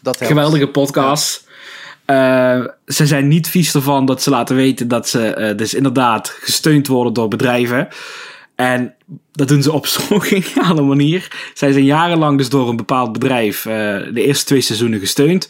[0.00, 0.16] Dat.
[0.16, 1.48] Geweldige podcast.
[2.10, 6.28] Eh, ze zijn niet vies ervan dat ze laten weten dat ze eh, dus inderdaad
[6.28, 7.88] gesteund worden door bedrijven.
[8.54, 8.94] En
[9.32, 11.50] dat doen ze op zo'n geniale manier.
[11.54, 13.72] Zij zijn jarenlang dus door een bepaald bedrijf eh,
[14.12, 15.48] de eerste twee seizoenen gesteund.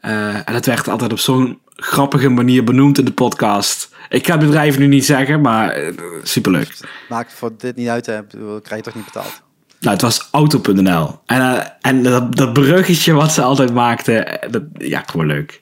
[0.00, 3.88] En dat werd altijd op zo'n grappige manier benoemd in de podcast.
[4.08, 5.80] Ik ga het bedrijf nu niet zeggen, maar
[6.22, 6.76] superleuk.
[7.08, 8.20] Maakt voor dit niet uit, hè?
[8.62, 9.42] Krijg je toch niet betaald?
[9.80, 11.18] Nou, het was auto.nl.
[11.26, 15.60] En, uh, en dat, dat bruggetje wat ze altijd maakten, dat, ja, gewoon leuk.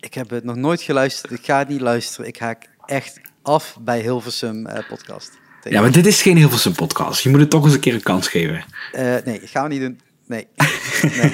[0.00, 1.32] Ik heb het nog nooit geluisterd.
[1.32, 2.26] Ik ga het niet luisteren.
[2.26, 5.38] Ik haak echt af bij Hilversum uh, podcast.
[5.62, 7.22] Ja, maar dit is geen Hilversum podcast.
[7.22, 8.64] Je moet het toch eens een keer een kans geven.
[8.92, 10.00] Uh, nee, gaan we niet doen.
[10.26, 10.46] Nee.
[11.16, 11.32] nee.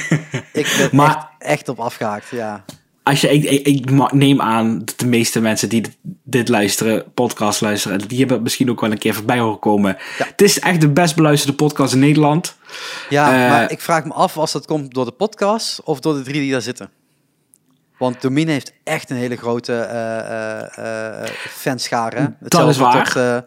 [0.53, 2.65] Ik ben maar, echt, echt op afgehaakt, ja.
[3.03, 7.13] Als je, ik, ik, ik, neem aan dat de meeste mensen die dit, dit, luisteren,
[7.15, 9.97] podcast luisteren, die hebben misschien ook wel een keer voorbij horen komen.
[10.19, 10.27] Ja.
[10.27, 12.57] Het is echt de best beluisterde podcast in Nederland.
[13.09, 16.15] Ja, uh, maar ik vraag me af als dat komt door de podcast of door
[16.15, 16.91] de drie die daar zitten.
[18.05, 22.35] Want Domine heeft echt een hele grote uh, uh, fanschare.
[22.41, 23.13] Dat is waar.
[23.13, 23.45] Tot,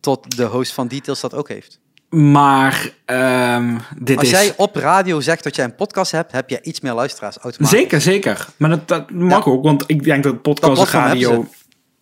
[0.00, 1.80] tot de host van Details dat ook heeft.
[2.08, 4.32] Maar um, dit Als is...
[4.32, 7.78] jij op radio zegt dat jij een podcast hebt, heb je iets meer luisteraars automatisch.
[7.78, 8.46] Zeker, zeker.
[8.56, 9.50] Maar dat, dat mag ja.
[9.50, 11.46] ook, want ik denk dat podcast Dat en radio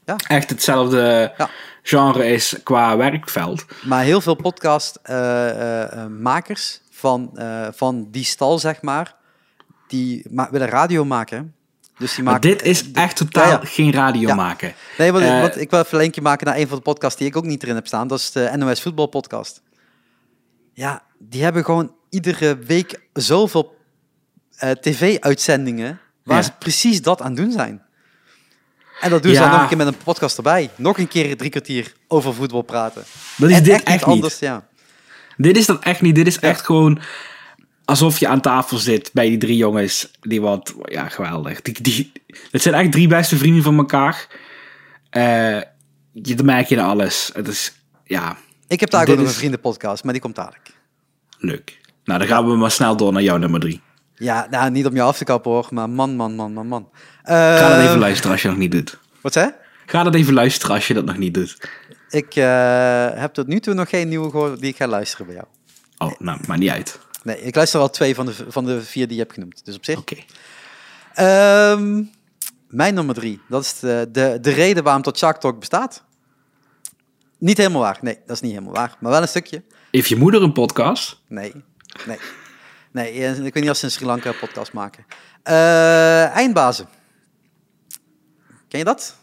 [0.05, 0.17] Ja.
[0.27, 1.49] echt hetzelfde Ja.
[1.83, 3.65] genre is qua werkveld.
[3.85, 7.39] Maar heel veel podcastmakers van,
[7.75, 9.15] van die stal, zeg maar,
[9.89, 11.55] die willen radio maken.
[11.99, 13.61] Dus die Maar dit is echt totaal Ja, ja.
[13.69, 14.35] geen radio Ja.
[14.35, 14.75] maken.
[14.99, 17.27] Nee, want, Eh, ik wil even een linkje maken naar een van de podcasts die
[17.29, 18.09] ik ook niet erin heb staan.
[18.09, 19.63] Dat is de NOS Voetbal Podcast.
[20.73, 23.77] Ja, die hebben gewoon iedere week zoveel
[24.57, 27.83] eh, tv-uitzendingen waar ze precies dat aan doen zijn.
[29.01, 30.71] En dat doen ze dan nog een keer met een podcast erbij.
[30.77, 33.05] Nog een keer drie kwartier over voetbal praten.
[33.37, 34.15] Dat is en dit echt, niet.
[34.15, 34.67] anders, ja.
[35.37, 36.15] Dit is dat echt niet.
[36.15, 37.01] Dit is echt gewoon
[37.87, 40.11] alsof je aan tafel zit bij die drie jongens.
[40.21, 41.63] Die wat, ja, geweldig.
[41.63, 42.13] Die, die,
[42.51, 44.27] het zijn echt drie beste vrienden van elkaar.
[45.11, 45.61] Eh
[46.23, 47.31] je, dan merk je aan alles.
[47.35, 47.73] Het is,
[48.05, 48.37] ja,
[48.69, 50.71] Ik heb daar ook nog een vriendenpodcast, maar die komt dadelijk.
[51.39, 51.79] leuk.
[52.05, 53.81] Nou, dan gaan we maar snel door naar jouw nummer drie.
[54.15, 56.89] Ja, nou, niet om je af te kappen hoor, maar man, man, man, man, man.
[57.23, 58.99] Ga dat Eh, even luisteren als je nog niet doet.
[59.21, 59.51] Wat zei?
[59.87, 61.71] Ga dat even luisteren als je dat nog niet doet.
[62.09, 65.35] Ik eh, heb tot nu toe nog geen nieuwe gehoord die ik ga luisteren bij
[65.35, 65.47] jou.
[65.99, 66.99] Oh, nou, maar niet uit.
[67.27, 69.65] Nee, ik luister al twee van de, van de vier die je hebt genoemd.
[69.65, 69.99] Dus op zich.
[69.99, 70.17] Oké.
[71.15, 72.03] Ehm,
[72.69, 73.41] mijn nummer drie.
[73.49, 76.05] Dat is de, de, de reden waarom tot Shark Talk bestaat.
[77.39, 77.99] Niet helemaal waar.
[78.01, 78.97] Nee, dat is niet helemaal waar.
[79.01, 79.63] Maar wel een stukje.
[79.91, 81.21] Heeft je moeder een podcast?
[81.29, 81.53] Nee,
[82.07, 82.19] nee.
[82.91, 85.07] Nee, eh, ik weet niet of ze in Sri Lanka een podcast maken.
[85.43, 86.89] Eh, Eindbazen.
[88.69, 89.17] Ken je dat?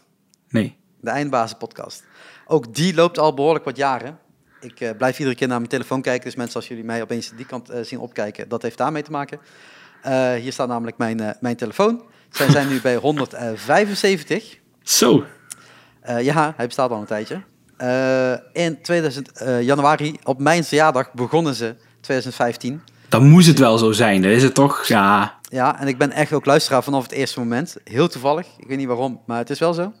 [0.48, 0.76] Nee.
[1.00, 2.04] De Eindbazen podcast.
[2.46, 4.18] Ook die loopt al behoorlijk wat jaren.
[4.64, 6.24] Ik eh, blijf iedere keer naar mijn telefoon kijken.
[6.24, 9.10] Dus mensen, als jullie mij opeens die kant eh, zien opkijken, dat heeft daarmee te
[9.10, 9.38] maken.
[10.02, 12.02] Eh, hier staat namelijk mijn, mijn telefoon.
[12.30, 14.58] Zij zijn nu bij 175.
[14.82, 15.24] Zo.
[16.20, 17.42] Ja, hij bestaat al een tijdje.
[18.52, 22.82] In 2000, eh, januari, op mijn verjaardag, begonnen ze 2015.
[23.08, 24.22] Dan moest het wel zo zijn.
[24.22, 25.38] Dan is het toch, ja...
[25.48, 27.76] Ja, en ik ben echt ook luisteraar vanaf het eerste moment.
[27.84, 29.92] Heel toevallig, ik weet niet waarom, maar het is wel zo.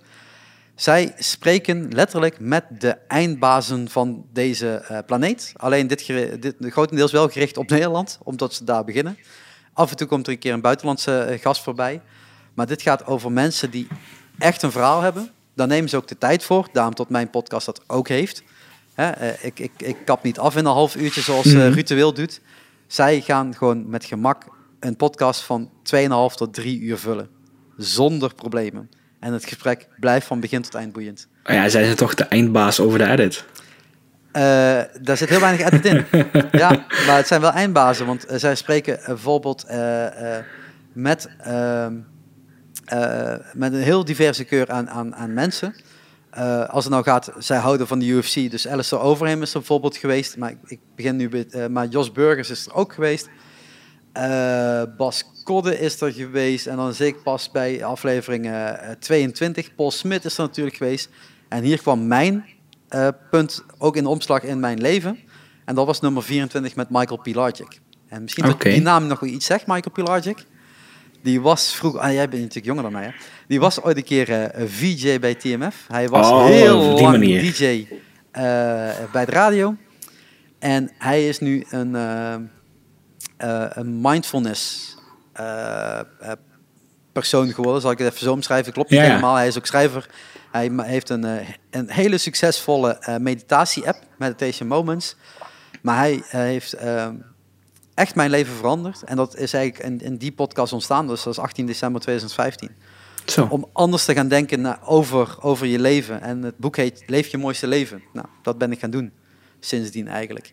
[0.74, 5.52] Zij spreken letterlijk met de eindbazen van deze eh, planeet.
[5.56, 6.06] Alleen dit,
[6.40, 9.18] dit grotendeels wel gericht op Nederland, omdat ze daar beginnen.
[9.72, 12.00] Af en toe komt er een keer een buitenlandse eh, gast voorbij.
[12.54, 13.86] Maar dit gaat over mensen die
[14.38, 15.30] echt een verhaal hebben.
[15.54, 16.68] Daar nemen ze ook de tijd voor.
[16.72, 18.42] Daarom tot mijn podcast dat ook heeft.
[18.94, 21.46] Hè, eh, ik, ik, ik kap niet af in een half uurtje zoals.
[21.46, 22.40] Ruud de Wild doet.
[22.86, 24.44] Zij gaan gewoon met gemak
[24.80, 27.28] een podcast van 2,5 tot 3 uur vullen.
[27.76, 28.90] Zonder problemen.
[29.24, 31.28] En het gesprek blijft van begin tot eind boeiend.
[31.44, 33.44] Oh Ja, zijn ze toch de eindbaas over de edit?
[34.32, 34.42] Eh,
[35.00, 36.04] daar zit heel weinig edit in.
[36.62, 38.06] ja, maar het zijn wel eindbazen.
[38.06, 39.66] Want eh, zij spreken eh, bijvoorbeeld
[40.92, 41.94] met, ehm,
[42.84, 45.74] eh, met een heel diverse keur aan, aan, aan mensen.
[46.68, 48.50] Als het nou gaat, zij houden van de UFC.
[48.50, 50.36] Dus Alistair Overeem is er bijvoorbeeld geweest.
[50.36, 53.28] Maar ik, ik begin nu bij, eh, maar Jos Burgers is er ook geweest.
[54.14, 56.66] Eh, Bas Kodde is er geweest.
[56.66, 59.74] En dan zie ik pas bij aflevering eh, 22.
[59.74, 61.08] Paul Smit is er natuurlijk geweest.
[61.48, 62.44] En hier kwam mijn
[62.88, 65.18] eh, punt ook in de omslag in mijn leven.
[65.64, 67.80] En dat was nummer 24 met Michael Pilarczyk.
[68.08, 68.70] En misschien dat Oké.
[68.70, 70.44] die naam nog wel iets zegt, Michael Pilarczyk.
[71.22, 73.10] Die was vroeger, ah, jij bent natuurlijk jonger dan mij, hè?
[73.48, 75.84] Die was ooit een keer eh, een VJ bij TMF.
[75.88, 77.40] Hij was Oh, heel lang manier.
[77.40, 77.86] DJ
[78.30, 78.42] eh,
[79.12, 79.76] bij de radio.
[80.58, 82.40] En hij is nu een, eh, eh,
[83.78, 84.94] een mindfulness
[85.32, 86.04] eh, eh,
[87.12, 87.80] persoon geworden.
[87.80, 88.72] Zal ik het even zo omschrijven?
[88.72, 89.10] Klopt niet Ja, ja.
[89.10, 89.34] helemaal.
[89.34, 90.06] Hij is ook schrijver.
[90.52, 95.16] Hij heeft een, eh, een hele succesvolle eh, meditatie-app, Meditation Moments.
[95.82, 97.08] Maar hij eh, heeft eh,
[97.94, 99.02] echt mijn leven veranderd.
[99.02, 101.06] En dat is eigenlijk in, in die podcast ontstaan.
[101.06, 102.70] Dus dat is 18 december 2015.
[103.26, 103.46] Zo.
[103.50, 106.20] om anders te gaan denken over, over je leven.
[106.20, 108.02] En het boek heet Leef je mooiste leven.
[108.12, 109.12] Nou, dat ben ik gaan doen,
[109.60, 110.52] sindsdien eigenlijk.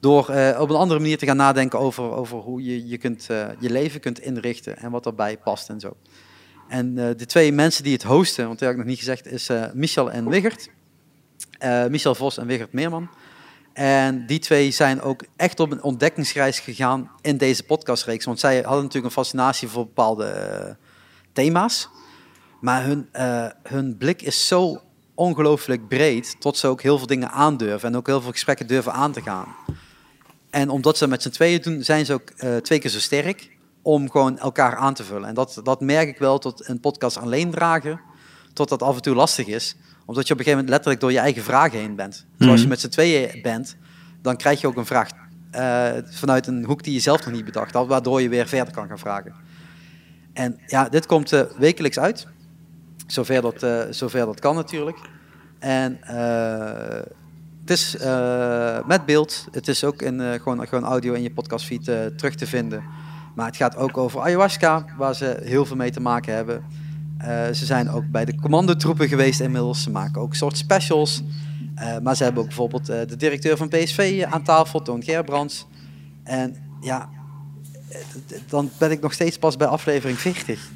[0.00, 3.30] Door eh, op een andere manier te gaan nadenken over, over hoe je je, kunt,
[3.30, 5.96] eh, je leven kunt inrichten en wat erbij past en zo.
[6.68, 9.26] En eh, de twee mensen die het hosten, want dat heb ik nog niet gezegd,
[9.26, 10.70] is Michel en Wigert.
[11.88, 13.08] Michel Vos en Wigert Meerman.
[13.72, 18.24] En die twee zijn ook echt op een ontdekkingsreis gegaan in deze podcastreeks.
[18.24, 20.76] Want zij hadden natuurlijk een fascinatie voor bepaalde
[21.32, 21.88] thema's.
[22.60, 23.08] Maar hun,
[23.62, 24.82] hun blik is zo
[25.14, 28.92] ongelooflijk breed, tot ze ook heel veel dingen aandurven en ook heel veel gesprekken durven
[28.92, 29.54] aan te gaan.
[30.56, 33.50] En omdat ze met z'n tweeën doen, zijn ze ook eh, twee keer zo sterk
[33.82, 35.28] om gewoon elkaar aan te vullen.
[35.28, 38.00] En dat, dat merk ik wel tot een podcast alleen dragen,
[38.52, 39.76] tot dat af en toe lastig is.
[40.06, 42.26] Omdat je op een gegeven moment letterlijk door je eigen vragen heen bent.
[42.36, 42.68] Dus als je Mhm.
[42.68, 43.76] met z'n tweeën bent,
[44.22, 45.08] dan krijg je ook een vraag
[45.50, 48.74] eh, vanuit een hoek die je zelf nog niet bedacht had, waardoor je weer verder
[48.74, 49.34] kan gaan vragen.
[50.32, 52.26] En ja, dit komt eh, wekelijks uit.
[53.06, 54.98] Zover dat, zover dat kan natuurlijk.
[55.58, 55.98] En
[57.66, 59.46] het is eh, met beeld.
[59.50, 62.82] Het is ook in, eh, gewoon, gewoon audio in je podcastfeed eh, terug te vinden.
[63.34, 66.64] Maar het gaat ook over ayahuasca, waar ze heel veel mee te maken hebben.
[67.52, 69.82] Ze zijn ook bij de commandotroepen geweest inmiddels.
[69.82, 71.22] Ze maken ook soort specials.
[72.02, 75.66] Maar ze hebben ook bijvoorbeeld de directeur van PSV aan tafel, Toon Gerbrands.
[76.22, 77.08] En ja,
[78.48, 80.70] dan ben ik nog steeds pas bij aflevering 40.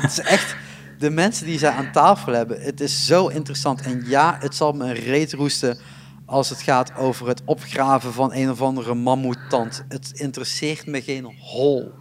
[0.00, 0.56] het is echt
[0.98, 2.62] de mensen die zij aan tafel hebben.
[2.62, 3.80] Het is zo interessant.
[3.80, 5.78] En ja, het zal me een reet roesten
[6.26, 9.84] als het gaat over het opgraven van een of andere mammoetand.
[9.88, 11.92] Het interesseert me geen hol.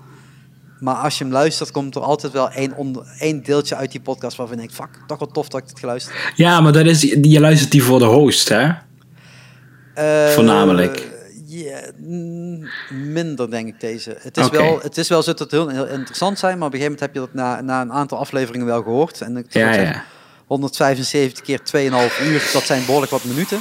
[0.79, 4.01] Maar als je hem luistert, komt er altijd wel één, onder, één deeltje uit die
[4.01, 6.33] podcast waarvan ik denk, fuck, toch wel tof dat ik het geluisterd heb.
[6.35, 8.69] Ja, maar dat is, je luistert die voor de host, hè?
[9.93, 11.13] Eh, Voornamelijk.
[12.89, 14.17] minder denk ik deze.
[14.19, 16.73] Het is, wel, het is wel zo dat het heel, heel interessant zijn, maar op
[16.73, 19.21] een gegeven moment heb je dat na, na een aantal afleveringen wel gehoord.
[19.21, 20.03] En ik Ja, zeggen, ja.
[20.47, 23.59] 175 keer 2,5 uur, dat zijn behoorlijk wat minuten.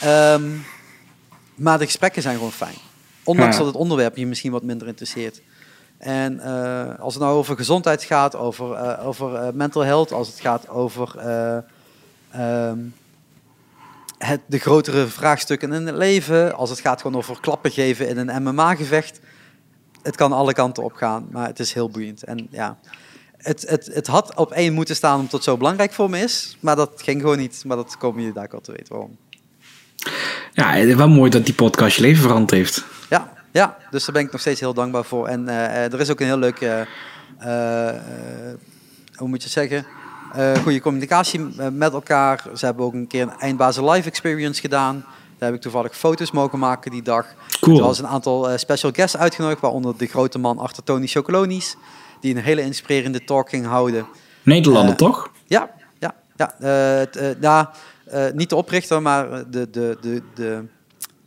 [0.00, 0.50] Ehm,
[1.54, 2.76] maar de gesprekken zijn gewoon fijn.
[3.24, 3.58] Ondanks Ja.
[3.58, 5.40] dat het onderwerp je misschien wat minder interesseert.
[5.98, 10.28] En eh, als het nou over gezondheid gaat, over, eh, over eh, mental health, als
[10.28, 11.58] het gaat over eh,
[12.30, 12.78] ehm,
[14.18, 18.16] het, de grotere vraagstukken in het leven, als het gaat gewoon over klappen geven in
[18.28, 19.20] een MMA-gevecht,
[20.02, 22.22] het kan alle kanten op gaan, maar het is heel boeiend.
[22.24, 22.78] En ja,
[23.36, 26.56] het, het, het had op één moeten staan omdat het zo belangrijk voor me is,
[26.60, 27.62] maar dat ging gewoon niet.
[27.66, 29.16] Maar dat komen jullie daar al te weten waarom.
[30.52, 32.84] Ja, wel mooi dat die podcast je leven veranderd heeft.
[33.10, 35.26] Ja, ja, dus daar ben ik nog steeds heel dankbaar voor.
[35.26, 36.80] En eh, eh, er is ook een heel leuk, eh,
[39.14, 39.86] hoe moet je het zeggen,
[40.62, 41.40] goede communicatie
[41.72, 42.44] met elkaar.
[42.54, 45.04] Ze hebben ook een keer een eindbazen live experience gedaan.
[45.38, 47.26] Daar heb ik toevallig foto's mogen maken die dag.
[47.60, 47.76] Cool.
[47.78, 51.76] Er was een aantal special guests uitgenodigd, waaronder de grote man achter Tony Chocolonies,
[52.20, 54.06] die een hele inspirerende talk ging houden.
[54.42, 55.30] Nederlander, toch?
[55.46, 56.54] Ja, ja, ja.
[57.40, 57.70] ja
[58.10, 60.64] eh, niet de oprichter, maar de, de, de, de,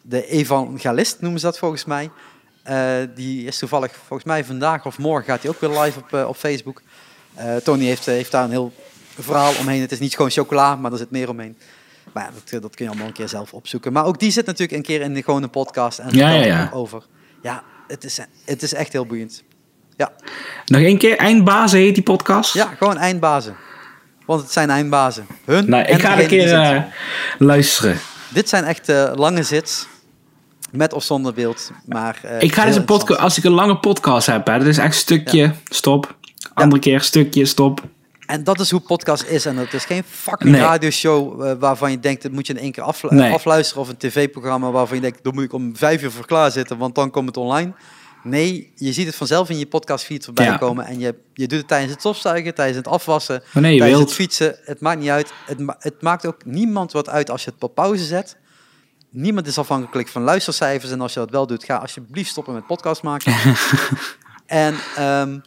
[0.01, 2.11] de evangelist noemen ze dat volgens mij.
[2.63, 6.13] Eh, die is toevallig, volgens mij vandaag of morgen gaat hij ook weer live op,
[6.13, 6.81] eh, op Facebook.
[7.63, 8.73] Tony heeft, heeft daar een heel
[9.19, 9.81] verhaal omheen.
[9.81, 11.57] Het is niet gewoon chocola, maar er zit meer omheen.
[12.13, 13.93] Maar ja, dat, dat kun je allemaal een keer zelf opzoeken.
[13.93, 16.67] Maar ook die zit natuurlijk een keer in de gewone podcast en Ja, ja, ja.
[16.67, 17.03] er over.
[17.41, 19.43] Ja, het is, het is echt heel boeiend.
[19.95, 20.11] Ja.
[20.65, 22.53] Nog één keer, Eindbazen heet die podcast.
[22.53, 23.55] Ja, gewoon eindbazen.
[24.31, 25.25] Want het zijn eindbazen.
[25.45, 26.81] Hun Nou, ik ga een keer eh,
[27.37, 27.97] luisteren.
[28.29, 29.87] Dit zijn echt eh, lange zits.
[30.71, 31.71] Met of zonder beeld.
[31.85, 34.67] Maar, eh, Ik ga dus een podcast, als ik een lange podcast heb, hè, dat
[34.67, 36.15] is echt stukje, stop.
[36.53, 37.81] Andere keer stukje, stop.
[38.25, 39.45] En dat is hoe podcast is.
[39.45, 40.61] En het is geen fucking Nee.
[40.61, 43.33] radioshow waarvan je denkt, dat moet je in één keer aflu- Nee.
[43.33, 43.81] afluisteren.
[43.81, 46.77] Of een tv-programma waarvan je denkt, daar moet ik om vijf uur voor klaar zitten,
[46.77, 47.73] want dan komt het online.
[48.23, 50.57] Nee, je ziet het vanzelf in je podcastfeed voorbij Ja.
[50.57, 50.85] komen.
[50.85, 54.09] En je, je doet het tijdens het stofzuigen, tijdens het afwassen, Wanneer je tijdens wilt.
[54.09, 54.55] het fietsen.
[54.63, 55.33] Het maakt niet uit.
[55.45, 58.37] Het, ma- het maakt ook niemand wat uit als je het op pauze zet.
[59.09, 60.91] Niemand is afhankelijk van luistercijfers.
[60.91, 63.33] En als je dat wel doet, ga alsjeblieft stoppen met podcast maken.
[64.45, 65.39] en ehm,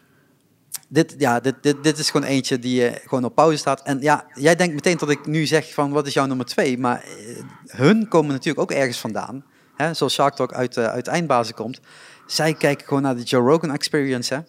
[0.89, 3.83] dit, ja, dit, dit, dit is gewoon eentje die eh, gewoon op pauze staat.
[3.83, 6.79] En ja, jij denkt meteen dat ik nu zeg van wat is jouw nummer twee.
[6.79, 9.45] Maar eh, hun komen natuurlijk ook ergens vandaan.
[9.77, 9.95] Hè?
[9.95, 11.81] Zoals Shark Talk uit, eh, uit Eindbazen komt.
[12.27, 14.35] Zij kijken gewoon naar de Joe Rogan Experience.
[14.35, 14.41] Hè?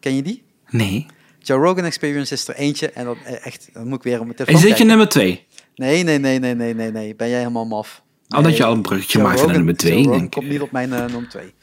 [0.00, 0.44] Ken je die?
[0.68, 1.06] Nee.
[1.38, 2.90] Joe Rogan Experience is er eentje.
[2.90, 4.86] En dat eh, echt, dan moet ik weer op mijn Is telefoon dit je kijken.
[4.86, 5.46] nummer twee?
[5.74, 7.16] Nee, nee, nee, nee, nee, nee, nee.
[7.16, 8.02] Ben jij helemaal maf?
[8.28, 8.56] Al dat Nee.
[8.56, 10.98] je al een bruggetje maakt naar nummer twee, Joe Rogan komt niet op mijn eh,
[11.04, 11.54] nummer twee.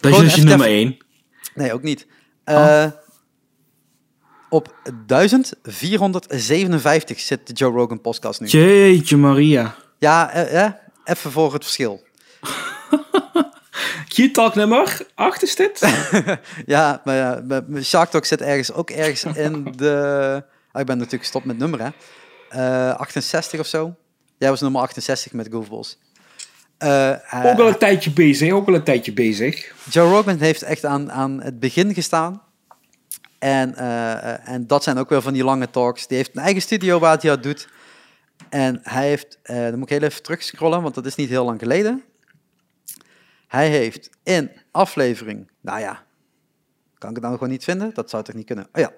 [0.00, 0.96] Dat is dus je nummer één.
[1.54, 2.06] Nee, ook niet.
[2.44, 2.82] Oh.
[2.82, 2.90] Eh,
[4.48, 4.74] op
[5.06, 8.46] 1457 zit de Joe Rogan podcast nu.
[8.46, 9.74] Jeetje Maria.
[9.98, 10.72] Ja, eh, eh,
[11.04, 12.02] even voor het verschil.
[14.08, 15.80] Ski Talk nummer 8 is dit?
[16.66, 17.42] Ja, maar ja,
[17.82, 20.42] Shark Talk zit ergens ook ergens in de...
[20.72, 21.88] Ah, ik ben natuurlijk gestopt met nummer, hè.
[22.90, 23.94] Eh, 68 of zo.
[24.38, 25.98] Jij was nummer 68 met Goofballs.
[26.78, 29.72] Eh, hij- ook al een tijdje bezig, ook al een tijdje bezig.
[29.90, 32.42] Joe Rogan heeft echt aan, aan het begin gestaan.
[33.38, 36.06] En, eh, eh, en dat zijn ook weer van die lange talks.
[36.06, 37.68] Die heeft een eigen studio waar hij dat doet.
[38.48, 41.44] En hij heeft, eh, dan moet ik heel even terugscrollen, want dat is niet heel
[41.44, 42.02] lang geleden.
[43.50, 46.04] Hij heeft in aflevering, nou ja,
[46.98, 47.90] kan ik het nou gewoon niet vinden?
[47.94, 48.68] Dat zou toch niet kunnen?
[48.72, 48.92] Oh ja,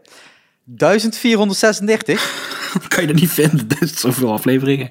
[0.64, 2.48] 1436,
[2.88, 4.88] kan je dat niet vinden, dat is zoveel afleveringen.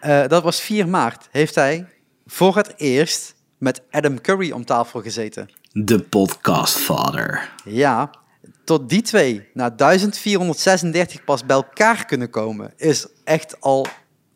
[0.00, 1.86] eh, dat was 4 maart, heeft hij
[2.26, 5.50] voor het eerst met Adam Curry om tafel gezeten.
[5.72, 7.52] De podcast father.
[7.64, 8.10] Ja,
[8.64, 13.86] tot die twee naar 1436 pas bij elkaar kunnen komen, is echt al.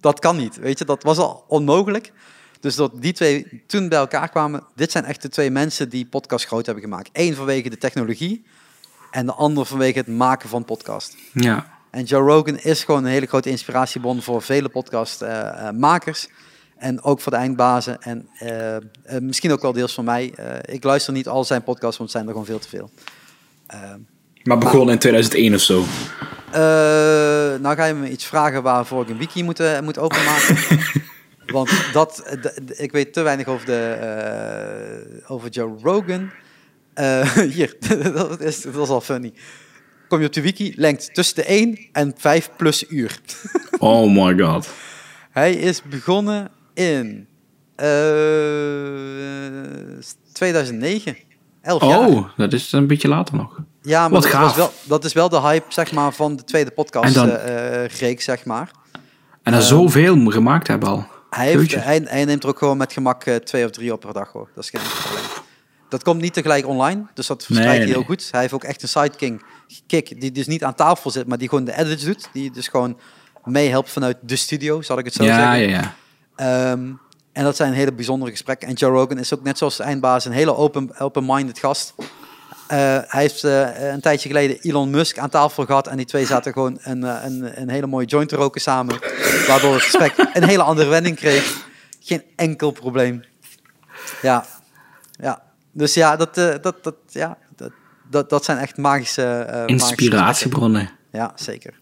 [0.01, 0.57] Dat kan niet.
[0.57, 2.13] Weet je, dat was al onmogelijk.
[2.67, 6.07] Dus dat die twee toen bij elkaar kwamen, dit zijn echt de twee mensen die
[6.07, 7.09] podcast groot hebben gemaakt.
[7.13, 8.45] Eén vanwege de technologie
[9.11, 11.17] en de ander vanwege het maken van podcast.
[11.33, 11.79] Ja.
[11.91, 16.29] En Joe Rogan is gewoon een hele grote inspiratiebron voor vele podcastmakers.
[16.79, 18.03] en ook voor de eindbazen.
[18.03, 18.83] En eh, eh,
[19.21, 20.33] misschien ook wel deels van mij.
[20.37, 22.91] Eh, ik luister niet al zijn podcasts, want het zijn er gewoon veel te veel.
[23.67, 23.81] Eh,
[24.43, 25.85] Maar begon in 2001 of zo.
[26.53, 30.57] eh, nou ga je me iets vragen waarvoor ik een wiki moet, eh, moet openmaken.
[31.47, 32.51] Want dat, eh,
[32.85, 33.77] ik weet te weinig over, de,
[35.21, 36.31] eh, over Joe Rogan.
[36.95, 37.77] Eh, hier,
[38.15, 39.33] dat is, dat is al funny.
[40.09, 43.19] Kom je op de wiki, lengte tussen de 1 en 5 plus uur.
[43.79, 44.69] Oh my god.
[45.31, 47.27] Hij is begonnen in
[47.77, 47.87] eh
[50.33, 51.17] 2009.
[51.63, 51.99] 11 jaar.
[52.09, 53.59] Oh, dat is een beetje later nog.
[53.83, 54.43] Ja, maar Wat dat, gaaf.
[54.45, 57.39] was wel, dat is wel de hype zeg maar, van de tweede podcast En dan-
[57.99, 58.71] reeks, zeg maar.
[59.43, 61.07] En er zoveel gemaakt hebben al.
[61.37, 61.79] Hij, heeft, Jeetje.
[61.79, 64.33] hij, hij neemt er ook gewoon met gemak eh, twee of drie op per dag
[64.33, 64.49] hoor.
[64.55, 65.25] Dat is geen probleem.
[65.89, 68.07] Dat komt niet tegelijk online, dus dat verspreidt Nee, hij heel nee.
[68.07, 68.29] goed.
[68.31, 69.43] Hij heeft ook echt een sidekick
[69.87, 72.29] kick, die dus niet aan tafel zit, maar die gewoon de edits doet.
[72.33, 72.99] Die dus gewoon
[73.45, 75.69] meehelpt vanuit de studio, zal ik het zo Ja, zeggen.
[75.69, 75.81] ja,
[76.37, 76.71] ja.
[76.71, 76.89] Ehm,
[77.33, 78.69] en dat zijn hele bijzondere gesprekken.
[78.69, 81.95] En Joe Rogan is ook net zoals de eindbaas een hele open- open-minded gast.
[82.69, 85.87] Eh, hij heeft eh, een tijdje geleden Elon Musk aan tafel gehad.
[85.87, 88.99] En die twee zaten gewoon een, eh, een, een hele mooie joint te roken samen.
[89.47, 91.69] Waardoor het gesprek een hele andere wending kreeg.
[92.01, 93.25] Geen enkel probleem.
[94.23, 94.47] Ja,
[95.11, 95.43] ja.
[95.73, 97.71] Dus ja, dat, dat, dat, ja, dat,
[98.11, 99.23] dat, dat zijn echt magische...
[99.23, 99.69] magische gesprekken.
[99.69, 100.91] Inspiratiebronnen.
[101.13, 101.75] Ja, zeker.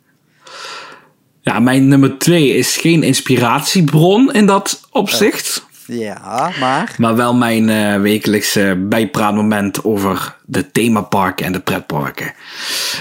[1.41, 5.67] Ja, mijn nummer twee is geen inspiratiebron in dat opzicht.
[5.87, 6.95] Ja, maar...
[6.99, 12.33] Maar wel mijn eh, wekelijkse bijpraatmoment over de themaparken en de pretparken.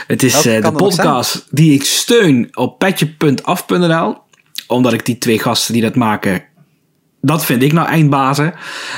[0.08, 4.18] Het is eh, de podcast die ik steun op petje.af.nl.
[4.68, 6.44] Omdat ik die twee gasten die dat maken,
[7.22, 8.54] dat vind ik nou eindbazen.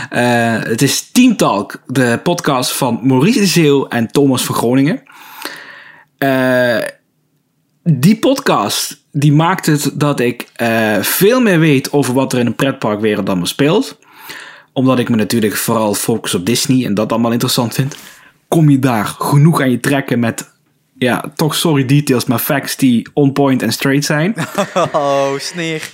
[0.10, 5.04] Eh, het is Team Talk, de podcast van Maurice de Zeeuw en Thomas van Groningen.
[6.18, 6.78] Eh,
[7.92, 12.46] die podcast die maakt het dat ik eh, veel meer weet over wat er in
[12.46, 14.00] een pretparkwereld allemaal speelt.
[14.74, 17.96] Omdat ik me natuurlijk vooral focus op Disney en dat allemaal interessant vind.
[18.48, 20.52] Kom je daar genoeg aan je trekken met,
[20.98, 24.36] ja, toch sorry details, maar facts die on point en straight zijn.
[24.92, 25.90] Oh, sneer.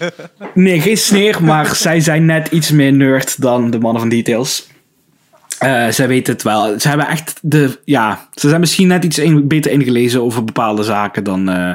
[0.54, 4.68] Nee, geen sneer, maar zij zijn net iets meer nerd dan de mannen van details.
[5.62, 6.80] Eh, zij weten het wel.
[6.80, 7.80] Ze hebben echt de.
[7.86, 11.50] Ja, ze zijn misschien net iets beter ingelezen over bepaalde zaken dan.
[11.50, 11.74] eh,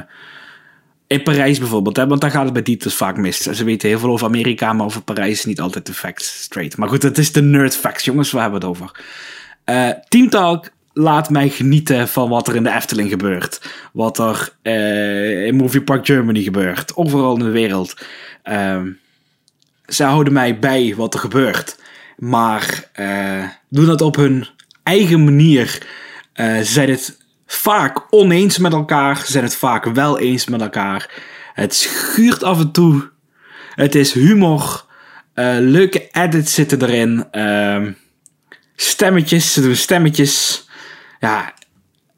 [1.06, 2.06] in Parijs bijvoorbeeld, hè?
[2.06, 3.40] want daar gaat het bij details vaak mis.
[3.40, 6.76] Ze weten heel veel over Amerika, maar over Parijs is niet altijd de facts straight.
[6.76, 8.90] Maar goed, het is de nerd facts, jongens, we hebben het over.
[9.64, 13.60] Eh Team Talk laat mij genieten van wat er in de Efteling gebeurt.
[13.92, 14.52] Wat er
[15.46, 16.96] in Movie Park Germany gebeurt.
[16.96, 17.94] Overal in de wereld.
[18.42, 18.88] Ehm
[19.86, 21.76] ze houden mij bij wat er gebeurt.
[22.16, 24.46] Maar eh, doen dat op hun
[24.82, 25.82] eigen manier.
[26.36, 29.22] Ze zijn het vaak oneens met elkaar.
[29.26, 31.10] Zijn het vaak wel eens met elkaar.
[31.54, 33.10] Het schuurt af en toe.
[33.74, 34.84] Het is humor.
[35.34, 37.24] Eh, leuke edits zitten erin.
[37.30, 37.92] Ehm,
[38.76, 39.52] stemmetjes.
[39.52, 40.66] Ze stemmetjes.
[41.20, 41.54] Ja,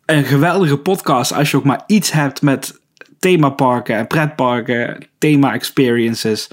[0.04, 2.80] een geweldige podcast als je ook maar iets hebt met
[3.18, 6.48] themaparken en pretparken, thema-experiences.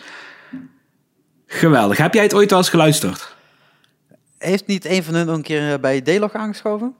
[1.47, 1.97] Geweldig.
[1.97, 3.34] Heb jij het ooit wel eens geluisterd?
[4.45, 6.95] Heeft niet een van hun een keer eh, bij D-Log aangeschoven?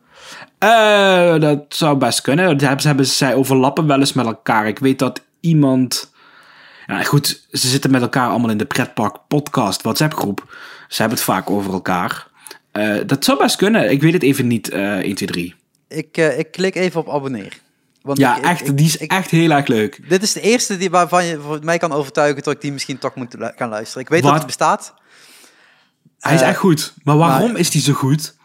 [0.57, 2.57] Eh, dat zou best kunnen.
[2.57, 4.67] Dat hebben, zij overlappen wel eens met elkaar.
[4.67, 6.13] Ik weet dat iemand...
[6.85, 10.55] Ja, goed, ze zitten met elkaar allemaal in de Pretpark Podcast WhatsApp groep.
[10.87, 12.27] Ze hebben het vaak over elkaar.
[12.71, 13.91] Eh, dat zou best kunnen.
[13.91, 15.55] Ik weet het even niet, eh 1, 2, 3.
[15.87, 17.57] Ik, ik klik even op abonneer.
[18.01, 20.09] Want Ja, ik- echt, ik- die is ik- echt heel erg leuk.
[20.09, 23.15] Dit is de eerste die, waarvan je mij kan overtuigen dat ik die misschien toch
[23.15, 24.01] moet gaan luisteren.
[24.01, 24.37] Ik weet dat Wat?
[24.39, 24.93] het bestaat.
[26.25, 26.93] Hij is Eh, echt goed.
[27.03, 28.35] Maar waarom maar- is hij zo goed?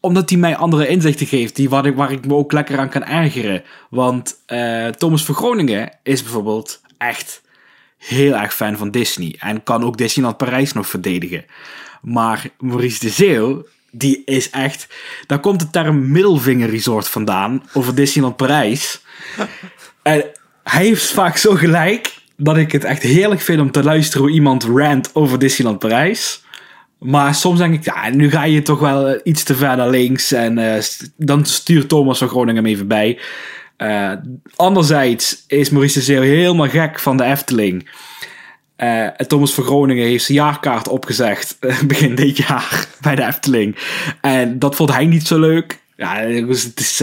[0.00, 2.88] Omdat hij mij andere inzichten geeft, die waar, ik, waar ik me ook lekker aan
[2.88, 3.62] kan ergeren.
[3.90, 7.42] Want eh, Thomas van Groningen is bijvoorbeeld echt
[7.96, 9.34] heel erg fan van Disney.
[9.38, 11.44] En kan ook Disneyland Parijs nog verdedigen.
[12.02, 14.86] Maar Maurice de Zeeuw, die is echt...
[15.26, 19.00] Daar komt de term middelvinger resort vandaan over Disneyland Parijs.
[20.02, 20.24] En
[20.64, 24.34] hij heeft vaak zo gelijk dat ik het echt heerlijk vind om te luisteren hoe
[24.34, 26.42] iemand rant over Disneyland Parijs.
[26.98, 29.90] Maar soms denk ik, ja, nu ga je toch wel eh, iets te ver naar
[29.90, 30.32] links.
[30.32, 30.82] En eh,
[31.16, 33.18] dan stuurt Thomas van Groningen hem even bij.
[33.76, 34.12] Eh,
[34.56, 37.90] anderzijds is Maurice de Zeeuw helemaal gek van de Efteling.
[38.76, 43.76] En Thomas van Groningen heeft zijn jaarkaart opgezegd begin dit jaar bij de Efteling.
[44.20, 45.78] En dat vond hij niet zo leuk.
[45.96, 47.00] Ja, het is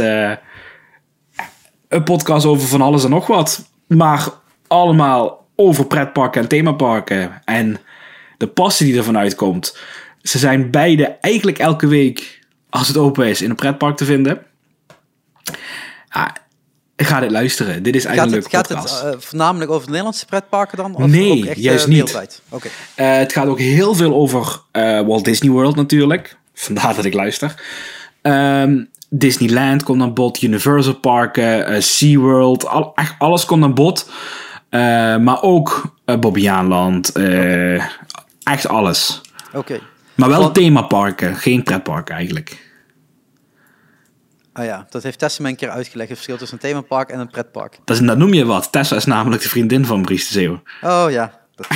[1.88, 3.70] een podcast over van alles en nog wat.
[3.88, 4.28] Maar
[4.82, 7.42] allemaal over pretparken en themaparken.
[7.46, 7.78] En
[8.38, 9.78] de passie die ervan uitkomt.
[10.22, 12.40] Ze zijn beide eigenlijk elke week,
[12.70, 14.42] als het open is, in een pretpark te vinden.
[16.10, 16.36] Ja,
[16.96, 17.84] ga dit luisteren.
[17.84, 20.96] Dit is Gaat eigenlijk het, een gaat het eh, voornamelijk over de Nederlandse pretparken dan?
[20.96, 22.42] Of Nee, ook echt, juist eh, niet.
[22.50, 22.68] Oké.
[22.96, 24.62] Eh, het gaat ook heel veel over
[25.06, 26.38] Walt Disney World natuurlijk.
[26.54, 27.64] Vandaar dat ik luister.
[28.22, 34.10] Ehm, Disneyland komt aan bod, Universal Parken, SeaWorld, al, echt alles komt aan bod.
[34.76, 37.76] Eh, maar ook uh, Bobbejaanland, eh,
[38.44, 39.22] echt alles.
[39.54, 39.80] Oké.
[40.16, 42.64] Maar wel Want- themaparken, geen pretparken eigenlijk.
[44.54, 46.10] Ah ja, dat heeft Tessa me een keer uitgelegd.
[46.10, 47.80] Het verschil tussen een themapark en een pretpark.
[47.86, 48.72] Dat, is, dat noem je wat.
[48.72, 50.62] Tessa is namelijk de vriendin van Maurice de Zeeuw.
[50.82, 51.40] Oh ja.
[51.56, 51.68] Dat,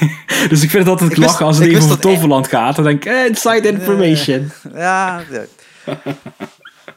[0.50, 2.76] Dus ik vind het altijd Ik wist- lachen als het even over dat- Toverland gaat.
[2.76, 4.50] Dan denk ik, eh, inside information.
[4.74, 5.20] ja.
[5.30, 5.44] ja.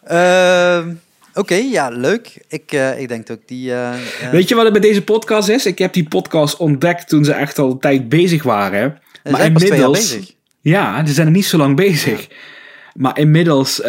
[0.03, 0.93] Ehm,
[1.33, 2.37] Oké, ja, leuk.
[2.47, 3.71] Ik, eh, ik denk ook die...
[3.71, 5.65] eh, eh, Weet je wat het met deze podcast is?
[5.65, 8.99] Ik heb die podcast ontdekt toen ze echt al een tijd bezig waren.
[9.53, 10.31] twee jaar bezig.
[10.61, 12.27] Ja, ze zijn er niet zo lang bezig.
[12.93, 13.81] Maar inmiddels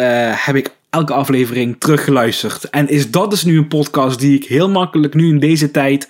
[0.45, 2.69] heb ik elke aflevering teruggeluisterd.
[2.69, 6.09] En is dat dus nu een podcast die ik heel makkelijk nu in deze tijd,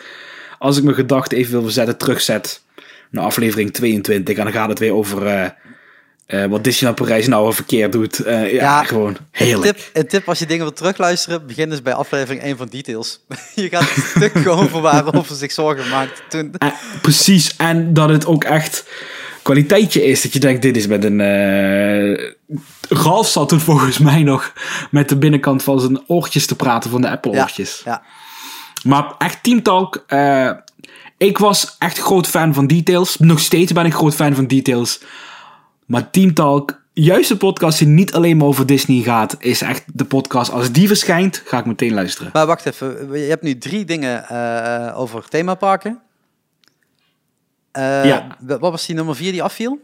[0.60, 2.62] als ik mijn gedachten even wil verzetten, terugzet
[3.10, 4.38] naar aflevering 22.
[4.38, 5.54] En dan gaat het weer over
[6.26, 8.20] eh, wat Disneyland Parijs nou al verkeerd doet.
[8.20, 9.78] Eh, ja, Ja, gewoon Een heerlijk.
[9.78, 13.20] tip, een tip als je dingen wilt terugluisteren, begin dus bij aflevering 1 van Details.
[13.56, 16.56] je gaat een stuk over waarover zich zorgen maakt toen.
[17.02, 18.86] Precies, en dat het ook echt
[19.42, 20.22] kwaliteitje is.
[20.22, 21.22] Dat je denkt, dit is met een...
[21.22, 22.32] eh
[22.90, 24.54] Ralf zat toen volgens mij nog
[24.92, 27.82] met de binnenkant van zijn oortjes te praten van de Apple Ja, oortjes.
[27.86, 28.02] ja.
[28.84, 30.06] Maar echt Team Talk,
[31.18, 33.18] ik was echt groot fan van Details.
[33.18, 35.00] Nog steeds ben ik groot fan van Details.
[35.94, 39.84] Maar Team Talk, juist de podcast die niet alleen maar over Disney gaat, is echt
[39.94, 40.52] de podcast.
[40.52, 42.30] Als die verschijnt, ga ik meteen luisteren.
[42.34, 46.00] Maar wacht even, je hebt nu drie dingen eh, over themaparken.
[47.72, 48.38] Eh, Ja.
[48.40, 49.80] Wat was die nummer vier die afviel?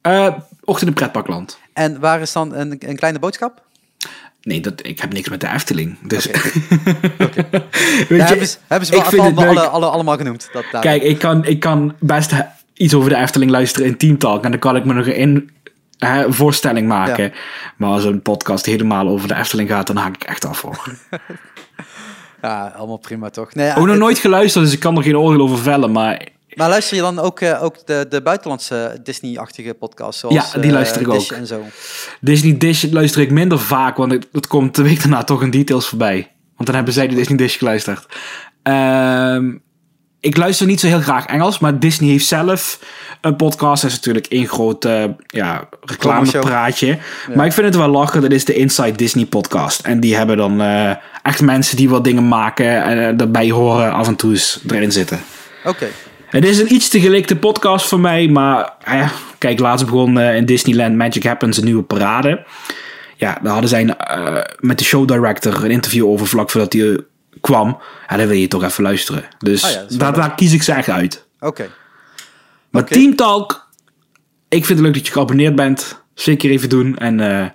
[0.00, 0.34] Eh
[0.64, 1.58] Ochtend in Pretparkland.
[1.72, 3.64] En waar is dan een, een kleine boodschap?
[4.42, 5.98] Nee, dat, ik heb niks met de Efteling.
[6.08, 6.24] Dus.
[8.08, 9.56] Weet Ja, je, hebben ze, hebben ze ik wel allemaal, leuk.
[9.56, 10.48] alle, alle, allemaal genoemd.
[10.52, 10.82] Dat, daar.
[10.82, 12.32] Kijk, ik kan, ik kan best
[12.76, 14.44] iets over de Efteling luisteren in Team Talk.
[14.44, 15.50] En dan kan ik me nog een
[15.98, 17.24] hè, voorstelling maken.
[17.24, 17.30] Ja.
[17.76, 20.84] Maar als een podcast helemaal over de Efteling gaat, dan haak ik echt af hoor.
[22.42, 23.54] Ja, allemaal prima toch?
[23.54, 25.92] Nee, Ook nog het- nooit geluisterd, dus ik kan er geen oordeel over vellen.
[25.92, 30.20] Maar Maar luister je dan ook, eh, ook de, de buitenlandse Disney-achtige podcasts?
[30.20, 31.38] Zoals, Ja, die eh, luister ik Dish ook.
[31.38, 31.62] En zo.
[32.20, 35.50] Disney Dish luister ik minder vaak, want het, het komt de week daarna toch in
[35.50, 36.32] details voorbij.
[36.54, 38.06] Want dan hebben zij de Disney Dish geluisterd.
[38.62, 39.54] Ehm,
[40.26, 42.78] ik luister niet zo heel graag Engels, maar Disney heeft zelf
[43.20, 43.82] een podcast.
[43.82, 46.98] Dat is natuurlijk één groot eh, ja, reclamepraatje.
[47.34, 49.80] Maar ik vind het wel lachen, dat is de Inside Disney podcast.
[49.80, 50.90] En die hebben dan eh,
[51.22, 54.92] echt mensen die wat dingen maken en eh, daarbij horen af en toe eens erin
[54.92, 55.20] zitten.
[55.64, 55.86] Oké.
[56.26, 58.72] Het is een iets te gelikte podcast voor mij, maar
[59.38, 62.44] kijk, laatst begon in Disneyland Magic Happens een nieuwe parade.
[63.16, 63.94] Ja, daar hadden zij
[64.60, 66.98] met de show director een interview over vlak voordat hij eh,
[67.40, 67.78] kwam.
[68.08, 69.24] Ja, dan wil je toch even luisteren.
[69.38, 71.26] Dus Ah ja, dat is wel daar, daar kies ik ze echt uit.
[71.40, 71.70] Oké.
[72.70, 72.84] Maar.
[72.84, 73.68] Team Talk,
[74.48, 76.02] ik vind het leuk dat je geabonneerd bent.
[76.14, 76.96] Zeker even doen.
[76.98, 77.46] En eh,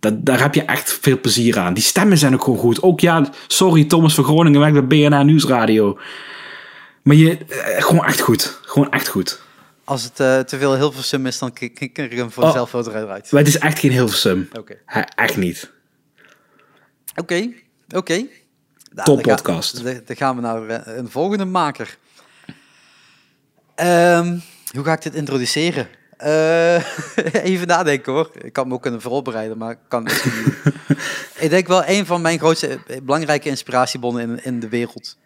[0.00, 1.74] dat, daar heb je echt veel plezier aan.
[1.74, 2.82] Die stemmen zijn ook gewoon goed.
[2.82, 5.98] Ook ja, sorry, Thomas van Groningen werkt bij BNA Nieuwsradio.
[7.02, 8.58] Maar je, eh, gewoon echt goed.
[8.62, 9.40] Gewoon echt goed.
[9.84, 12.52] Als het eh, te veel Hilversum is, dan kijk ik hem voor Oh.
[12.52, 13.30] zelf eruit.
[13.32, 14.48] Maar het is echt geen Hilversum.
[14.58, 14.74] Oké.
[14.86, 15.70] He- Echt niet.
[17.16, 17.48] Oké.
[17.96, 18.26] Oké.
[18.94, 19.84] Top podcast.
[19.84, 21.98] Dan gaan we naar eh, een volgende maker.
[23.74, 24.38] Ehm,
[24.74, 25.88] hoe ga ik dit introduceren?
[26.16, 26.74] Eh,
[27.50, 28.30] even nadenken hoor.
[28.38, 30.74] Ik kan me ook kunnen voorbereiden, maar ik kan het niet.
[31.42, 35.16] Ik denk wel een van mijn grootste, eh, belangrijke inspiratiebronnen in, in de wereld.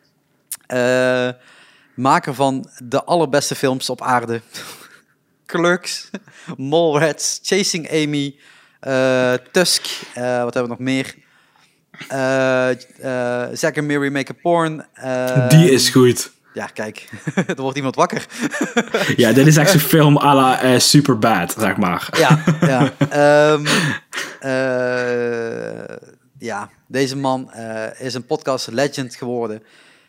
[0.66, 1.28] Eh,
[1.94, 4.40] maker van de allerbeste films op aarde.
[5.46, 6.10] Clerks,
[6.56, 8.36] Mallrats, Chasing Amy,
[8.80, 11.14] eh, Tusk, wat hebben we nog meer?
[12.08, 14.84] Eh eh, Zack Miri Make a Porn.
[14.94, 16.30] eh, Die is goed.
[16.54, 17.08] Ja, kijk,
[17.46, 18.26] er wordt iemand wakker.
[19.16, 22.08] Ja, dit is echt zo'n film à la eh, Superbad, zeg maar.
[22.18, 22.42] Ja,
[22.72, 22.92] ja.
[23.10, 23.66] Ehm,
[24.40, 25.96] eh,
[26.38, 27.50] ja, deze man
[27.98, 29.62] is een podcast legend geworden.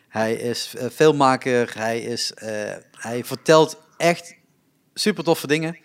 [0.08, 2.32] Hij is filmmaker, hij, is,
[2.98, 4.34] hij vertelt echt
[4.94, 5.78] super toffe dingen.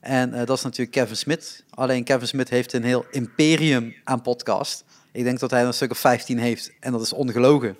[0.00, 1.64] En dat is natuurlijk Kevin Smith.
[1.70, 4.84] Alleen Kevin Smith heeft een heel imperium aan podcast.
[5.12, 7.76] Ik denk dat hij een stuk of 15 heeft en dat is ongelogen.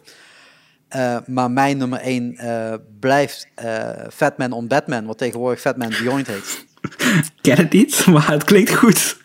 [0.89, 6.27] Eh, maar mijn nummer 1 eh, blijft eh Fatman on Batman, wat tegenwoordig Fatman Beyond
[6.27, 6.65] heet.
[6.81, 9.16] Ik ken het niet, maar het klinkt goed.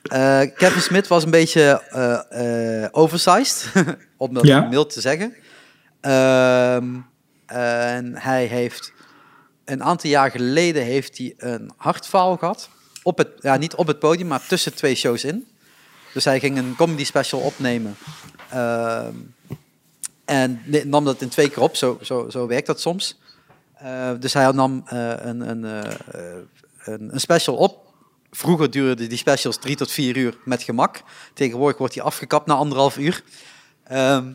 [0.55, 1.81] Kevin Smith was een beetje
[2.91, 3.71] oversized,
[4.17, 4.59] om dat Ja.
[4.61, 5.33] mild te zeggen.
[6.01, 6.85] Ehm,
[7.45, 8.93] en hij heeft
[9.65, 12.69] een aantal jaar geleden heeft hij een hartfaal gehad.
[13.03, 15.47] Op het, ja, niet op het podium, maar tussen twee shows in.
[16.15, 17.95] Dus hij ging een comedy special opnemen.
[18.49, 19.15] Ehm,
[20.25, 23.19] en nam dat in twee keer op, zo, zo, zo werkt dat soms.
[23.73, 25.91] Eh, dus hij nam eh, een, een, eh,
[26.83, 27.93] een, een special op.
[28.31, 31.01] Vroeger duurden die specials drie tot vier uur met gemak.
[31.33, 33.23] Tegenwoordig wordt hij afgekapt na anderhalf uur.
[33.83, 34.31] Ehm,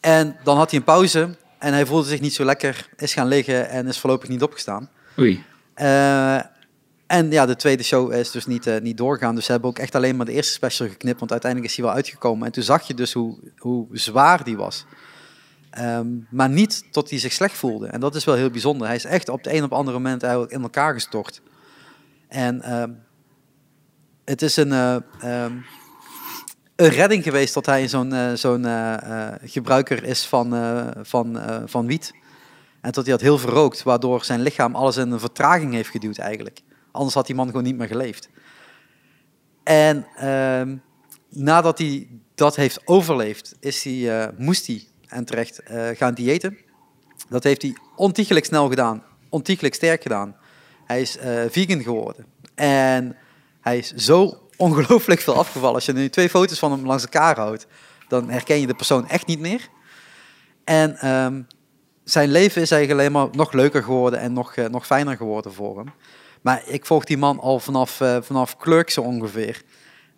[0.00, 3.28] en dan had hij een pauze en hij voelde zich niet zo lekker, is gaan
[3.28, 4.90] liggen en is voorlopig niet opgestaan.
[5.18, 5.44] Oei.
[7.06, 9.34] En ja, de tweede show is dus niet, eh, niet doorgaan.
[9.34, 11.86] Dus ze hebben ook echt alleen maar de eerste special geknipt, want uiteindelijk is hij
[11.86, 12.46] wel uitgekomen.
[12.46, 14.84] En toen zag je dus hoe, hoe zwaar die was.
[15.70, 17.86] Ehm, maar niet tot hij zich slecht voelde.
[17.86, 18.86] En dat is wel heel bijzonder.
[18.86, 21.42] Hij is echt op de een op andere moment eigenlijk in elkaar gestort.
[22.28, 22.90] En ehm,
[24.24, 25.52] het is een, eh, ehm,
[26.76, 28.66] een redding geweest dat hij zo'n eh, zo'n
[29.42, 30.54] gebruiker is van,
[31.02, 32.12] van, van wiet.
[32.80, 36.18] En dat hij had heel verrookt, waardoor zijn lichaam alles in een vertraging heeft geduwd
[36.18, 36.62] eigenlijk.
[36.94, 38.28] Anders had die man gewoon niet meer geleefd.
[39.62, 40.76] En ehm,
[41.28, 46.58] nadat hij dat heeft overleefd, is eh, moest hij en terecht eh, gaan diëten.
[47.28, 50.36] Dat heeft hij ontiegelijk snel gedaan, ontiegelijk sterk gedaan.
[50.84, 52.26] Hij is eh, vegan geworden.
[52.54, 53.16] En
[53.60, 55.74] hij is zo ongelooflijk veel afgevallen.
[55.74, 57.66] Als je nu twee foto's van hem langs elkaar houdt,
[58.08, 59.68] dan herken je de persoon echt niet meer.
[60.64, 61.42] En ehm,
[62.04, 65.76] zijn leven is eigenlijk alleen maar nog leuker geworden en nog, nog fijner geworden voor
[65.76, 65.92] hem.
[66.44, 69.62] Maar ik volg die man al vanaf, eh vanaf Clerks zo ongeveer.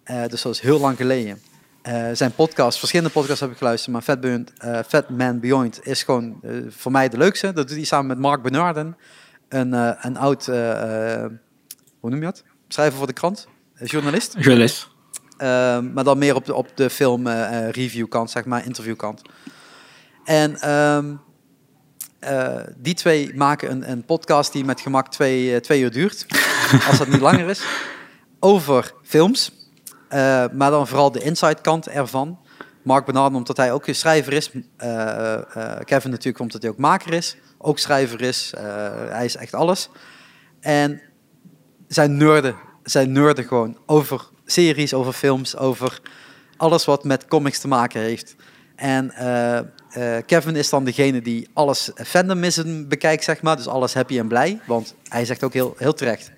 [0.02, 1.40] Eh, dus dat is heel lang geleden.
[1.82, 4.52] Eh, zijn podcast, verschillende podcasts heb ik geluisterd, maar Fat, Beyond,
[4.86, 7.52] Fat Man Beyond is gewoon voor mij de leukste.
[7.52, 8.96] Dat doet hij samen met Mark Bernarden,
[9.48, 9.72] een,
[10.06, 12.42] een oud, hoe noem je dat?
[12.68, 13.48] Schrijver voor de krant,
[13.82, 14.34] journalist.
[15.36, 17.28] Ehm, maar dan meer op de, op de film
[17.70, 19.22] review kant, zeg maar, interview-kant.
[20.24, 21.14] En ehm,
[22.26, 26.26] eh, die twee maken een, een podcast die met gemak twee, eh, twee uur duurt,
[26.88, 27.64] als dat niet langer is,
[28.40, 29.52] over films.
[30.08, 32.38] Eh, maar dan vooral de inside kant ervan.
[32.82, 34.50] Mark Bernarden, omdat hij ook schrijver is.
[35.84, 37.36] Kevin natuurlijk, omdat hij ook maker is.
[37.58, 38.52] Ook schrijver is.
[39.08, 39.88] Hij is echt alles.
[40.60, 41.00] En
[41.88, 42.54] zijn nerden.
[42.82, 46.00] Zijn nerden gewoon over series, over films, over
[46.56, 48.36] alles wat met comics te maken heeft.
[48.76, 49.12] En
[49.96, 53.56] eh, Kevin is dan degene die alles fandomism bekijkt, zeg maar.
[53.56, 54.60] Dus alles happy en blij.
[54.66, 56.30] Want hij zegt ook heel, heel terecht.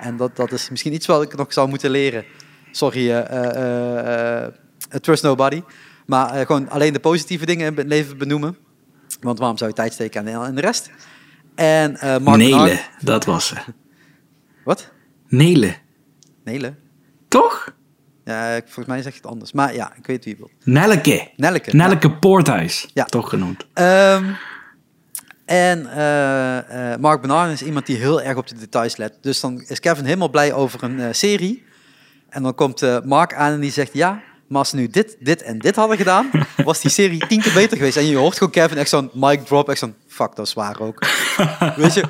[0.00, 2.24] En dat, dat is misschien iets wat ik nog zou moeten leren.
[2.70, 4.52] Sorry, eh, eh,
[5.00, 5.62] trust nobody.
[6.06, 8.56] Maar gewoon alleen de positieve dingen in het leven benoemen.
[9.20, 10.90] Want waarom zou je tijd steken aan aan de rest?
[11.54, 11.92] En
[12.22, 13.54] Mark Bernard- dat was ze.
[14.64, 14.90] Wat?
[15.28, 15.76] Nelen.
[16.44, 16.78] Nelen?
[17.28, 17.74] Toch?
[18.24, 19.52] Ja, volgens mij zeg je het anders.
[19.52, 20.66] Maar ja, ik weet wie je bedoelt.
[20.66, 21.30] Nelke.
[21.36, 21.76] Nelleke.
[21.76, 22.90] Nelke Poorthuis.
[22.94, 23.04] Ja.
[23.04, 23.66] Toch genoemd.
[23.72, 24.24] Ehm,
[25.44, 29.12] en eh, eh, Mark Bernard is iemand die heel erg op de details let.
[29.20, 31.64] Dus dan is Kevin helemaal blij over een eh, serie.
[32.28, 33.92] En dan komt Mark aan en die zegt...
[33.92, 36.30] Ja, maar als ze nu dit, dit en dit hadden gedaan...
[36.64, 37.96] was die serie tien keer beter geweest.
[37.96, 39.68] En je hoort gewoon Kevin echt zo'n mic drop.
[39.68, 41.06] Echt zo'n, fuck, dat is waar ook.
[41.76, 42.04] Weet je?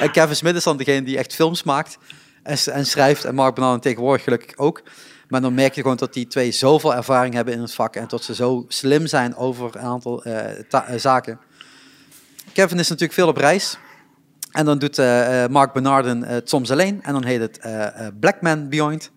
[0.00, 1.98] en Kevin Smith is dan degene die echt films maakt
[2.42, 3.24] en, en schrijft.
[3.24, 4.82] En Mark Bernard tegenwoordig gelukkig ook.
[5.28, 7.96] Maar dan merk je gewoon dat die twee zoveel ervaring hebben in het vak.
[7.96, 11.38] En dat ze zo slim zijn over een aantal eh, eh, zaken.
[12.52, 13.78] Kevin is natuurlijk veel op reis.
[14.52, 17.02] En dan doet eh, Mark Bernarden het soms alleen.
[17.02, 17.60] En dan heet het
[18.20, 19.10] Black Man Beyond.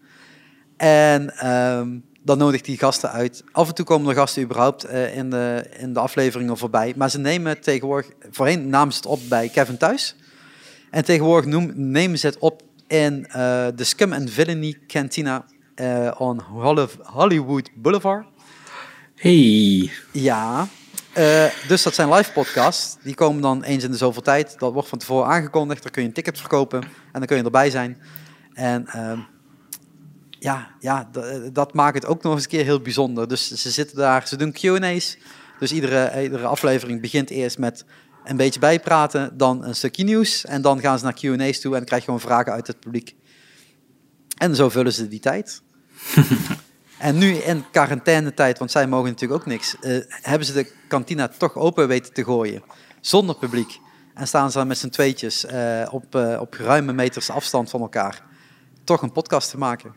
[0.77, 1.89] En ehm,
[2.23, 3.43] dan nodigt hij gasten uit.
[3.51, 6.93] Af en toe komen er gasten überhaupt in, de, in de afleveringen voorbij.
[6.97, 8.11] Maar ze nemen tegenwoordig...
[8.31, 10.15] Voorheen namen ze het op bij Kevin thuis.
[10.89, 12.61] En tegenwoordig noem, nemen ze het op
[12.91, 18.25] in eh, de Scum and Villainy Cantina eh, on Holly- Hollywood Boulevard.
[19.15, 19.91] Hey.
[20.11, 20.67] Ja,
[21.13, 22.97] Eh, dus dat zijn live podcasts.
[23.03, 24.59] Die komen dan eens in de zoveel tijd.
[24.59, 25.83] Dat wordt van tevoren aangekondigd.
[25.83, 26.81] Dan kun je een ticket verkopen.
[26.83, 27.97] En dan kun je erbij zijn.
[28.53, 29.19] En ehm,
[30.29, 33.27] ja, ja d- dat maakt het ook nog eens een keer heel bijzonder.
[33.27, 35.17] Dus ze zitten daar, ze doen Q&A's.
[35.59, 37.85] Dus iedere, iedere aflevering begint eerst met
[38.23, 39.37] een beetje bijpraten.
[39.37, 40.45] Dan een stukje nieuws.
[40.45, 41.71] En dan gaan ze naar Q&A's toe.
[41.71, 43.15] En dan krijg je gewoon vragen uit het publiek.
[44.41, 45.61] En zo vullen ze die tijd.
[46.97, 51.27] En nu in quarantainetijd, want zij mogen natuurlijk ook niks, eh, hebben ze de kantina
[51.27, 52.63] toch open weten te gooien.
[52.99, 53.79] Zonder publiek.
[54.13, 57.81] En staan ze dan met z'n tweetjes eh, op, eh, op ruime meters afstand van
[57.81, 58.23] elkaar.
[58.83, 59.93] Toch een podcast te maken.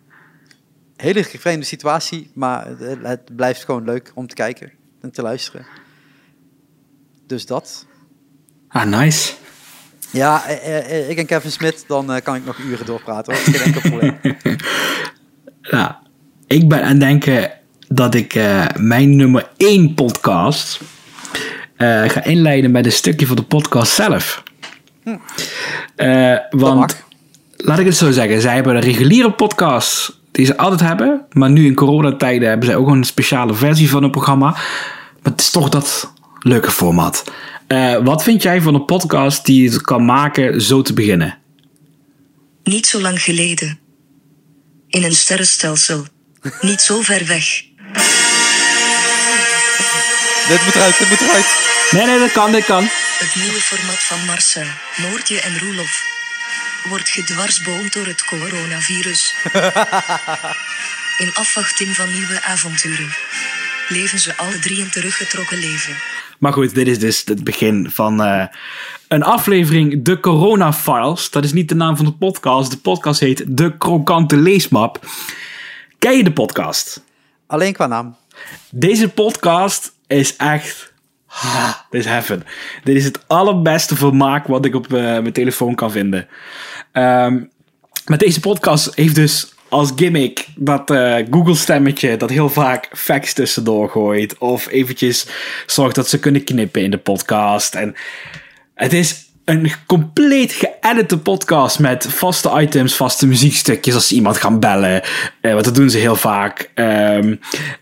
[0.97, 5.67] Hele vreemde situatie, maar het, het blijft gewoon leuk om te kijken en te luisteren.
[7.27, 7.87] Dus dat.
[8.69, 9.44] Ah, nice.
[10.15, 13.35] Ja, eh, eh, ik en Kevin Smit, dan eh, kan ik nog uren doorpraten.
[13.35, 13.43] Hoor.
[13.43, 14.19] Geen enkel probleem.
[15.71, 16.01] Ja,
[16.47, 17.51] ik ben aan het denken
[17.89, 20.81] dat ik eh, mijn nummer 1 podcast
[21.77, 24.43] eh, ga inleiden met een stukje van de podcast zelf.
[25.97, 27.05] Eh, want,
[27.57, 31.51] laat ik het zo zeggen, zij hebben een reguliere podcast die ze altijd hebben, maar
[31.51, 34.51] nu in coronatijden hebben zij ook een speciale versie van het programma.
[34.51, 37.25] Maar het is toch dat leuke format.
[37.67, 41.39] Eh, wat vind jij van een podcast die het kan maken zo te beginnen?
[42.63, 43.79] Niet zo lang geleden.
[44.89, 46.07] In een sterrenstelsel.
[46.61, 47.63] Niet zo ver weg.
[50.49, 51.47] dit moet eruit, dit moet eruit.
[51.91, 52.83] Nee, nee, dat kan, dat kan.
[53.19, 54.67] Het nieuwe format van Marcel,
[54.97, 56.03] Noortje en Roelof.
[56.89, 59.35] Wordt gedwarsboomd door het coronavirus.
[61.25, 63.09] In afwachting van nieuwe avonturen.
[63.89, 65.95] Leven ze alle drie een teruggetrokken leven.
[66.39, 68.47] Maar goed, dit is dus het begin van eh,
[69.09, 71.31] een aflevering De Corona Files.
[71.31, 72.71] Dat is niet de naam van de podcast.
[72.71, 75.07] De podcast heet De Krokante Leesmap.
[75.99, 77.05] Ken je de podcast?
[77.47, 78.17] Alleen qua naam.
[78.71, 80.93] Deze podcast is echt...
[81.27, 82.45] Ha, dit is heaven.
[82.85, 86.29] Dit is het allerbeste vermaak wat ik op eh, mijn telefoon kan vinden.
[86.93, 87.43] Ehm,
[88.07, 93.33] met deze podcast heeft dus als gimmick dat eh, Google stemmetje dat heel vaak facts
[93.33, 94.39] tussendoor gooit.
[94.39, 95.27] Of eventjes
[95.67, 97.75] zorgt dat ze kunnen knippen in de podcast.
[97.75, 97.95] En
[98.75, 104.61] het is een compleet geëdite podcast met vaste items, vaste muziekstukjes als ze iemand gaan
[104.61, 105.03] bellen.
[105.41, 106.71] Eh, want dat doen ze heel vaak.
[106.75, 107.35] Ehm,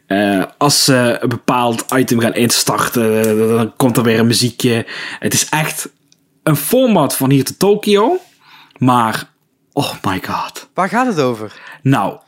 [0.06, 4.86] eh, als ze een bepaald item gaan instarten, dan komt er weer een muziekje.
[5.18, 5.88] Het is echt
[6.42, 8.18] een format van hier te Tokio.
[8.78, 9.31] Maar,
[9.72, 10.68] oh my god.
[10.74, 11.52] Waar gaat het over?
[11.82, 12.18] Nou,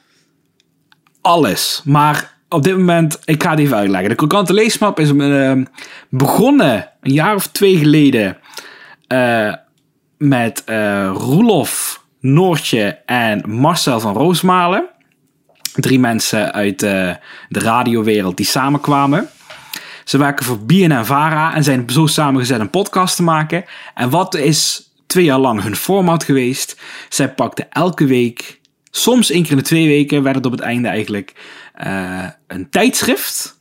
[1.21, 1.83] alles.
[1.85, 4.09] Maar op dit moment, ik ga het even uitleggen.
[4.09, 5.53] De Krokante Leesmap is eh,
[6.09, 8.39] begonnen een jaar of twee geleden
[9.07, 9.53] eh,
[10.19, 14.89] met eh Roelof, Noortje en Marcel van Roosmalen.
[15.75, 17.19] Drie mensen uit de
[17.49, 19.29] radiowereld die samenkwamen.
[20.05, 23.65] Ze werken voor BNN Vara en zijn zo samengezet een podcast te maken.
[23.95, 26.77] En wat is twee jaar lang hun format geweest?
[27.09, 28.61] Zij pakten elke week,
[28.91, 31.33] soms één keer in de twee weken, werd het op het einde eigenlijk,
[31.75, 33.59] eh, een tijdschrift.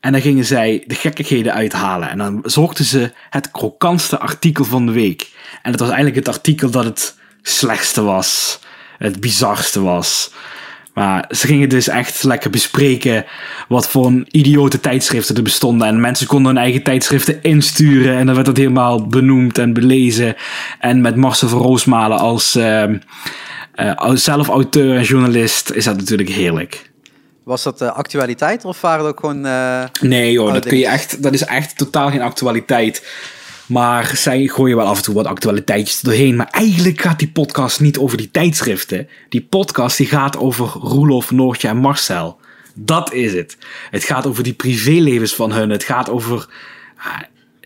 [0.00, 2.10] En dan gingen zij de gekkigheden uithalen.
[2.10, 5.30] En dan zochten ze het krokantste artikel van de week.
[5.62, 8.60] En dat was eigenlijk het artikel dat het slechtste was.
[8.98, 10.32] Het bizarste was.
[10.94, 13.24] Maar ze gingen dus echt lekker bespreken
[13.68, 15.86] wat voor een idiote tijdschriften er bestonden.
[15.86, 18.16] En mensen konden hun eigen tijdschriften insturen.
[18.16, 20.36] En dan werd dat helemaal benoemd en belezen.
[20.80, 22.58] En met Marcel van Roosmalen als,
[23.94, 26.90] als zelf auteur en journalist is dat natuurlijk heerlijk.
[27.44, 29.46] Was dat eh, actualiteit of waren het ook gewoon...
[29.46, 33.06] eh, Nee joh, Oh, dat, dat kun je echt, dat is echt totaal geen actualiteit.
[33.66, 36.36] Maar zij gooien wel af en toe wat actualiteitjes doorheen.
[36.36, 39.08] Maar eigenlijk gaat die podcast niet over die tijdschriften.
[39.28, 42.40] Die podcast die gaat over Roelof, Noortje en Marcel.
[42.74, 43.56] Dat is het.
[43.90, 45.70] Het gaat over die privélevens van hun.
[45.70, 46.46] Het gaat over...
[46.96, 47.20] ah,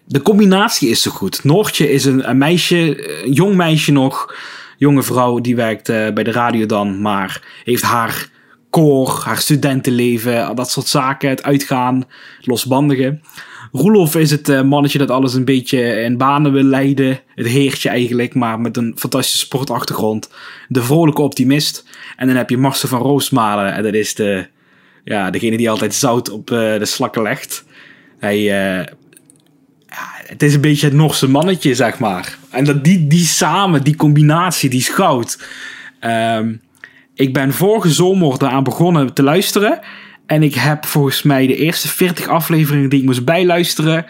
[0.05, 1.45] De combinatie is zo goed.
[1.45, 4.35] Noortje is een, een meisje, een jong meisje nog.
[4.79, 7.01] Jonge vrouw, die werkt eh, bij de radio dan.
[7.01, 8.29] Maar heeft haar
[8.71, 11.29] koor, haar studentenleven, dat soort zaken.
[11.29, 12.05] Het uitgaan,
[12.41, 13.19] losbandige.
[13.77, 17.21] Roelof is het eh, mannetje dat alles een beetje in banen wil leiden.
[17.35, 20.31] Het heertje eigenlijk, maar met een fantastische sportachtergrond.
[20.69, 21.89] De vrolijke optimist.
[22.17, 23.73] En dan heb je Marcel van Roosmalen.
[23.73, 24.47] En dat is de,
[25.05, 27.65] ja, degene die altijd zout op eh, de slakken legt.
[28.19, 28.87] Hij, eh,
[29.87, 32.39] ja, het is een beetje het Norse mannetje, zeg maar.
[32.51, 35.39] En dat, die, die samen, die combinatie, die goud.
[36.01, 36.55] Ehm,
[37.15, 39.81] ik ben vorige zomer daaraan begonnen te luisteren.
[40.27, 44.07] En ik heb volgens mij de eerste 40 afleveringen die ik moest bijluisteren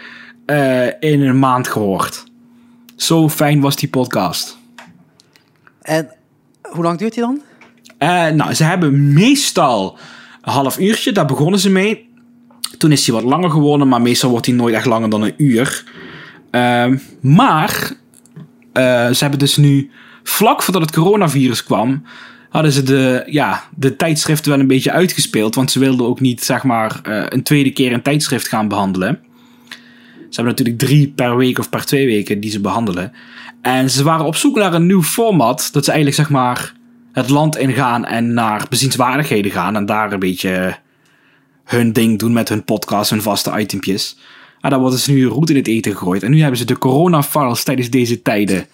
[0.46, 2.24] eh, in een maand gehoord.
[2.96, 4.58] Zo fijn was die podcast.
[5.82, 6.10] En
[6.62, 7.40] hoe lang duurt die dan?
[7.98, 9.98] Eh, nou, ze hebben meestal
[10.42, 12.08] een half uurtje, daar begonnen ze mee.
[12.78, 15.34] Toen is hij wat langer geworden, maar meestal wordt hij nooit echt langer dan een
[15.36, 15.84] uur.
[16.50, 17.92] Ehm, maar
[18.72, 19.90] eh, ze hebben dus nu,
[20.22, 22.02] vlak voordat het coronavirus kwam,
[22.48, 25.54] hadden ze de, ja, de tijdschriften wel een beetje uitgespeeld.
[25.54, 29.20] Want ze wilden ook niet, zeg maar, eh, een tweede keer een tijdschrift gaan behandelen.
[30.30, 33.12] Ze hebben natuurlijk drie per week of per twee weken die ze behandelen.
[33.62, 35.68] En ze waren op zoek naar een nieuw format.
[35.72, 36.74] Dat ze eigenlijk, zeg maar,
[37.12, 39.76] het land ingaan en naar bezienswaardigheden gaan.
[39.76, 40.76] En daar een beetje
[41.64, 44.18] hun ding doen met hun podcast, hun vaste itempjes.
[44.60, 46.22] Maar daar worden ze nu roet in het eten gegooid.
[46.22, 48.66] En nu hebben ze de corona-files tijdens deze tijden.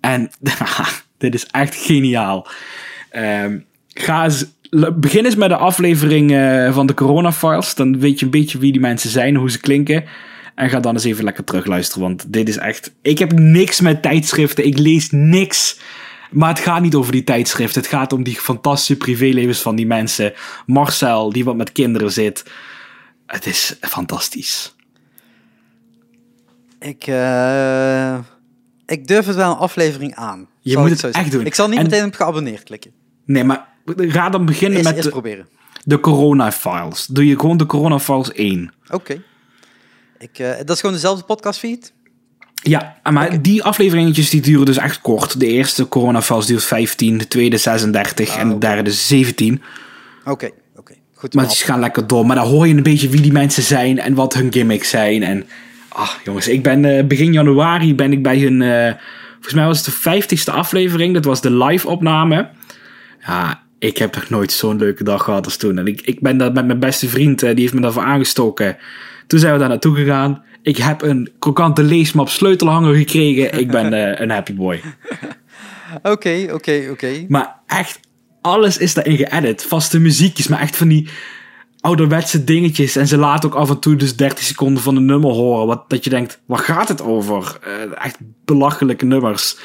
[0.00, 0.30] En
[1.18, 2.46] dit is echt geniaal.
[3.10, 3.58] Ehm,
[3.88, 4.44] ga eens,
[4.94, 7.74] begin eens met de aflevering eh, van de corona-files.
[7.74, 10.04] Dan weet je een beetje wie die mensen zijn, hoe ze klinken.
[10.54, 12.02] En ga dan eens even lekker terugluisteren.
[12.02, 12.92] Want dit is echt...
[13.02, 14.66] Ik heb niks met tijdschriften.
[14.66, 15.78] Ik lees niks.
[16.30, 17.80] Maar het gaat niet over die tijdschriften.
[17.80, 20.32] Het gaat om die fantastische privélevens van die mensen.
[20.66, 22.44] Marcel, die wat met kinderen zit.
[23.26, 24.74] Het is fantastisch.
[26.80, 28.18] Ik, eh,
[28.86, 30.48] ik durf het wel een aflevering aan.
[30.60, 31.34] Je moet ik het zo echt zeggen.
[31.36, 31.46] doen.
[31.46, 32.92] Ik zal niet En- meteen op geabonneerd klikken.
[33.32, 33.66] Nee, maar
[33.96, 35.46] ga dan beginnen Eerst, met eerst de, proberen.
[35.84, 37.06] de corona-files.
[37.06, 38.72] Doe je gewoon de corona-files 1.
[38.90, 39.22] Oké.
[40.18, 41.92] Ik, eh, dat is gewoon dezelfde podcastfeed?
[42.62, 45.40] Ja, maar die afleveringetjes die duren dus echt kort.
[45.40, 48.66] De eerste coronafiles duurt 15, de tweede 36 en de oké.
[48.66, 49.62] derde 17.
[50.24, 50.94] Oké, oké.
[51.14, 51.34] Goed.
[51.34, 52.26] Maar af- gaan lekker door.
[52.26, 55.22] Maar dan hoor je een beetje wie die mensen zijn en wat hun gimmicks zijn.
[55.22, 55.46] En
[55.88, 58.62] ah, jongens, ik ben eh, begin januari ben ik bij hun.
[58.62, 58.94] eh,
[59.32, 61.14] volgens mij was het de 50ste aflevering.
[61.14, 62.48] Dat was de live opname.
[63.20, 65.78] Ja, ik heb nog nooit zo'n leuke dag gehad als toen.
[65.78, 68.76] En ik, ik ben daar met mijn beste vriend, die heeft me daarvoor aangestoken.
[69.26, 70.42] Toen zijn we daar naartoe gegaan.
[70.62, 73.58] Ik heb een krokante leesmap sleutelhanger gekregen.
[73.58, 74.80] Ik ben eh, een happy boy.
[76.02, 77.24] Oké, oké, oké.
[77.28, 78.00] Maar echt,
[78.40, 79.64] alles is daarin geëdit.
[79.64, 81.08] Vaste muziekjes, maar echt van die
[81.80, 82.96] ouderwetse dingetjes.
[82.96, 85.66] En ze laten ook af en toe dus 30 seconden van een nummer horen.
[85.66, 87.58] Wat, dat je denkt, waar gaat het over?
[87.62, 89.58] Eh, echt belachelijke nummers.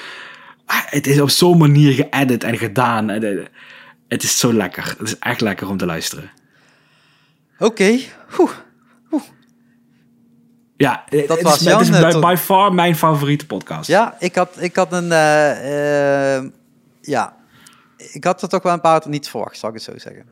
[0.65, 3.09] Ah, Het is op zo'n manier geëdit en gedaan.
[3.09, 3.45] En, eh,
[4.07, 4.95] Het is zo lekker.
[4.97, 6.31] Het is echt lekker om te luisteren.
[7.59, 7.97] Oké.
[10.77, 13.87] Ja, het, Dat het was is, het is Jan, eh, by, far mijn favoriete podcast.
[13.87, 15.11] Ja, ik had, ik had een...
[15.11, 16.43] eh, eh,
[17.01, 17.35] ja,
[17.97, 20.25] ik had er toch wel een paar niet verwacht, zal ik het zo zeggen.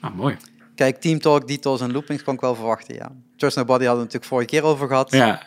[0.00, 0.36] Ah, mooi.
[0.74, 3.10] Kijk, Team Talk, Details en Loopings kon ik wel verwachten, ja.
[3.36, 5.10] Trust Nobody hadden we natuurlijk vorige keer over gehad.
[5.12, 5.42] Ja.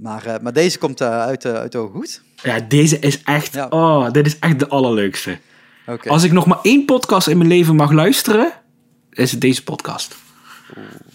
[0.00, 2.22] Maar, eh, maar deze komt eh, uit, uh, uit de goed.
[2.42, 3.54] ja, deze is echt...
[3.54, 3.66] Ja.
[3.70, 5.38] Oh, dit is echt de allerleukste.
[6.06, 8.52] Als ik nog maar één podcast in mijn leven mag luisteren,
[9.10, 10.14] is het deze podcast.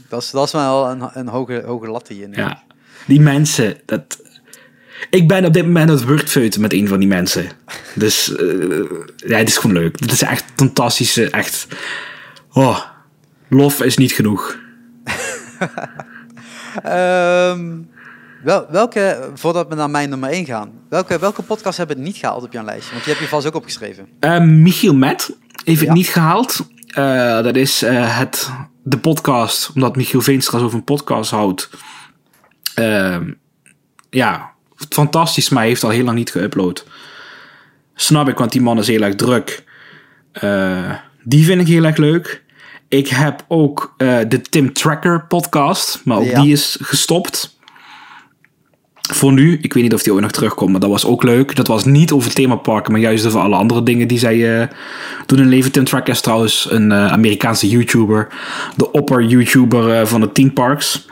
[0.09, 2.35] Dat, is, dat is wel een, een hoge, hoge lat neemt.
[2.35, 2.63] Ja.
[3.07, 4.21] Die mensen, dat...
[5.09, 7.49] Ik ben op dit moment het wordfeuten met een van die mensen.
[7.95, 8.83] Dus eh,
[9.15, 9.99] ja, het is gewoon leuk.
[9.99, 11.67] Het is echt fantastische, echt...
[12.51, 12.79] Oh,
[13.47, 14.57] lof is niet genoeg.
[16.83, 17.77] Ehm,
[18.43, 22.15] wel, welke, voordat we naar mijn nummer 1 gaan, welke, welke podcast hebben het niet
[22.17, 22.91] gehaald op jouw lijstje?
[22.91, 24.07] Want die heb je vast ook opgeschreven.
[24.19, 26.67] Eh, Michiel Met heeft het niet gehaald.
[26.87, 28.49] Eh, dat is eh, het,
[28.83, 31.69] de podcast, omdat Michiel Veenstra over een podcast houdt.
[34.09, 34.51] Ja,
[34.89, 36.83] fantastisch, maar hij heeft al heel lang niet geüpload.
[37.95, 39.63] Snap ik, want die man is heel erg druk.
[41.23, 42.43] Die vind ik heel erg leuk.
[42.87, 46.41] Ik heb ook de Tim Tracker podcast, maar ook Ja.
[46.41, 47.58] die is gestopt.
[49.11, 51.55] Voor nu, ik weet niet of die ooit nog terugkomt, maar dat was ook leuk.
[51.55, 54.67] Dat was niet over themaparken, maar juist over alle andere dingen die zij eh,
[55.25, 55.71] doen in leven.
[55.71, 58.27] Tim Tracker is trouwens een eh, Amerikaanse YouTuber.
[58.75, 61.07] De opper-YouTuber eh, van de theme parks.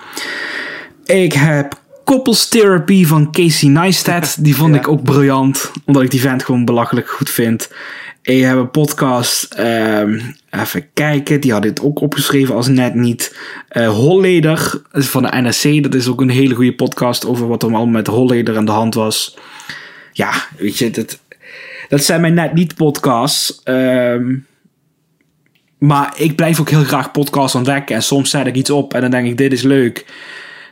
[1.06, 4.36] Ik heb Couples Therapy van Casey Neistat.
[4.40, 4.80] Die vond Ja.
[4.80, 7.70] ik ook briljant, omdat ik die vent gewoon belachelijk goed vind.
[8.28, 13.38] Ik heb een podcast, ehm, even kijken, die had dit ook opgeschreven als net niet.
[13.70, 17.68] Eh Holleder van de NSC, dat is ook een hele goede podcast over wat er
[17.70, 19.38] allemaal met Holleder aan de hand was.
[20.14, 21.20] Ja, weet je, dat,
[21.90, 23.62] dat zijn mijn net niet podcasts.
[23.64, 24.36] Ehm,
[25.78, 27.96] maar ik blijf ook heel graag podcasts ontdekken.
[27.96, 30.06] En soms zet ik iets op en dan denk ik, dit is leuk.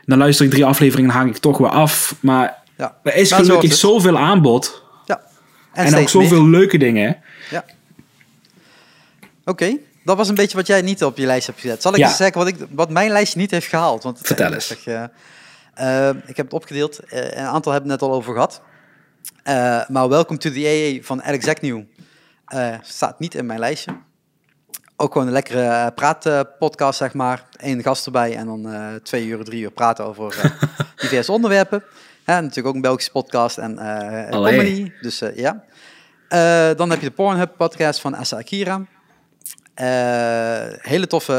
[0.04, 2.14] Dan luister ik drie afleveringen en hang ik toch weer af.
[2.20, 2.96] Maar Ja.
[3.02, 3.78] er is gelukkig het.
[3.78, 4.82] zoveel aanbod.
[5.06, 5.20] Ja.
[5.72, 6.08] En, ook meer.
[6.08, 7.16] zoveel leuke dingen.
[7.50, 7.64] Ja.
[9.44, 11.82] Oké, dat was een beetje wat jij niet op je lijst hebt gezet.
[11.82, 12.06] Zal ik Ja.
[12.06, 14.02] eens zeggen wat, ik, wat mijn lijstje niet heeft gehaald?
[14.02, 14.66] Want het- Vertel eh, eens.
[14.66, 16.98] zeg, eh, eh, ik heb het opgedeeld.
[16.98, 18.60] eh, een aantal hebben het net al over gehad.
[19.42, 21.82] Eh, maar Welcome to the AA van Alex Agnew
[22.46, 23.92] eh, staat niet in mijn lijstje.
[24.96, 27.44] Ook gewoon een lekkere eh, praatpodcast, zeg maar.
[27.56, 30.50] Eén gast erbij en dan eh, twee uur, drie uur praten over eh,
[31.02, 31.82] diverse onderwerpen.
[32.24, 34.92] Hè, natuurlijk ook een Belgische podcast en eh comedy.
[35.00, 35.64] Dus eh, ja.
[36.28, 38.86] Eh, dan heb je de Pornhub podcast van Asa Akira.
[39.74, 41.34] Eh, hele toffe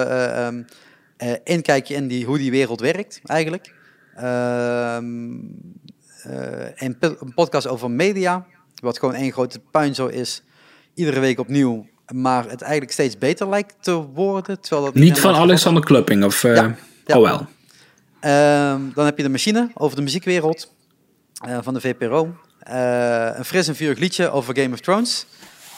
[1.17, 3.73] eh, inkijkje in die, hoe die wereld werkt, eigenlijk.
[4.15, 5.35] Ehm,
[6.23, 6.97] eh, een,
[7.35, 8.45] podcast over media,
[8.81, 10.43] wat gewoon één grote puinzo is.
[10.93, 14.59] Iedere week opnieuw, maar het eigenlijk steeds beter lijkt te worden.
[14.61, 16.41] Terwijl dat Niet van Alexander Klupping of...
[16.41, 17.17] Ja, ja.
[17.17, 17.47] Oh wel.
[18.19, 20.73] Ehm, dan heb je de machine over de muziekwereld
[21.61, 22.35] van de VPRO.
[22.67, 25.25] Eh, een fris en vurig liedje over Game of Thrones.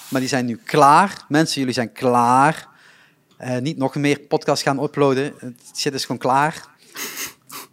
[0.07, 1.23] Maar die zijn nu klaar.
[1.27, 2.67] Mensen, jullie zijn klaar.
[3.37, 5.33] Eh, niet nog meer podcasts gaan uploaden.
[5.37, 6.65] Het shit is gewoon klaar.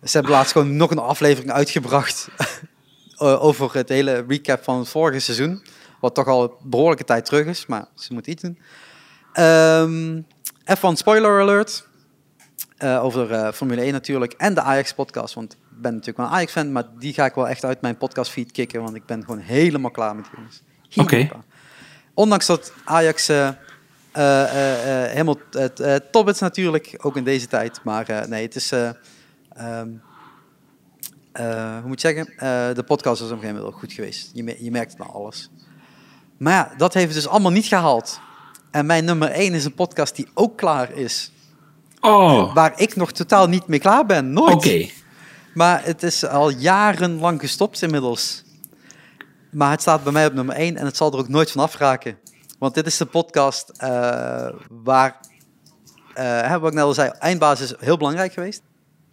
[0.03, 2.29] Ze hebben laatst gewoon nog een aflevering uitgebracht
[3.17, 5.65] eh, over het hele recap van het vorige seizoen.
[6.01, 8.59] Wat toch al een behoorlijke tijd terug is, maar ze moeten iets doen.
[9.33, 10.21] Ehm
[10.79, 11.89] F1 spoiler alert.
[12.79, 14.33] Over Formule 1 natuurlijk.
[14.33, 15.35] En de Ajax-podcast.
[15.35, 16.73] Want ik ben natuurlijk wel een Ajax-fan.
[16.73, 18.83] Maar die ga ik wel echt uit mijn podcastfeed kicken.
[18.83, 20.63] Want ik ben gewoon helemaal klaar met die jongens.
[20.97, 21.29] Oké.
[22.15, 23.49] Ondanks dat Ajax eh,
[24.13, 26.95] eh, eh, helemaal het top is natuurlijk.
[27.03, 27.81] Ook in deze tijd.
[27.85, 28.73] Maar nee, het is...
[28.73, 28.89] eh,
[29.53, 29.89] ehm,
[31.33, 32.27] eh, hoe moet je zeggen?
[32.75, 34.31] De podcast is op een gegeven moment wel goed geweest.
[34.35, 35.51] Je, me- je merkt het aan alles.
[36.39, 38.21] Maar ja, dat heeft dus allemaal niet gehaald.
[38.71, 41.33] En mijn nummer 1 is een podcast die ook klaar is.
[42.01, 44.33] Oh, Waar ik nog totaal niet mee klaar ben.
[44.33, 44.55] Nooit.
[44.55, 44.89] oké.
[45.57, 48.45] Maar het is al jarenlang gestopt inmiddels.
[49.51, 51.63] Maar het staat bij mij op nummer 1 en het zal er ook nooit van
[51.63, 52.19] afraken.
[52.59, 55.21] Want dit is de podcast eh, waar,
[56.15, 58.63] hè, wat ik net al zei, eindbasis is heel belangrijk geweest.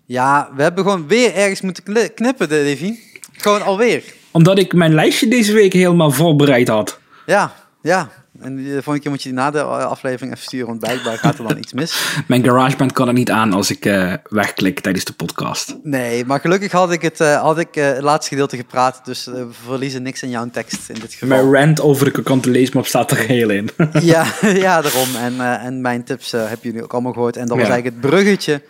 [0.05, 2.95] Ja, we hebben gewoon weer ergens moeten knippen, Davy.
[3.31, 4.03] Gewoon alweer.
[4.31, 6.99] Omdat ik mijn lijstje deze week helemaal voorbereid had.
[7.25, 8.09] Ja, ja.
[8.43, 11.37] En de volgende keer moet je die na de aflevering even sturen, want blijkbaar gaat
[11.39, 12.13] er dan iets mis.
[12.27, 15.75] Mijn GarageBand kan er niet aan als ik eh, wegklik tijdens de podcast.
[15.83, 19.27] Nee, maar gelukkig had ik het, eh, had ik, eh, het laatste gedeelte gepraat, dus
[19.27, 21.27] eh, we verliezen niks in jouw tekst in dit geval.
[21.27, 23.69] Mijn rant over de kokante leesmap staat er geheel in.
[24.01, 25.15] Ja, ja, daarom.
[25.15, 27.37] En, eh, en mijn tips eh, hebben jullie ook allemaal gehoord.
[27.37, 27.73] En dat was Ja.
[27.73, 28.61] eigenlijk het bruggetje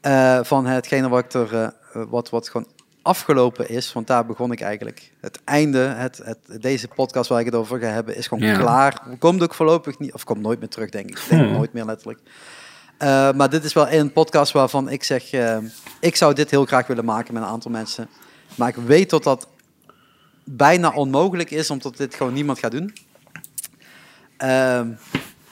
[0.00, 1.68] eh, van hetgene wat, ik er, eh,
[2.08, 2.66] wat, wat gewoon
[3.10, 3.92] afgelopen is.
[3.92, 5.12] Want daar begon ik eigenlijk.
[5.20, 8.58] Het einde, het, het, deze podcast waar ik het over ga hebben, is gewoon Ja.
[8.58, 9.02] klaar.
[9.18, 11.18] Komt ook voorlopig niet, of komt nooit meer terug, denk ik.
[11.18, 11.52] Ik denk Hmm.
[11.52, 12.18] nooit meer letterlijk.
[12.98, 15.58] Eh, maar dit is wel een podcast waarvan ik zeg, eh,
[16.00, 18.08] ik zou dit heel graag willen maken met een aantal mensen.
[18.54, 19.48] Maar ik weet dat dat
[20.44, 22.92] bijna onmogelijk is, omdat dit gewoon niemand gaat doen.
[24.36, 24.88] Ehm,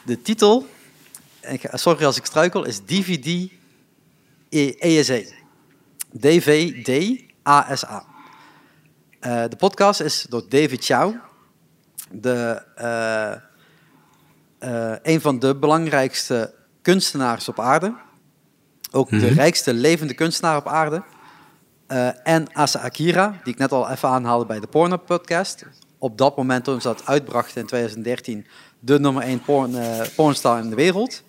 [0.05, 0.67] de titel,
[1.73, 3.51] sorry als ik struikel, is DVD
[4.49, 5.21] E- ESA.
[6.21, 8.05] DVD ASA.
[9.21, 11.15] Eh, de podcast is door David Chow,
[12.11, 13.33] de, eh,
[14.93, 17.95] eh, een van de belangrijkste kunstenaars op aarde.
[18.91, 19.35] Ook de Mhm.
[19.35, 21.03] rijkste levende kunstenaar op aarde.
[22.23, 25.67] En Asa Akira, die ik net al even aanhaalde bij de Porno Podcast.
[25.99, 28.47] Op dat moment toen ze dat uitbrachten in 2013,
[28.81, 29.75] de nummer 1 porn,
[30.17, 31.23] pornstar in de wereld.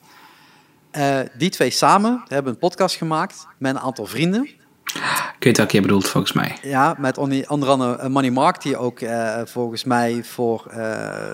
[1.37, 4.49] Die twee samen hebben een podcast gemaakt met een aantal vrienden.
[5.39, 6.57] Ik weet welke je bedoelt, volgens mij.
[6.61, 11.33] Ja, met onder andere eh, Money Mark, die ook eh, volgens mij voor, eh,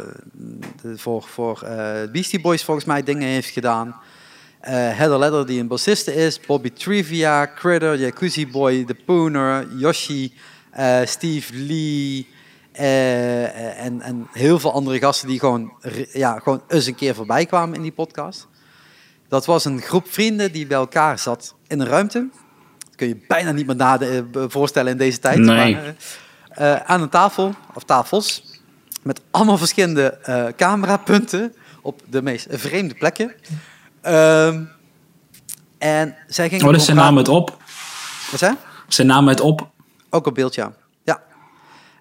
[0.96, 1.60] voor, voor
[2.12, 3.96] Beastie Boys volgens mij dingen heeft gedaan.
[4.70, 6.40] Heather Ledder, die een bassiste is.
[6.40, 10.34] Bobby Trivia, Critter, Jacuzzi Boy, The Pooner, Yoshi,
[11.06, 12.28] Steve Lee.
[12.72, 15.74] en, en heel veel andere gasten die gewoon,
[16.14, 18.48] ja, gewoon eens een keer voorbij kwamen in die podcast.
[19.28, 22.30] Dat was een groep vrienden die bij elkaar zat in een ruimte.
[22.96, 25.38] Dat kun je bijna niet meer eh, voorstellen in deze tijd.
[25.38, 25.76] Nee.
[25.76, 25.96] Maar,
[26.50, 28.44] eh, eh, aan een tafel, of tafels,
[29.04, 30.18] met allemaal verschillende
[30.58, 33.34] camerapunten op de meest vreemde plekken.
[34.02, 34.64] Ehm,
[35.78, 36.66] en zij gingen...
[36.66, 37.58] Oh, dus ze namen het op.
[38.32, 38.56] Wat zei?
[38.88, 39.70] Ze namen het op.
[40.10, 40.74] Ook op beeld, ja.
[41.04, 41.24] ja.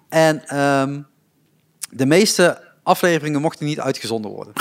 [0.09, 1.01] En ehm,
[1.89, 4.53] de meeste afleveringen mochten niet uitgezonden worden.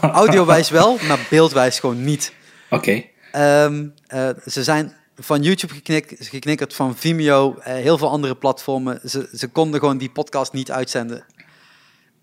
[0.00, 2.32] Audiowijs wel, maar beeldwijs gewoon niet.
[2.70, 3.04] Oké.
[3.32, 9.00] Ehm, eh, ze zijn van YouTube geknik, geknikkerd, van Vimeo, eh, heel veel andere platformen.
[9.08, 11.24] Ze, ze konden gewoon die podcast niet uitzenden.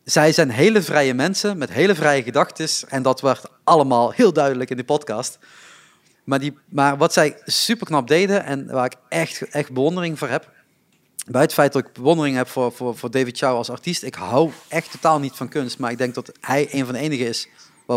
[0.03, 2.67] Zij zijn hele vrije mensen met hele vrije gedachten.
[2.89, 5.39] En dat werd allemaal heel duidelijk in die podcast.
[6.23, 10.27] Maar, die, maar wat zij super knap deden en waar ik echt, echt bewondering voor
[10.27, 10.51] heb.
[11.27, 14.03] Bij het feit dat ik bewondering heb voor, voor, voor David Chow als artiest.
[14.03, 15.79] Ik hou echt totaal niet van kunst.
[15.79, 17.47] Maar ik denk dat hij een van de enigen is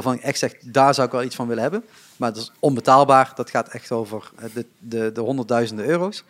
[0.02, 1.84] waarvan ik echt zeg, daar zou ik wel iets van willen hebben.
[2.16, 3.32] Maar dat is onbetaalbaar.
[3.34, 6.24] Dat gaat echt over eh, de, de, de honderdduizenden euro's.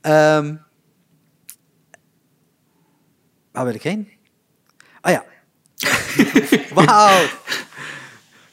[0.00, 0.54] Ehm,
[3.52, 4.10] waar wil ik heen?
[5.00, 5.24] Ah ja.
[6.74, 7.26] Wauw.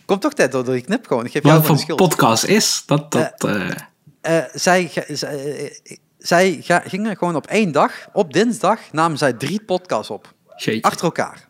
[0.05, 1.25] Komt toch tijd door, die knip gewoon.
[1.25, 3.11] Ik geef jou Wat voor podcast is dat?
[3.11, 3.69] dat eh,
[4.21, 5.81] Eh, zij, zij,
[6.17, 10.33] zij gingen gewoon op één dag, op dinsdag, namen zij drie podcasts op.
[10.55, 10.81] jeetje.
[10.81, 11.47] Achter elkaar.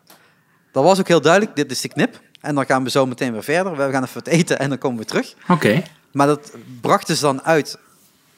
[0.72, 2.20] Dat was ook heel duidelijk, dit is de knip.
[2.40, 3.76] En dan gaan we zo meteen weer verder.
[3.76, 5.34] We gaan even wat eten en dan komen we terug.
[5.48, 5.82] Oké.
[6.12, 7.78] Maar dat brachten ze dan uit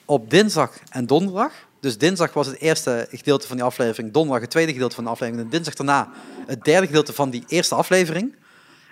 [0.05, 1.53] op dinsdag en donderdag.
[1.81, 5.11] Dus dinsdag was het eerste gedeelte van die aflevering, donderdag het tweede gedeelte van de
[5.11, 6.09] aflevering en dinsdag daarna
[6.47, 8.35] het derde gedeelte van die eerste aflevering.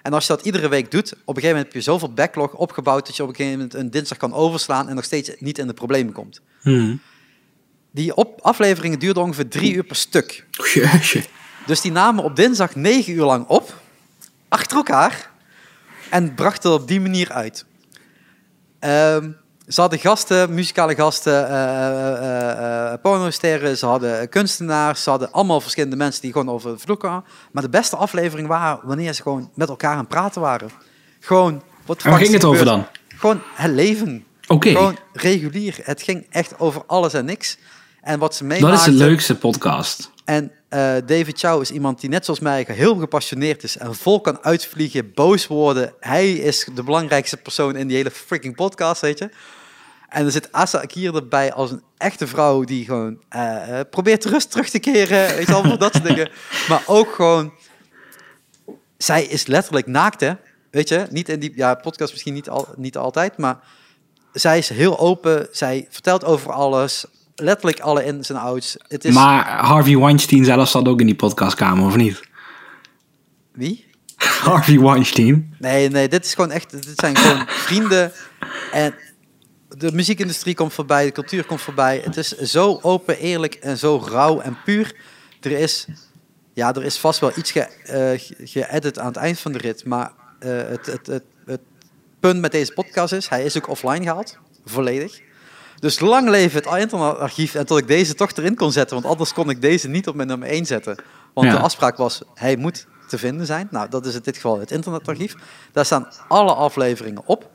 [0.03, 2.55] En als je dat iedere week doet, op een gegeven moment heb je zoveel backlog
[2.55, 5.59] opgebouwd dat je op een gegeven moment een dinsdag kan overslaan en nog steeds niet
[5.59, 6.41] in de problemen komt.
[6.61, 7.01] Hmm.
[7.91, 10.47] Die op afleveringen duurden ongeveer drie uur per stuk.
[10.51, 11.25] Jeetje.
[11.67, 13.81] Dus die namen op dinsdag negen uur lang op,
[14.49, 15.31] achter elkaar,
[16.11, 17.65] en brachten het op die manier uit.
[18.79, 19.31] Ehm,
[19.69, 26.23] ze hadden gasten, muzikale gasten, eh, pornosterren, ze hadden kunstenaars, ze hadden allemaal verschillende mensen
[26.23, 27.25] die gewoon over de vloek kwamen.
[27.53, 30.71] Maar de beste aflevering waren wanneer ze gewoon met elkaar aan het praten waren.
[31.21, 32.87] Gewoon, wat waar ging het over dan?
[33.09, 34.25] Gewoon het leven.
[34.47, 35.79] Oké, Gewoon regulier.
[35.83, 37.59] Het ging echt over alles en niks.
[38.01, 38.93] En wat ze dat is meemaakten...
[38.93, 40.11] de leukste podcast.
[40.25, 44.21] En eh, David Chow is iemand die net zoals mij heel gepassioneerd is en vol
[44.21, 45.95] kan uitvliegen, boos worden.
[46.01, 49.31] Hij is de belangrijkste persoon in die hele freaking podcast, weet je.
[50.09, 54.25] En er zit Asa Akir erbij als een echte vrouw die gewoon eh, eh, probeert
[54.25, 56.31] rust terug te keren, weet je dat soort dingen.
[56.69, 57.53] Maar ook gewoon,
[58.97, 60.33] zij is letterlijk naakt, hè.
[60.71, 63.59] Weet je, niet in die, ja, podcast misschien niet, al, niet altijd, maar
[64.33, 65.49] zij is heel open.
[65.53, 67.05] Zij vertelt over alles,
[67.41, 68.77] letterlijk alle ins en outs.
[68.89, 72.21] Het is, Maar Harvey Weinstein zelf zat ook in die podcastkamer, of niet?
[73.53, 73.87] wie?
[74.45, 75.55] Harvey Weinstein.
[75.59, 78.13] Nee, nee, dit is gewoon echt, dit zijn gewoon vrienden.
[78.73, 78.95] En
[79.69, 82.01] de muziekindustrie komt voorbij, de cultuur komt voorbij.
[82.05, 84.95] Het is zo open, eerlijk en zo rauw en puur.
[85.41, 85.87] Er is,
[86.53, 89.85] ja, er is vast wel iets eh, ge- geëdit aan het eind van de rit.
[89.85, 91.61] Maar eh, het, het, het, het
[92.21, 94.39] punt met deze podcast is, hij is ook offline gehaald.
[94.65, 95.21] Volledig.
[95.81, 98.95] Dus lang leven het internetarchief en tot ik deze toch erin kon zetten.
[98.97, 100.97] Want anders kon ik deze niet op mijn nummer 1 zetten.
[101.35, 101.53] Want Ja.
[101.53, 103.69] de afspraak was, hij moet te vinden zijn.
[103.71, 105.35] Nou, dat is in dit geval het internetarchief.
[105.73, 107.51] Daar staan alle afleveringen op.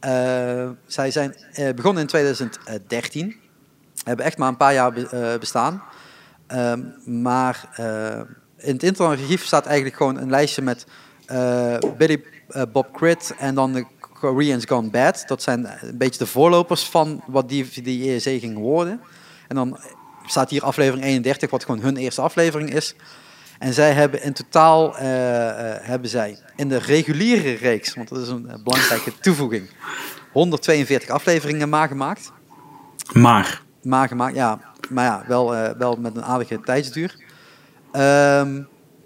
[0.00, 3.36] Eh, zij zijn eh, begonnen in 2013.
[4.04, 5.82] Hebben echt maar een paar jaar be- eh, bestaan.
[6.46, 7.68] Ehm, maar
[8.56, 10.86] in het internetarchief staat eigenlijk gewoon een lijstje met
[11.96, 12.24] Billy
[12.72, 13.86] Bob Crit en dan de
[14.20, 15.24] Koreans Gone Bad.
[15.26, 19.00] Dat zijn een beetje de voorlopers van wat die, die ESC ging worden.
[19.48, 19.78] En dan
[20.26, 22.94] staat hier aflevering 31, wat gewoon hun eerste aflevering is.
[23.58, 28.18] En zij hebben in totaal eh, eh, hebben zij in de reguliere reeks, want dat
[28.18, 29.70] is een eh, belangrijke toevoeging,
[30.32, 32.32] 142 afleveringen maar gemaakt.
[33.12, 34.60] Maar, Maar gemaakt, ja,
[34.90, 37.16] maar ja, wel, eh, wel met een aardige tijdsduur.
[37.92, 38.62] Ehm,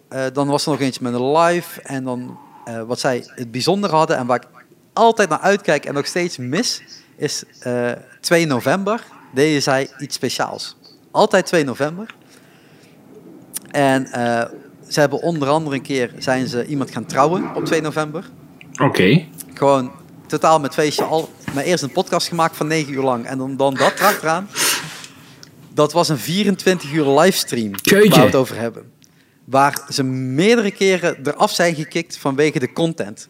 [0.08, 1.82] eh, dan was er nog eentje met een live.
[1.82, 4.53] En dan eh, wat zij het bijzondere hadden en waar ik
[4.94, 6.82] altijd naar uitkijk en nog steeds mis,
[7.16, 9.04] is eh 2 november
[9.34, 10.76] deden zij iets speciaals.
[11.10, 12.14] Altijd 2 november.
[13.70, 14.44] En eh,
[14.88, 18.24] ze hebben onder andere een keer zijn ze iemand gaan trouwen op 2 november.
[18.82, 19.24] oké.
[19.54, 19.92] Gewoon
[20.26, 21.32] totaal met feestje al.
[21.54, 23.26] Maar eerst een podcast gemaakt van 9 uur lang.
[23.26, 23.92] En dan, dan dat
[24.22, 24.48] eraan.
[25.74, 28.08] Dat was een 24 uur livestream Jeetje.
[28.08, 28.92] waar we het over hebben.
[29.44, 33.28] Waar ze meerdere keren eraf zijn gekikt vanwege de content.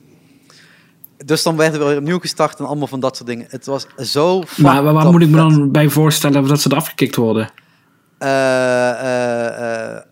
[1.27, 3.47] Dus dan werden we weer opnieuw gestart en allemaal van dat soort dingen.
[3.49, 7.17] Het was zo Maar waar, moet ik me dan bij voorstellen dat ze eraf gekikt
[7.17, 7.51] worden?
[8.19, 10.03] Eh, eh, eh,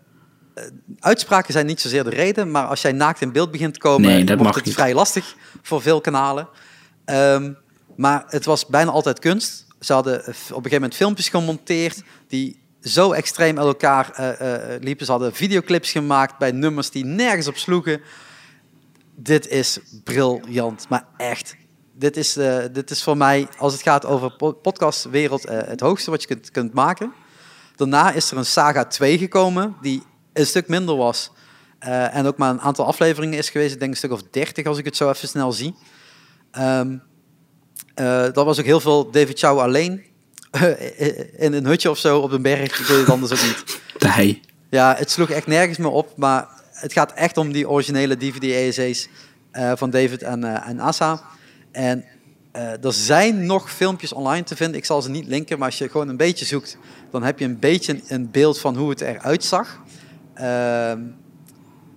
[0.99, 4.09] uitspraken zijn niet zozeer de reden, maar als jij naakt in beeld begint te komen,
[4.09, 4.73] Nee, dat wordt mag het niet.
[4.73, 6.47] vrij lastig voor veel kanalen.
[7.05, 7.51] Ehm,
[7.95, 9.65] maar het was bijna altijd kunst.
[9.79, 14.35] Ze hadden op een gegeven moment filmpjes gemonteerd die zo extreem uit elkaar
[14.81, 15.05] liepen.
[15.05, 18.01] Ze hadden videoclips gemaakt bij nummers die nergens op sloegen.
[19.15, 21.55] Dit is briljant, maar echt.
[21.95, 25.79] Dit is, eh, dit is voor mij, als het gaat over po- podcastwereld, eh, het
[25.79, 27.13] hoogste wat je kunt, kunt maken.
[27.75, 30.03] Daarna is er een Saga 2 gekomen, die
[30.33, 31.31] een stuk minder was.
[31.79, 33.73] eh, en ook maar een aantal afleveringen is geweest.
[33.73, 35.75] Ik denk een stuk of 30 als ik het zo even snel zie.
[36.51, 36.97] Ehm,
[37.95, 40.03] eh, dat was ook heel veel David Chow alleen.
[41.37, 42.77] in een hutje of zo op een berg.
[42.77, 43.81] Dat je het anders ook niet.
[44.13, 44.41] Hij.
[44.69, 46.17] Ja, het sloeg echt nergens meer op.
[46.17, 46.52] Maar
[46.83, 49.07] het gaat echt om die originele DVD-ESC's
[49.51, 51.21] eh, van David en, eh, en Asa.
[51.71, 52.05] En
[52.51, 54.77] eh, er zijn nog filmpjes online te vinden.
[54.77, 56.77] Ik zal ze niet linken, maar als je gewoon een beetje zoekt,
[57.11, 59.79] dan heb je een beetje een beeld van hoe het eruit zag.
[60.33, 60.99] Ehm,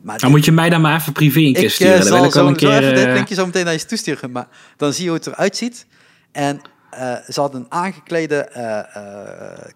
[0.02, 2.02] maar Dan moet je mij dan maar even privé een keer ik sturen.
[2.02, 2.82] zal ik wel zo, een keer...
[2.82, 4.30] even dit linkje zo meteen naar je toesturen.
[4.30, 5.86] Maar dan zie je hoe het eruit ziet.
[6.32, 6.60] En
[7.28, 8.48] ze hadden een aangeklede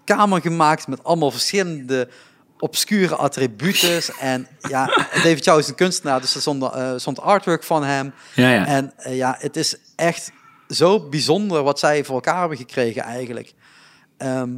[0.05, 2.09] kamer gemaakt met allemaal verschillende
[2.61, 4.11] obscure attributes.
[4.19, 6.65] En ja, David Chow is een kunstenaar, dus er stond,
[6.97, 8.12] stond artwork van hem.
[8.35, 8.66] ja, ja.
[8.66, 10.32] En eh, ja, het is echt
[10.69, 13.55] zo bijzonder wat zij voor elkaar hebben gekregen eigenlijk.
[14.16, 14.51] Ehm,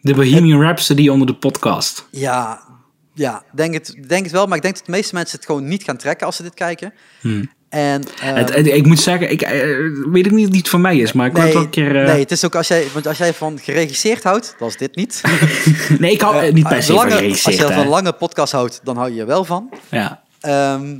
[0.00, 2.06] De Bohemian Rhapsody onder de podcast.
[2.10, 2.62] ja,
[3.14, 4.46] Ja, denk het, denk het wel.
[4.46, 6.54] Maar ik denk dat de meeste mensen het gewoon niet gaan trekken als ze dit
[6.54, 6.92] kijken.
[7.68, 9.60] En, ehm, Het, het- ik moet zeggen, ik eh,
[10.12, 12.00] weet ik niet of het van mij is, maar ik wil het wel een keer...
[12.00, 14.76] eh, nee, het is ook als jij, want als jij van geregisseerd houdt, dat is
[14.76, 15.22] dit niet.
[15.98, 17.88] nee, ik hou eh, niet per se van geregisseerd, Als je van hè.
[17.88, 19.70] lange podcast houdt, dan hou je er wel van.
[19.90, 20.22] Ja.
[20.40, 20.98] Ehm,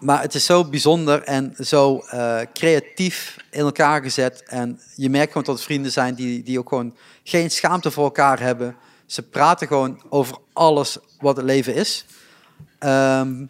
[0.00, 2.02] maar het is zo bijzonder en zo
[2.52, 4.42] creatief in elkaar gezet.
[4.46, 6.94] En je merkt gewoon dat het vrienden zijn die, die ook gewoon
[7.24, 8.76] geen schaamte voor elkaar hebben.
[9.08, 12.06] Ze praten gewoon over alles wat het leven is.
[12.78, 13.46] Ehm,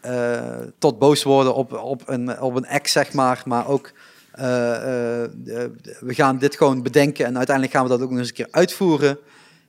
[0.00, 3.42] eh, tot boos worden op, op, een, op een ex, zeg maar.
[3.44, 3.92] Maar ook,
[4.32, 5.30] eh, eh,
[6.00, 8.48] we gaan dit gewoon bedenken en uiteindelijk gaan we dat ook nog eens een keer
[8.50, 9.18] uitvoeren.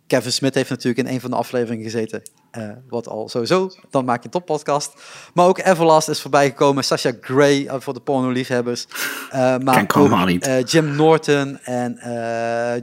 [0.07, 2.21] Kevin Smith heeft natuurlijk in een van de afleveringen gezeten.
[2.57, 4.93] Eh, wat al sowieso, dan maak je een toppodcast.
[5.33, 6.83] Maar ook Everlast is voorbij gekomen.
[6.83, 8.87] Sasha Gray eh, voor de porno-liefhebbers.
[9.29, 10.71] Eh, maar ook, niet.
[10.71, 11.99] Jim Norton en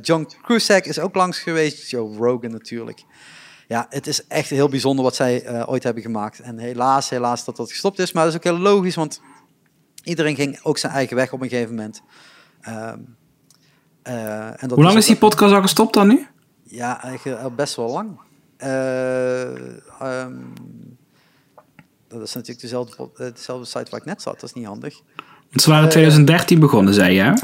[0.03, 1.91] John Cusack is ook langs geweest.
[1.91, 3.05] Joe Rogan natuurlijk.
[3.69, 6.41] Ja, het is echt heel bijzonder wat zij ooit hebben gemaakt.
[6.41, 8.13] En helaas, helaas dat dat gestopt is.
[8.13, 9.21] Maar dat is ook heel logisch, want
[10.03, 12.03] iedereen ging ook zijn eigen weg op een gegeven moment.
[12.61, 12.99] Ehm,
[14.03, 16.27] eh, en dat Hoe lang is die podcast al gestopt dan nu?
[16.65, 17.01] ja,
[17.57, 18.21] best wel lang.
[18.65, 19.43] Eh,
[20.01, 20.35] ehm,
[22.09, 24.41] dat is natuurlijk dezelfde, eh, dezelfde site waar ik net zat.
[24.41, 25.01] Dat is niet handig.
[25.49, 27.37] Want ze waren in Eh, 2013 begonnen, zei je?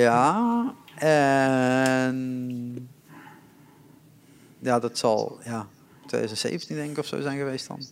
[0.00, 2.88] Ja, en...
[4.58, 5.66] Ja, dat zal ja,
[6.06, 7.82] 2017 denk ik of zo zijn geweest dan.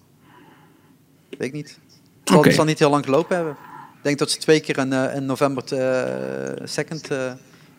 [1.31, 1.79] Weet ik niet.
[2.21, 3.57] Het zal, het niet heel lang gelopen hebben.
[3.97, 7.09] Ik denk dat ze twee keer een, eh, een november eh, second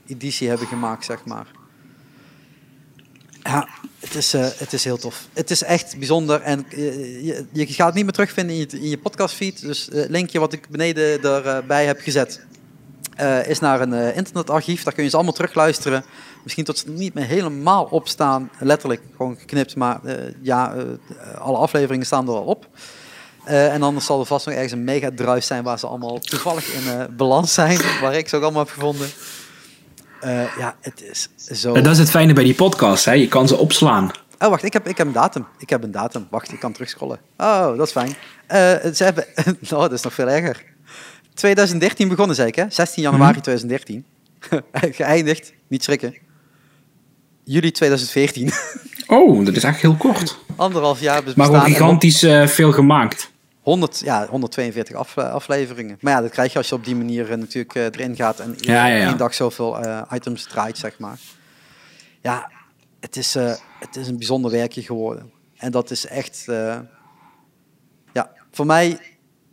[0.07, 1.47] editie hebben gemaakt, zeg maar.
[3.43, 3.67] Ja,
[4.07, 5.27] het is, eh, het is heel tof.
[5.33, 8.79] Het is echt bijzonder en eh, je, je gaat het niet meer terugvinden in je,
[8.79, 9.61] in je podcastfeed.
[9.61, 12.45] Dus het linkje wat ik beneden erbij heb gezet,
[13.15, 14.83] eh, is naar een eh, internetarchief.
[14.83, 16.03] Daar kun je ze allemaal terugluisteren.
[16.43, 19.75] Misschien tot ze niet meer helemaal op staan, letterlijk gewoon geknipt.
[19.75, 22.67] Maar eh, ja, eh, alle afleveringen staan er wel op.
[23.47, 26.19] Eh, en anders zal er vast nog ergens een mega drive zijn waar ze allemaal
[26.19, 27.79] toevallig in eh, balans zijn.
[28.01, 29.07] Waar ik ze ook allemaal heb gevonden.
[30.21, 31.29] Eh, ja, het is
[31.61, 31.73] zo...
[31.73, 33.11] En dat is het fijne bij die podcast, hè?
[33.11, 34.11] Je kan ze opslaan.
[34.39, 35.45] Oh, wacht, ik heb, ik heb een datum.
[35.59, 36.27] Ik heb een datum.
[36.29, 37.19] Wacht, ik kan terugscrollen.
[37.37, 38.15] Oh, dat is fijn.
[38.47, 39.25] Eh, ze hebben...
[39.61, 40.63] oh, dat is nog veel erger.
[41.33, 42.65] 2013 begonnen, zei ik, hè?
[42.69, 44.05] 16 januari 2013.
[44.97, 46.15] Geëindigd, niet schrikken.
[47.43, 48.51] Juli 2014.
[49.09, 50.37] Oh, dat is echt heel kort.
[50.55, 51.65] Anderhalf jaar bes- Maar bestaan.
[51.71, 53.31] gewoon en gigantisch eh, veel gemaakt.
[53.67, 55.97] 100, ja, 142 af, afleveringen.
[56.01, 58.39] Maar ja, dat krijg je als je op die manier eh, natuurlijk eh, erin gaat
[58.39, 59.07] en Ja, ja, ja.
[59.07, 61.19] één dag zoveel eh, items draait, zeg maar.
[62.21, 62.51] Ja,
[62.99, 65.31] het is, eh, het is een bijzonder werkje geworden.
[65.57, 66.79] En dat is echt, eh,
[68.13, 68.99] ja, voor mij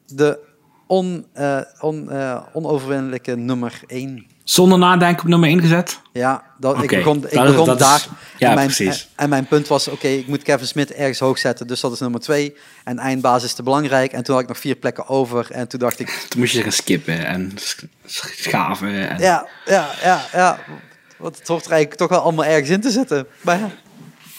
[0.07, 0.39] de
[0.87, 4.27] on, eh, on, eh, onoverwinnelijke nummer één.
[4.45, 6.01] Zonder nadenken op nummer 1 gezet.
[6.13, 8.07] Ja, dat, ik begon, ik dat begon is- daar.
[8.39, 9.09] ja, en, mijn, precies.
[9.17, 12.01] en mijn punt was, oké, ik moet Kevin Smith ergens hoog zetten, dus dat is
[12.01, 12.57] nummer twee.
[12.85, 14.13] En eindbasis is te belangrijk.
[14.13, 15.47] En toen had ik nog vier plekken over.
[15.51, 17.83] En toen dacht ik, Toen moest je gaan skippen en sch-
[18.37, 19.09] schaven.
[19.09, 19.19] En...
[19.19, 20.59] ja, ja, ja, ja.
[21.19, 23.27] Want het hoort er eigenlijk toch wel allemaal ergens in te zitten.
[23.41, 23.71] Maar ja,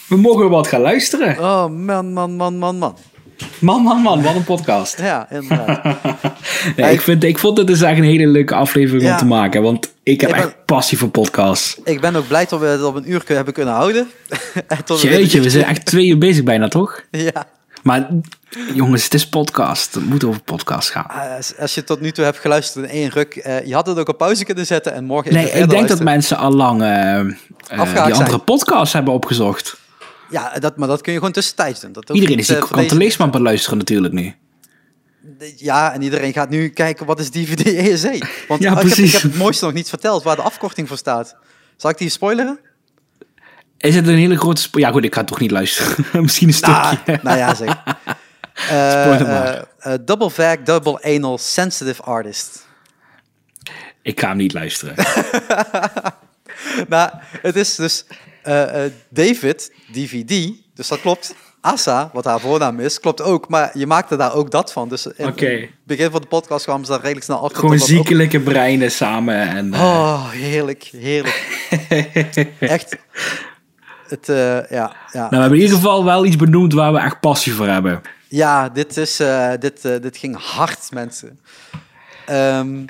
[0.08, 1.38] We mogen wat gaan luisteren.
[1.38, 2.98] oh man, man, man, man, man.
[3.58, 5.00] Man, man, man, wat een podcast.
[5.10, 5.82] Ja, inderdaad.
[6.76, 9.12] Nee, ik, vind, ik vond het dus echt een hele leuke aflevering Ja.
[9.12, 9.62] om te maken.
[9.62, 11.78] Want ik heb Ik ben- echt passie voor podcasts.
[11.84, 14.08] ik ben ook blij dat we het op een uur hebben kunnen houden.
[14.68, 17.02] en tot we Jeetje, we zijn echt twee uur bezig bijna, toch?
[17.10, 17.46] Ja.
[17.82, 18.08] Maar
[18.74, 19.94] jongens, het is podcast.
[19.94, 21.36] Het moet over podcast gaan.
[21.36, 23.98] Als, als je tot nu toe hebt geluisterd in één ruk, eh, je had het
[23.98, 27.20] ook op pauze kunnen zetten en morgen Nee, ik denk dat mensen al lang eh,
[28.04, 29.76] die andere podcasts hebben opgezocht.
[30.30, 31.92] Ja, dat, maar dat kun je gewoon tussentijds doen.
[31.92, 34.34] Dat Iedereen is die eh, voor Kant deze- Leesman aan het luisteren natuurlijk nu.
[35.56, 38.22] Ja, en iedereen gaat nu kijken wat is DVD ESE.
[38.48, 39.12] Want Ja, oh, ik, heb, ik precies.
[39.12, 41.36] heb het mooiste nog niet verteld waar de afkorting voor staat.
[41.76, 42.58] Zal ik die spoileren?
[43.78, 44.68] Is het een hele grote...
[44.72, 46.06] Ja goed, ik ga toch niet luisteren.
[46.22, 46.98] Misschien een stukje.
[47.06, 47.82] Nou, nou ja, zeg.
[48.54, 52.66] Eh, eh, eh, double Vag, Double Anal, Sensitive Artist.
[54.02, 54.94] Ik ga hem niet luisteren.
[56.88, 57.10] nou,
[57.42, 58.04] het is dus
[58.46, 61.34] eh, eh, David, DVD, dus dat klopt.
[61.60, 63.48] Assa, wat haar voornaam is, klopt ook.
[63.48, 64.88] Maar je maakte daar ook dat van.
[64.88, 67.58] Dus in het begin van de podcast kwamen ze daar redelijk snel achter.
[67.58, 69.48] Gewoon ook- ziekelijke breinen samen.
[69.48, 71.68] En, eh, Oh, heerlijk, heerlijk.
[72.58, 72.96] Echt.
[74.08, 74.96] Het, ja, ja.
[75.12, 78.00] Nou, we hebben in ieder geval wel iets benoemd waar we echt passie voor hebben.
[78.28, 79.20] Ja, dit, is,
[79.58, 81.40] dit, dit ging hard, mensen.
[82.26, 82.84] Ehm,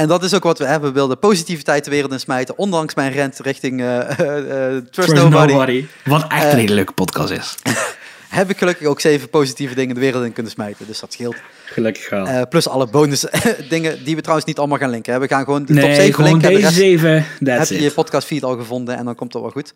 [0.00, 0.88] en dat is ook wat we hebben.
[0.88, 2.58] We wilden positiviteit de wereld in smijten.
[2.58, 4.18] Ondanks mijn rent richting eh, eh,
[4.76, 5.86] eh, Trust, Trust Nobody.
[6.04, 7.56] Wat echt Eh, een hele leuke podcast is.
[8.28, 10.86] Heb ik gelukkig ook zeven positieve dingen de wereld in kunnen smijten.
[10.86, 11.36] Dus dat scheelt.
[11.64, 12.26] Gelukkig wel.
[12.26, 13.20] Eh, plus alle bonus
[13.68, 15.20] dingen die we trouwens niet allemaal gaan linken.
[15.20, 16.48] We gaan gewoon de top nee, 7 gewoon linken.
[16.48, 17.14] en de deze rest- zeven.
[17.14, 19.74] heb That's je je podcast feed al gevonden en dan komt het wel goed.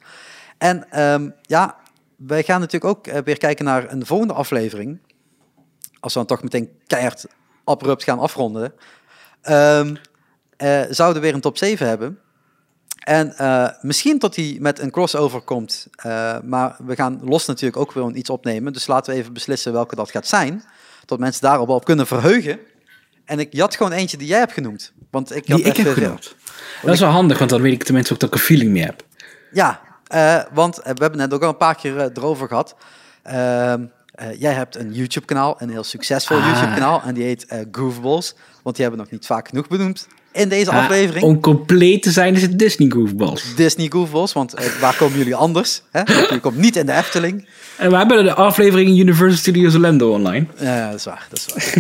[0.58, 1.76] En ehm, ja,
[2.16, 4.98] wij gaan natuurlijk ook weer kijken naar een volgende aflevering.
[6.00, 7.26] Als we dan toch meteen keihard
[7.64, 8.72] abrupt gaan afronden.
[9.42, 9.94] Ehm,
[10.64, 12.18] eh, zouden we weer een top 7 hebben.
[12.98, 15.86] En eh, misschien tot die met een crossover komt.
[15.96, 18.72] Eh, maar we gaan los natuurlijk ook weer iets opnemen.
[18.72, 20.64] Dus laten we even beslissen welke dat gaat zijn.
[21.04, 22.58] Tot mensen daarop op kunnen verheugen.
[23.24, 24.92] En ik jat gewoon eentje die jij hebt genoemd.
[25.10, 25.94] Want ik had Die ik heb veel.
[25.94, 26.34] genoemd.
[26.82, 28.84] Dat is wel handig, want dan weet ik tenminste ook dat ik een feeling mee
[28.84, 29.04] heb.
[29.52, 29.80] Ja,
[30.52, 32.76] want we hebben net ook al een paar keer erover gehad.
[33.22, 33.84] Ehm,
[34.14, 36.46] eh, jij hebt een YouTube-kanaal, een heel succesvol Ah.
[36.46, 37.02] YouTube-kanaal.
[37.02, 38.34] En die heet Goofballs.
[38.62, 41.24] Want die hebben we nog niet vaak genoeg benoemd in deze Ah, aflevering.
[41.24, 43.54] om compleet te zijn is het Disney Goofballs.
[43.56, 45.82] Disney Goofballs, want eh, waar komen jullie anders?
[45.90, 46.00] Hè?
[46.00, 47.48] Je komt niet in de Efteling.
[47.76, 50.46] En we hebben de aflevering Universal Studios Orlando online.
[50.60, 51.26] Ja, dat is waar.
[51.30, 51.72] Dat is waar.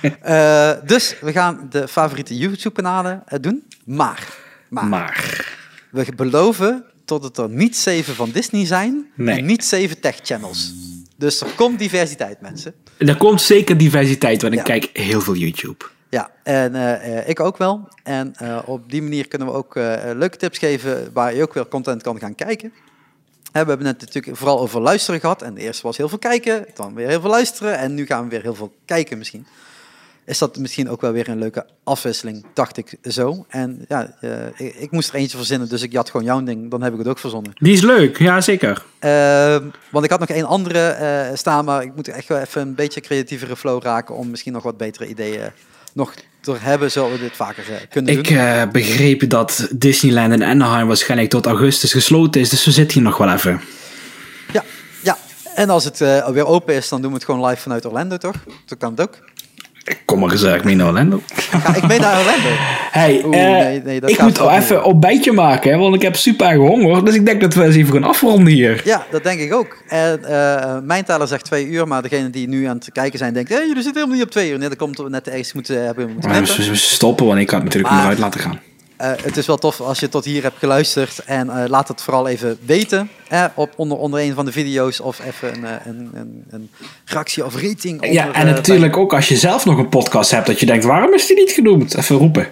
[0.22, 3.62] Eh, dus we gaan de favoriete YouTube-kanalen eh, doen.
[3.84, 4.28] Maar,
[4.68, 5.46] maar, Maar,
[5.90, 9.38] we beloven tot het er niet zeven van Disney zijn Nee.
[9.38, 10.72] en niet zeven tech-channels.
[11.16, 12.74] Dus er komt diversiteit, mensen.
[12.98, 15.84] er komt zeker diversiteit, want ik kijk heel veel YouTube.
[16.10, 17.88] Ja, en eh, eh, ik ook wel.
[18.02, 19.74] En eh, op die manier kunnen we ook
[20.14, 22.72] leuke tips geven waar je ook weer content kan gaan kijken.
[23.52, 25.42] We hebben net natuurlijk vooral over luisteren gehad.
[25.42, 27.78] En de eerste was heel veel kijken, dan weer heel veel luisteren.
[27.78, 29.46] En nu gaan we weer heel veel kijken misschien.
[30.24, 33.44] Is dat misschien ook wel weer een leuke afwisseling, dacht ik zo.
[33.48, 34.16] En ja,
[34.56, 36.70] ik, ik moest er eentje verzinnen, dus ik jat gewoon jouw ding.
[36.70, 37.52] Dan heb ik het ook verzonnen.
[37.54, 38.84] Die is leuk, ja zeker.
[38.98, 42.74] Ehm, want ik had nog één andere staan, maar ik moet echt wel even een
[42.74, 45.50] beetje creatievere flow raken om misschien nog wat betere ideeën
[45.92, 48.36] nog te hebben, zodat we dit vaker eh, kunnen Ik doen.
[48.36, 53.08] eh, begreep dat Disneyland in Anaheim waarschijnlijk tot augustus gesloten is, dus we zitten hier
[53.08, 53.60] nog wel even.
[54.52, 54.64] Ja,
[55.02, 55.18] ja.
[55.54, 58.16] En als het eh, weer open is, dan doen we het gewoon live vanuit Orlando,
[58.16, 58.34] toch?
[58.66, 59.18] Toen kan het ook.
[59.84, 61.22] Ik kom maar gezellig mee naar Orlando.
[61.34, 62.48] Ga ik mee naar Orlando?
[62.90, 65.78] Hey, Oeh, eh, nee, nee, dat ik moet ook al even op bijtje maken, hè,
[65.78, 67.04] want ik heb super honger.
[67.04, 68.80] Dus ik denk dat we eens even gaan afronden hier.
[68.84, 69.82] Ja, dat denk ik ook.
[69.88, 73.34] En eh, mijn taler zegt twee uur, maar degene die nu aan het kijken zijn,
[73.34, 74.58] denkt, hey, jullie zitten helemaal niet op twee uur.
[74.58, 77.50] Nee, dat komt omdat we net ergens moeten hebben moeten we, we stoppen, want ik
[77.50, 78.60] had het natuurlijk Maar- maar uit laten gaan.
[79.00, 82.02] Eh, het is wel tof als je tot hier hebt geluisterd en eh, laat het
[82.02, 85.72] vooral even weten hè, op, onder, onder een van de video's of even een, eh,
[85.84, 86.70] een, een, een
[87.04, 87.92] reactie of rating.
[87.92, 90.84] Onder, Ja, en natuurlijk ook als je zelf nog een podcast hebt dat je denkt,
[90.84, 91.96] waarom is die niet genoemd?
[91.96, 92.48] Even roepen.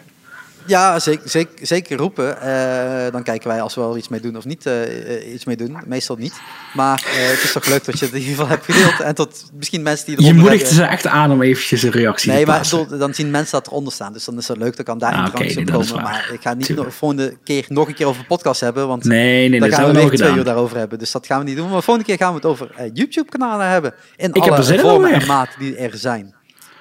[0.68, 2.40] Ja, zeker, zeker, zeker roepen.
[2.40, 4.82] Eh, dan kijken wij als we er iets mee doen of niet eh,
[5.16, 5.76] eh, iets mee doen.
[5.86, 6.40] Meestal niet.
[6.74, 9.00] Maar het is toch leuk dat je het in ieder geval hebt gedeeld.
[9.00, 12.44] En tot misschien mensen die Je moedigt ze echt aan om eventjes een reactie Nee,
[12.44, 14.12] te maar ik bedoel, dan zien mensen dat eronder staan.
[14.12, 14.76] Dus dan is dat leuk.
[14.76, 16.02] Dan kan daar Ah, dat is komen.
[16.02, 18.88] Maar ik ga niet de volgende keer nog een keer over podcast hebben.
[18.88, 20.98] Want Nee, nee, dan dat gaan we nog twee uur daarover hebben.
[20.98, 21.70] Dus dat gaan we niet doen.
[21.70, 23.94] Maar volgende keer gaan we het over YouTube-kanalen hebben.
[24.16, 26.34] In heb alle er zin in vormen en maten die er zijn.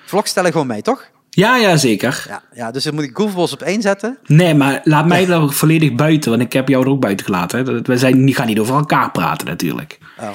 [0.06, 1.10] Vlogs stellen gewoon mee, toch?
[1.30, 2.26] Ja, ja, zeker.
[2.28, 4.18] Ja, ja dus dan moet ik Goofballs op één zetten.
[4.26, 7.26] Nee, maar laat mij er ook volledig buiten, want ik heb jou er ook buiten
[7.26, 7.84] gelaten.
[7.84, 9.98] We zijn, gaan niet over elkaar praten natuurlijk.
[10.20, 10.30] Oh.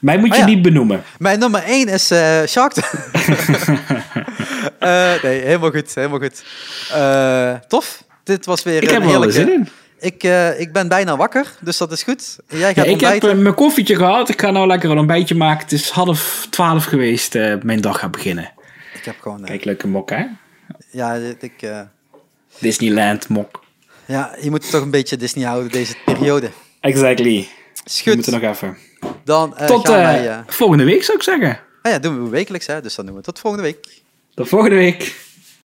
[0.00, 0.48] Mij moet Oh je ja.
[0.48, 1.02] niet benoemen.
[1.18, 2.74] Mijn nummer één is eh Shark.
[4.78, 5.94] Eh, nee, helemaal goed.
[5.94, 6.44] Helemaal goed.
[6.92, 8.04] Eh, tof.
[8.24, 9.34] Dit was weer Ik een heb er heerlijke...
[9.34, 9.68] zin in.
[10.00, 10.22] Ik,
[10.58, 12.38] ik ben bijna wakker, dus dat is goed.
[12.48, 14.28] Jij Ja, gaat ik heb mijn koffietje gehad.
[14.28, 15.62] Ik ga nou lekker een ontbijtje maken.
[15.62, 17.34] Het is half twaalf geweest.
[17.62, 18.52] mijn dag gaat beginnen.
[18.98, 19.40] Ik heb gewoon...
[19.40, 20.26] eh, Kijk, leuke mok, hè?
[20.90, 21.80] ja, ik, eh,
[22.58, 23.64] Disneyland mok.
[24.06, 26.50] ja, je moet toch een beetje Disney houden deze periode.
[26.80, 27.48] Exactly.
[28.04, 28.76] We moeten nog even.
[29.24, 30.28] Dan eh, Tot gaan eh, wij...
[30.28, 31.60] eh, volgende week zou ik zeggen.
[31.82, 34.00] ah ja, doen we wekelijks, hè, dus dan doen we tot volgende week.
[34.34, 35.16] Tot volgende week.